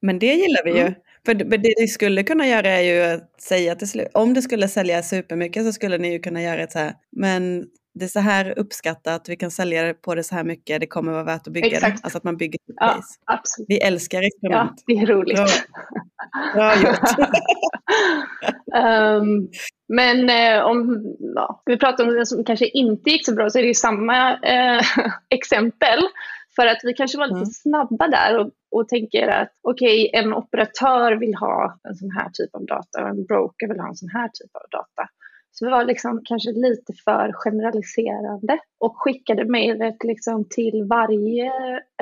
Men 0.00 0.18
det 0.18 0.34
gillar 0.34 0.64
vi 0.64 0.70
ju. 0.70 0.80
Mm. 0.80 0.94
För 1.26 1.34
det 1.34 1.74
ni 1.80 1.88
skulle 1.88 2.22
kunna 2.22 2.46
göra 2.46 2.68
är 2.68 2.82
ju 2.82 3.14
att 3.14 3.40
säga 3.40 3.74
till 3.74 3.88
slut, 3.88 4.08
om 4.14 4.34
det 4.34 4.42
skulle 4.42 4.68
sälja 4.68 5.02
supermycket 5.02 5.64
så 5.64 5.72
skulle 5.72 5.98
ni 5.98 6.12
ju 6.12 6.18
kunna 6.18 6.42
göra 6.42 6.62
ett 6.62 6.72
så 6.72 6.78
här, 6.78 6.92
men 7.12 7.66
det 7.94 8.04
är 8.04 8.08
så 8.08 8.20
här 8.20 8.58
uppskattat, 8.58 9.28
vi 9.28 9.36
kan 9.36 9.50
sälja 9.50 9.82
det 9.82 9.94
på 9.94 10.14
det 10.14 10.22
så 10.24 10.34
här 10.34 10.44
mycket, 10.44 10.80
det 10.80 10.86
kommer 10.86 11.12
vara 11.12 11.24
värt 11.24 11.46
att 11.46 11.52
bygga 11.52 11.66
Exakt. 11.66 11.96
det. 11.96 12.04
Alltså 12.04 12.18
att 12.18 12.24
man 12.24 12.36
bygger 12.36 12.54
ett 12.54 12.74
ja. 12.76 13.00
Absolut. 13.24 13.66
Vi 13.68 13.78
älskar 13.78 14.22
experiment. 14.22 14.82
Ja, 14.86 14.94
det 14.94 15.00
är 15.00 15.06
roligt. 15.06 15.36
Bra, 15.36 15.46
Bra 16.54 16.74
gjort. 16.82 16.98
um, 19.22 19.48
men 19.96 20.30
eh, 20.30 20.62
om 20.62 21.02
ja, 21.34 21.62
vi 21.66 21.76
pratar 21.76 22.04
om 22.04 22.14
det 22.14 22.26
som 22.26 22.44
kanske 22.44 22.68
inte 22.68 23.10
gick 23.10 23.26
så 23.26 23.34
bra 23.34 23.50
så 23.50 23.58
är 23.58 23.62
det 23.62 23.68
ju 23.68 23.74
samma 23.74 24.32
eh, 24.32 24.82
exempel. 25.28 26.00
För 26.56 26.66
att 26.66 26.80
vi 26.82 26.92
kanske 26.92 27.18
var 27.18 27.26
lite 27.26 27.36
mm. 27.36 27.46
snabba 27.46 28.08
där 28.08 28.38
och, 28.38 28.50
och 28.70 28.88
tänker 28.88 29.28
att 29.28 29.52
okej, 29.62 30.08
okay, 30.08 30.20
en 30.20 30.34
operatör 30.34 31.12
vill 31.12 31.34
ha 31.34 31.78
en 31.88 31.94
sån 31.94 32.10
här 32.10 32.30
typ 32.32 32.54
av 32.54 32.66
data 32.66 33.02
och 33.02 33.08
en 33.08 33.24
broker 33.24 33.68
vill 33.68 33.80
ha 33.80 33.88
en 33.88 33.96
sån 33.96 34.08
här 34.08 34.28
typ 34.28 34.50
av 34.54 34.66
data. 34.70 35.08
Så 35.52 35.66
vi 35.66 35.70
var 35.70 35.84
liksom 35.84 36.20
kanske 36.24 36.52
lite 36.52 36.92
för 37.04 37.32
generaliserande 37.32 38.58
och 38.80 38.96
skickade 38.96 39.44
mejlet 39.44 40.04
liksom 40.04 40.44
till 40.50 40.86
varje 40.90 41.46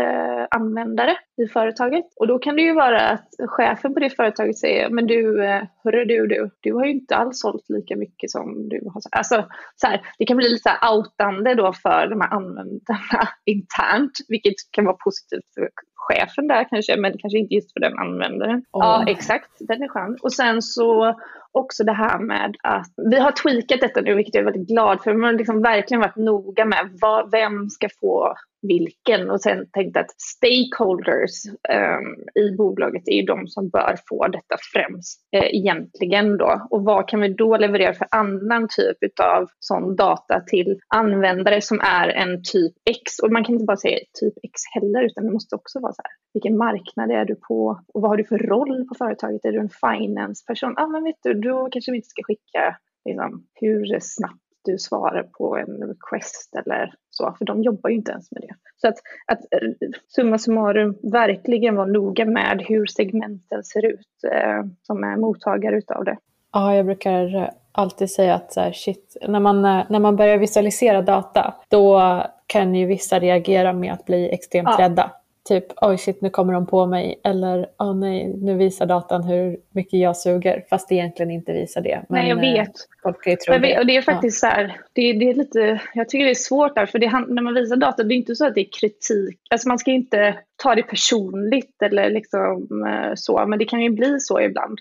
eh, 0.00 0.46
användare 0.50 1.16
i 1.36 1.46
företaget. 1.46 2.04
Och 2.16 2.26
då 2.26 2.38
kan 2.38 2.56
det 2.56 2.62
ju 2.62 2.74
vara 2.74 3.08
att 3.08 3.28
chefen 3.48 3.94
på 3.94 4.00
det 4.00 4.10
företaget 4.10 4.58
säger, 4.58 4.90
men 4.90 5.06
du, 5.06 5.44
eh, 5.44 5.62
hörru 5.84 6.04
du, 6.04 6.26
du, 6.26 6.50
du 6.60 6.74
har 6.74 6.84
ju 6.84 6.90
inte 6.90 7.16
alls 7.16 7.40
sålt 7.40 7.64
lika 7.68 7.96
mycket 7.96 8.30
som 8.30 8.68
du 8.68 8.80
har. 8.94 9.02
Alltså, 9.10 9.46
så 9.76 9.86
här, 9.86 10.00
det 10.18 10.26
kan 10.26 10.36
bli 10.36 10.48
lite 10.48 10.70
så 10.70 10.96
outande 10.96 11.54
då 11.54 11.72
för 11.72 12.06
de 12.10 12.20
här 12.20 12.32
användarna 12.32 13.28
internt, 13.44 14.12
vilket 14.28 14.54
kan 14.70 14.84
vara 14.84 14.96
positivt 15.04 15.54
för 15.54 15.68
chefen 15.94 16.48
där 16.48 16.68
kanske, 16.70 16.96
men 16.96 17.18
kanske 17.18 17.38
inte 17.38 17.54
just 17.54 17.72
för 17.72 17.80
den 17.80 17.98
användaren. 17.98 18.58
Oh. 18.58 18.82
Ja, 18.82 19.04
exakt, 19.08 19.50
den 19.60 19.82
är 19.82 19.88
skön. 19.88 20.18
Och 20.22 20.32
sen 20.32 20.62
så 20.62 21.14
också 21.58 21.84
det 21.84 21.92
här 21.92 22.18
med 22.18 22.56
att 22.62 22.92
vi 23.10 23.18
har 23.18 23.32
tweakat 23.32 23.80
detta 23.80 24.00
nu, 24.00 24.14
vilket 24.14 24.34
jag 24.34 24.40
är 24.40 24.52
väldigt 24.52 24.68
glad 24.68 25.02
för. 25.02 25.14
Man 25.14 25.24
har 25.24 25.32
liksom 25.32 25.62
verkligen 25.62 26.00
varit 26.00 26.16
noga 26.16 26.64
med 26.64 26.90
vad, 27.00 27.30
vem 27.30 27.68
ska 27.70 27.88
få 28.00 28.34
vilken 28.62 29.30
och 29.30 29.40
sen 29.40 29.66
tänkte 29.72 30.00
att 30.00 30.10
stakeholders 30.20 31.46
um, 31.46 32.42
i 32.44 32.56
bolaget 32.56 33.08
är 33.08 33.12
ju 33.12 33.22
de 33.22 33.46
som 33.46 33.68
bör 33.68 33.96
få 34.08 34.26
detta 34.26 34.56
främst 34.72 35.20
eh, 35.32 35.56
egentligen 35.56 36.36
då. 36.36 36.66
Och 36.70 36.84
vad 36.84 37.08
kan 37.08 37.20
vi 37.20 37.28
då 37.28 37.56
leverera 37.56 37.94
för 37.94 38.06
annan 38.10 38.68
typ 38.76 39.20
av 39.20 39.48
sån 39.58 39.96
data 39.96 40.40
till 40.40 40.78
användare 40.94 41.60
som 41.60 41.80
är 41.80 42.08
en 42.08 42.42
typ 42.42 42.72
X? 42.90 43.18
Och 43.22 43.32
man 43.32 43.44
kan 43.44 43.54
inte 43.54 43.64
bara 43.64 43.76
säga 43.76 43.98
typ 44.20 44.34
X 44.42 44.60
heller 44.74 45.02
utan 45.02 45.24
det 45.24 45.32
måste 45.32 45.56
också 45.56 45.80
vara 45.80 45.92
så 45.92 46.02
här, 46.04 46.12
vilken 46.34 46.56
marknad 46.56 47.10
är 47.10 47.24
du 47.24 47.34
på 47.34 47.80
och 47.94 48.02
vad 48.02 48.10
har 48.10 48.16
du 48.16 48.24
för 48.24 48.38
roll 48.38 48.86
på 48.88 48.94
företaget? 48.94 49.44
Är 49.44 49.52
du 49.52 49.58
en 49.58 49.70
finance-person? 49.70 50.74
Ja, 50.76 50.82
ah, 50.82 50.86
men 50.86 51.04
vet 51.04 51.18
du, 51.22 51.34
då 51.34 51.68
kanske 51.72 51.90
vi 51.90 51.96
inte 51.96 52.08
ska 52.08 52.22
skicka 52.22 52.76
liksom, 53.04 53.46
hur 53.54 54.00
snabbt 54.00 54.42
du 54.64 54.78
svarar 54.78 55.22
på 55.22 55.56
en 55.56 55.88
request 55.88 56.54
eller 56.54 56.94
så, 57.18 57.34
för 57.38 57.44
de 57.44 57.62
jobbar 57.62 57.90
ju 57.90 57.96
inte 57.96 58.12
ens 58.12 58.32
med 58.32 58.42
det. 58.42 58.54
Så 58.76 58.88
att, 58.88 58.94
att 59.26 59.38
eh, 59.38 59.88
summa 60.08 60.38
summarum 60.38 60.96
verkligen 61.02 61.76
vara 61.76 61.86
noga 61.86 62.24
med 62.24 62.64
hur 62.68 62.86
segmenten 62.86 63.64
ser 63.64 63.84
ut 63.84 64.24
eh, 64.32 64.64
som 64.82 65.04
är 65.04 65.16
mottagare 65.16 65.78
utav 65.78 66.04
det. 66.04 66.16
Ja, 66.52 66.74
jag 66.74 66.86
brukar 66.86 67.50
alltid 67.72 68.10
säga 68.10 68.34
att 68.34 68.52
så 68.52 68.60
här, 68.60 68.72
shit, 68.72 69.16
när, 69.28 69.40
man, 69.40 69.64
eh, 69.64 69.84
när 69.88 69.98
man 69.98 70.16
börjar 70.16 70.38
visualisera 70.38 71.02
data, 71.02 71.54
då 71.68 72.22
kan 72.46 72.74
ju 72.74 72.86
vissa 72.86 73.18
reagera 73.18 73.72
med 73.72 73.92
att 73.92 74.04
bli 74.04 74.28
extremt 74.28 74.68
ja. 74.78 74.84
rädda 74.84 75.10
typ 75.48 75.64
oj 75.80 75.98
shit 75.98 76.20
nu 76.20 76.30
kommer 76.30 76.52
de 76.52 76.66
på 76.66 76.86
mig 76.86 77.20
eller 77.24 77.66
åh 77.78 77.90
oh, 77.90 77.96
nej 77.96 78.34
nu 78.36 78.56
visar 78.56 78.86
datan 78.86 79.24
hur 79.24 79.56
mycket 79.70 80.00
jag 80.00 80.16
suger 80.16 80.64
fast 80.70 80.88
det 80.88 80.94
egentligen 80.94 81.30
inte 81.30 81.52
visar 81.52 81.80
det. 81.80 82.04
Men, 82.08 82.20
nej 82.20 82.28
jag 82.28 82.36
vet. 82.36 82.68
Eh, 82.68 82.74
folk 83.02 83.24
kan 83.24 83.30
ju 83.30 83.36
tro 83.36 83.58
det. 83.58 83.78
Och 83.78 83.86
det 83.86 83.96
är 83.96 84.02
faktiskt 84.02 84.42
ja. 84.42 84.48
så 84.48 84.54
här, 84.54 84.76
det, 84.92 85.12
det, 85.12 85.30
är 85.30 85.34
lite, 85.34 85.80
jag 85.94 86.08
tycker 86.08 86.24
det 86.24 86.30
är 86.30 86.34
svårt 86.34 86.74
där 86.74 86.86
för 86.86 86.98
det, 86.98 87.10
när 87.28 87.42
man 87.42 87.54
visar 87.54 87.76
data 87.76 88.02
det 88.02 88.14
är 88.14 88.16
inte 88.16 88.34
så 88.34 88.46
att 88.46 88.54
det 88.54 88.60
är 88.60 88.80
kritik, 88.80 89.38
alltså 89.50 89.68
man 89.68 89.78
ska 89.78 89.90
inte 89.90 90.36
ta 90.62 90.74
det 90.74 90.82
personligt 90.82 91.82
eller 91.82 92.10
liksom 92.10 92.68
eh, 92.86 93.12
så 93.14 93.46
men 93.46 93.58
det 93.58 93.64
kan 93.64 93.80
ju 93.80 93.90
bli 93.90 94.20
så 94.20 94.40
ibland. 94.40 94.78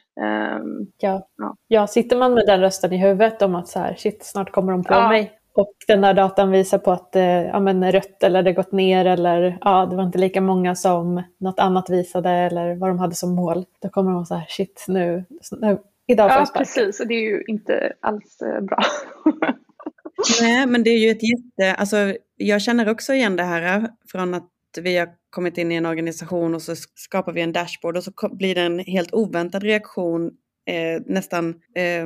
Um, 0.62 0.88
ja. 0.98 1.28
ja. 1.38 1.56
ja, 1.68 1.88
sitter 1.88 2.18
man 2.18 2.34
med 2.34 2.46
den 2.46 2.60
rösten 2.60 2.94
i 2.94 2.98
huvudet 2.98 3.42
om 3.42 3.56
att 3.56 3.68
så 3.68 3.80
här 3.80 3.96
shit 3.96 4.24
snart 4.24 4.52
kommer 4.52 4.72
de 4.72 4.84
på 4.84 4.94
ja. 4.94 5.10
mig 5.10 5.37
och 5.58 5.74
den 5.88 6.02
där 6.02 6.14
datan 6.14 6.52
visar 6.52 6.78
på 6.78 6.92
att 6.92 7.16
eh, 7.16 7.24
ja, 7.24 7.60
men 7.60 7.92
rött 7.92 8.24
eller 8.24 8.44
det 8.44 8.54
gått 8.54 8.72
ner 8.72 9.06
eller 9.06 9.58
ja, 9.62 9.86
det 9.86 9.96
var 9.96 10.04
inte 10.04 10.18
lika 10.18 10.42
många 10.42 10.76
som 10.76 11.24
något 11.40 11.60
annat 11.60 11.90
visade 11.90 12.30
eller 12.30 12.76
vad 12.76 12.90
de 12.90 13.00
hade 13.00 13.16
som 13.16 13.36
mål. 13.36 13.66
Då 13.82 13.90
kommer 13.90 14.12
de 14.12 14.26
så 14.26 14.36
här, 14.36 14.46
shit 14.50 14.86
nu, 14.88 15.26
nu 15.52 15.78
idag 16.08 16.30
får 16.30 16.36
ja, 16.36 16.40
jag 16.40 16.48
sparka. 16.48 16.60
precis, 16.60 17.00
och 17.00 17.08
det 17.08 17.14
är 17.14 17.22
ju 17.22 17.44
inte 17.48 17.94
alls 18.00 18.42
eh, 18.42 18.62
bra. 18.62 18.80
Nej, 20.42 20.66
men 20.66 20.84
det 20.84 20.90
är 20.90 20.98
ju 20.98 21.10
ett 21.10 21.24
jätte, 21.24 21.76
alltså 21.76 21.98
jag 22.36 22.62
känner 22.62 22.90
också 22.90 23.14
igen 23.14 23.36
det 23.36 23.44
här 23.44 23.78
eh, 23.78 23.84
från 24.12 24.34
att 24.34 24.50
vi 24.82 24.98
har 24.98 25.10
kommit 25.30 25.58
in 25.58 25.72
i 25.72 25.76
en 25.76 25.86
organisation 25.86 26.56
och 26.56 26.62
så 26.62 26.76
skapar 26.96 27.32
vi 27.32 27.42
en 27.42 27.54
dashboard 27.54 27.98
och 27.98 28.04
så 28.04 28.12
blir 28.32 28.56
det 28.56 28.62
en 28.62 28.80
helt 28.80 29.14
oväntad 29.14 29.64
reaktion 29.64 30.32
eh, 30.68 31.02
nästan 31.06 31.50
eh, 31.76 32.06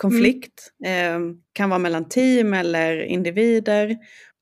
konflikt. 0.00 0.72
Mm. 0.84 1.30
Eh, 1.30 1.36
kan 1.52 1.70
vara 1.70 1.78
mellan 1.78 2.08
team 2.08 2.54
eller 2.54 3.02
individer. 3.02 3.96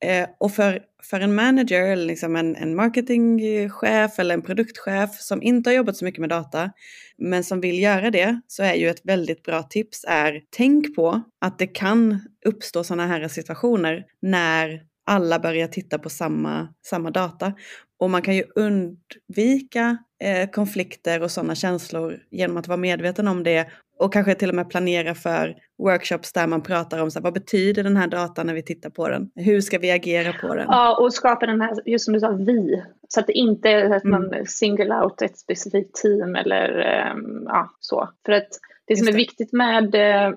Eh, 0.05 0.29
och 0.41 0.53
för, 0.53 0.81
för 1.03 1.21
en 1.21 1.35
manager 1.35 1.83
eller 1.83 2.07
liksom 2.07 2.37
en, 2.37 2.57
en 2.57 2.75
marketingchef 2.75 4.19
eller 4.19 4.35
en 4.35 4.43
produktchef 4.43 5.21
som 5.21 5.43
inte 5.43 5.71
har 5.71 5.75
jobbat 5.75 5.97
så 5.97 6.05
mycket 6.05 6.21
med 6.21 6.31
data 6.31 6.71
men 7.19 7.45
som 7.45 7.61
vill 7.61 7.83
göra 7.83 8.11
det 8.11 8.41
så 8.47 8.63
är 8.63 8.75
ju 8.75 8.89
ett 8.89 9.01
väldigt 9.05 9.43
bra 9.43 9.63
tips 9.63 10.05
är 10.09 10.41
tänk 10.51 10.97
på 10.97 11.23
att 11.41 11.59
det 11.59 11.67
kan 11.67 12.21
uppstå 12.47 12.85
sådana 12.85 13.07
här 13.07 13.29
situationer 13.29 14.05
när 14.23 14.83
alla 15.07 15.39
börjar 15.39 15.69
titta 15.69 15.99
på 15.99 16.11
samma, 16.11 16.69
samma 16.87 17.11
data. 17.11 17.53
Och 18.01 18.11
man 18.11 18.23
kan 18.23 18.37
ju 18.37 18.45
undvika 18.55 19.99
eh, 20.23 20.51
konflikter 20.51 21.23
och 21.23 21.31
sådana 21.31 21.55
känslor 21.55 22.19
genom 22.31 22.57
att 22.57 22.69
vara 22.69 22.77
medveten 22.77 23.29
om 23.29 23.43
det 23.43 23.69
och 23.99 24.13
kanske 24.13 24.35
till 24.35 24.49
och 24.49 24.55
med 24.55 24.71
planera 24.71 25.15
för 25.15 25.55
workshops 25.79 26.33
där 26.33 26.47
man 26.47 26.63
pratar 26.63 26.99
om 26.99 27.11
så 27.11 27.19
här, 27.19 27.25
vad 27.25 27.35
betyder 27.35 27.83
den 27.83 27.97
här 27.97 28.07
datan 28.07 28.47
när 28.47 28.55
vi 28.55 28.63
tittar 28.63 28.91
på 28.91 29.09
den? 29.09 29.31
Hur 29.35 29.61
ska 29.61 29.79
vi 29.79 29.91
agera 29.91 30.33
på 30.33 30.55
den? 30.55 30.67
Ja, 30.69 30.99
och 31.01 31.13
skapa 31.13 31.47
den 31.47 31.61
här, 31.61 31.75
just 31.85 32.05
som 32.05 32.15
du 32.15 32.21
sa, 32.21 32.31
vi. 32.31 32.83
Så 33.09 33.21
att 33.21 33.27
det 33.27 33.33
inte 33.33 33.69
är 33.69 33.97
att 33.97 34.05
man 34.05 34.25
mm. 34.25 34.47
single 34.47 34.95
out 34.95 35.23
ett 35.23 35.39
specifikt 35.39 35.95
team 35.95 36.37
eller 36.37 36.69
um, 37.13 37.43
ja, 37.47 37.71
så. 37.81 38.09
För 38.27 38.33
att 38.33 38.49
det 38.87 38.97
som 38.97 39.09
är 39.09 39.13
viktigt 39.13 39.53
med, 39.53 39.91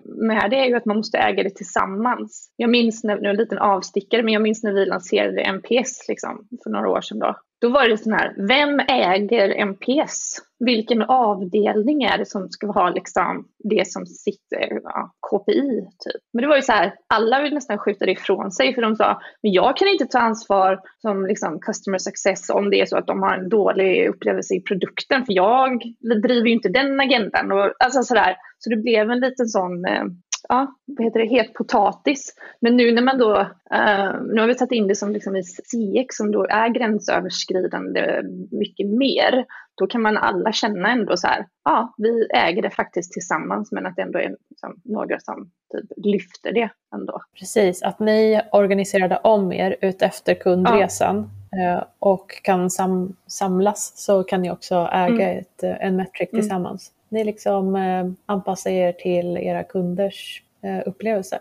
med 0.06 0.50
det 0.50 0.56
är 0.56 0.66
ju 0.66 0.76
att 0.76 0.86
man 0.86 0.98
måste 0.98 1.18
äga 1.18 1.44
det 1.44 1.56
tillsammans. 1.56 2.54
Jag 2.56 2.70
minns, 2.70 3.04
när, 3.04 3.18
nu 3.18 3.30
en 3.30 3.36
liten 3.36 3.58
avstickare, 3.58 4.24
men 4.24 4.34
jag 4.34 4.42
minns 4.42 4.64
när 4.64 4.74
vi 4.74 4.86
lanserade 4.86 5.42
MPS 5.42 6.08
liksom, 6.08 6.48
för 6.64 6.70
några 6.70 6.90
år 6.90 7.02
sedan. 7.02 7.20
Då, 7.20 7.36
då 7.62 7.70
var 7.70 7.90
det 7.90 7.98
sån 7.98 8.14
här, 8.14 8.34
vem 8.48 8.80
äger 8.80 9.50
MPS? 9.50 10.36
Vilken 10.66 11.02
avdelning 11.02 12.04
är 12.04 12.18
det 12.18 12.26
som 12.26 12.50
ska 12.50 12.68
ha 12.68 12.90
liksom 12.90 13.48
det 13.64 13.88
som 13.88 14.06
sitter, 14.06 14.80
ja, 14.84 15.12
KPI 15.30 15.88
typ. 16.06 16.22
Men 16.34 16.42
det 16.42 16.48
var 16.48 16.56
ju 16.56 16.62
så 16.62 16.72
här, 16.72 16.94
alla 17.08 17.42
ville 17.42 17.56
nästan 17.56 17.78
skjuta 17.78 18.06
det 18.06 18.12
ifrån 18.12 18.52
sig 18.52 18.76
för 18.76 18.82
de 18.82 18.96
sa, 18.96 19.22
men 19.44 19.52
jag 19.52 19.78
kan 19.78 19.88
inte 19.88 20.06
ta 20.06 20.20
ansvar 20.20 20.80
som 21.02 21.26
liksom 21.26 21.60
customer 21.60 21.98
success 21.98 22.50
om 22.50 22.70
det 22.70 22.82
är 22.82 22.86
så 22.86 22.98
att 22.98 23.08
de 23.08 23.22
har 23.22 23.38
en 23.38 23.50
dålig 23.50 24.10
upplevelse 24.10 24.56
i 24.56 24.62
produkten 24.62 25.26
för 25.26 25.34
jag 25.34 25.82
driver 26.24 26.48
ju 26.48 26.54
inte 26.54 26.70
den 26.70 27.00
agendan. 27.00 27.52
Och, 27.52 27.74
alltså 27.80 28.04
sådär. 28.04 28.36
Så 28.60 28.70
det 28.70 28.78
blev 28.78 29.12
en 29.12 29.20
liten 29.20 29.48
sån 29.48 29.86
eh, 29.86 30.04
ja, 30.50 30.76
vad 30.86 31.06
heter 31.06 31.20
det, 31.20 31.26
het 31.26 31.54
potatis. 31.54 32.36
Men 32.62 32.78
nu 32.78 32.92
när 32.92 33.02
man 33.02 33.18
då, 33.18 33.40
uh, 33.74 34.22
nu 34.34 34.42
har 34.42 34.48
vi 34.48 34.56
tagit 34.56 34.72
in 34.72 34.88
det 34.88 34.96
som 34.96 35.12
liksom 35.12 35.36
i 35.36 35.44
CX 35.44 36.16
som 36.16 36.32
då 36.32 36.46
är 36.50 36.70
gränsöverskridande 36.70 38.22
mycket 38.52 38.88
mer. 38.88 39.46
Då 39.78 39.88
kan 39.88 40.02
man 40.02 40.18
alla 40.18 40.52
känna 40.52 40.92
ändå 40.92 41.18
så 41.18 41.28
här, 41.28 41.48
ja, 41.64 41.94
vi 41.98 42.28
äger 42.34 42.62
det 42.62 42.70
faktiskt 42.70 43.12
tillsammans 43.12 43.72
men 43.72 43.86
att 43.86 43.96
det 43.96 44.02
ändå 44.02 44.20
är 44.20 44.36
liksom 44.50 44.82
några 44.84 45.20
som 45.20 45.52
typ 45.72 46.06
lyfter 46.06 46.52
det 46.52 46.70
ändå. 46.96 47.22
Precis, 47.40 47.84
att 47.84 48.00
ni 48.00 48.42
organiserade 48.52 49.18
om 49.18 49.52
er 49.52 49.76
ut 49.82 50.02
efter 50.02 50.34
kundresan 50.34 51.30
ja. 51.52 51.88
och 52.00 52.42
kan 52.44 52.70
sam 52.70 53.16
samlas 53.28 53.94
så 53.96 54.24
kan 54.24 54.42
ni 54.42 54.52
också 54.52 54.90
äga 54.92 55.32
mm. 55.32 55.40
ett, 55.40 55.64
en 55.64 55.96
metric 55.96 56.30
mm. 56.34 56.42
tillsammans. 56.42 56.92
Mm. 56.92 57.01
Ni 57.12 57.24
liksom 57.24 57.76
eh, 57.76 58.06
anpassar 58.26 58.72
er 58.72 58.92
till 58.92 59.38
era 59.38 59.64
kunders 59.64 60.44
eh, 60.64 60.88
upplevelse. 60.88 61.40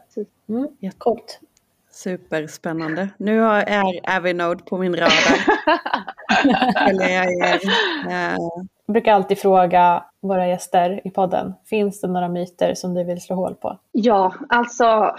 Mm, 0.48 0.68
coolt. 0.98 1.40
Superspännande. 1.90 3.08
Nu 3.16 3.44
är 3.44 4.16
Avinode 4.16 4.64
på 4.64 4.78
min 4.78 4.96
radar. 4.96 5.36
Eller 6.88 7.08
jag, 7.08 7.32
är, 7.32 7.54
uh... 7.54 8.36
jag 8.86 8.92
brukar 8.92 9.12
alltid 9.12 9.38
fråga 9.38 10.04
våra 10.20 10.48
gäster 10.48 11.00
i 11.04 11.10
podden, 11.10 11.54
finns 11.66 12.00
det 12.00 12.08
några 12.08 12.28
myter 12.28 12.74
som 12.74 12.94
du 12.94 13.04
vill 13.04 13.20
slå 13.20 13.36
hål 13.36 13.54
på? 13.54 13.78
Ja, 13.92 14.34
alltså 14.48 15.16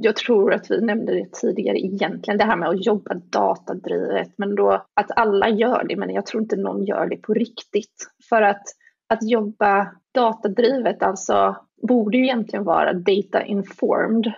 jag 0.00 0.16
tror 0.16 0.54
att 0.54 0.70
vi 0.70 0.80
nämnde 0.80 1.14
det 1.14 1.32
tidigare 1.32 1.78
egentligen, 1.78 2.38
det 2.38 2.44
här 2.44 2.56
med 2.56 2.68
att 2.68 2.86
jobba 2.86 3.14
datadrivet, 3.14 4.28
men 4.36 4.54
då 4.54 4.86
att 4.94 5.10
alla 5.16 5.48
gör 5.48 5.84
det, 5.88 5.96
men 5.96 6.10
jag 6.10 6.26
tror 6.26 6.42
inte 6.42 6.56
någon 6.56 6.84
gör 6.84 7.06
det 7.06 7.16
på 7.16 7.34
riktigt. 7.34 8.10
För 8.28 8.42
att 8.42 8.62
att 9.08 9.30
jobba 9.30 9.92
datadrivet 10.14 11.02
alltså 11.02 11.56
borde 11.88 12.16
ju 12.16 12.24
egentligen 12.24 12.64
vara 12.64 12.92
data 12.92 13.44
informed. 13.44 14.32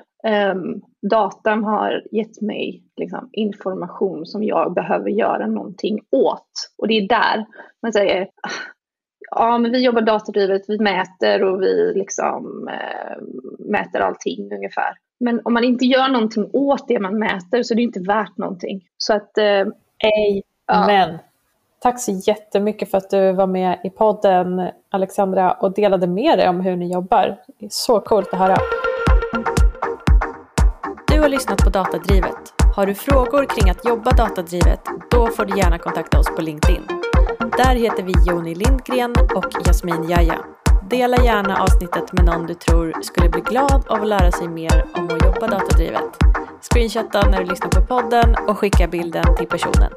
Um, 0.53 0.83
datan 1.11 1.65
har 1.65 2.03
gett 2.13 2.41
mig 2.41 2.83
liksom, 2.97 3.29
information 3.33 4.27
som 4.27 4.45
jag 4.45 4.75
behöver 4.75 5.11
göra 5.11 5.47
någonting 5.47 6.01
åt. 6.11 6.51
Och 6.79 6.89
det 6.89 6.95
är 6.95 7.09
där 7.09 7.47
man 7.83 7.93
säger, 7.93 8.29
ja 9.31 9.59
men 9.59 9.73
vi 9.73 9.85
jobbar 9.85 10.03
datadrivet, 10.03 10.63
vi 10.69 10.79
mäter 10.79 11.45
och 11.45 11.63
vi 11.63 11.93
liksom 11.95 12.69
äh, 12.69 13.23
mäter 13.59 14.01
allting 14.01 14.53
ungefär. 14.53 14.95
Men 15.21 15.41
om 15.45 15.53
man 15.53 15.65
inte 15.65 15.85
gör 15.85 16.09
någonting 16.09 16.51
åt 16.53 16.89
det 16.89 17.01
man 17.01 17.19
mäter 17.19 17.63
så 17.63 17.75
är 17.75 17.77
det 17.77 17.83
inte 17.83 18.01
värt 18.01 18.37
någonting. 18.37 18.81
Så 18.97 19.15
att... 19.15 19.39
Äh, 19.39 19.67
Amen. 20.73 21.19
Tack 21.83 22.01
så 22.01 22.13
jättemycket 22.13 22.91
för 22.91 22.99
att 22.99 23.11
du 23.11 23.33
var 23.33 23.47
med 23.47 23.81
i 23.85 23.91
podden 23.91 24.71
Alexandra 24.91 25.53
och 25.53 25.75
delade 25.75 26.07
med 26.07 26.39
dig 26.39 26.49
om 26.49 26.61
hur 26.61 26.77
ni 26.77 26.93
jobbar. 26.93 27.37
Det 27.59 27.67
är 27.67 27.71
så 27.71 28.01
coolt 28.01 28.29
att 28.33 28.39
höra. 28.39 28.57
Du 31.09 31.21
har 31.21 31.29
lyssnat 31.29 31.59
på 31.59 31.71
Datadrivet. 31.71 32.53
Har 32.77 32.87
du 32.87 32.95
frågor 32.95 33.45
kring 33.45 33.71
att 33.71 33.85
jobba 33.85 34.11
datadrivet? 34.11 34.81
Då 35.11 35.27
får 35.27 35.45
du 35.45 35.59
gärna 35.59 35.79
kontakta 35.79 36.19
oss 36.19 36.27
på 36.37 36.43
LinkedIn. 36.43 36.83
Där 37.57 37.75
heter 37.75 38.03
vi 38.03 38.13
Joni 38.27 38.55
Lindgren 38.55 39.15
och 39.35 39.67
Jasmin 39.67 40.09
Jaja. 40.09 40.39
Dela 40.91 41.17
gärna 41.25 41.63
avsnittet 41.63 42.13
med 42.13 42.25
någon 42.25 42.47
du 42.47 42.55
tror 42.55 43.03
skulle 43.03 43.29
bli 43.29 43.41
glad 43.41 43.85
av 43.89 44.03
att 44.03 44.09
lära 44.09 44.33
sig 44.33 44.49
mer 44.49 44.85
om 44.95 45.05
att 45.05 45.25
jobba 45.25 45.47
datadrivet. 45.47 46.17
Screenshotta 46.61 47.29
när 47.29 47.39
du 47.39 47.51
lyssnar 47.51 47.69
på 47.69 47.87
podden 47.87 48.37
och 48.49 48.59
skicka 48.59 48.89
bilden 48.89 49.37
till 49.37 49.47
personen. 49.47 49.93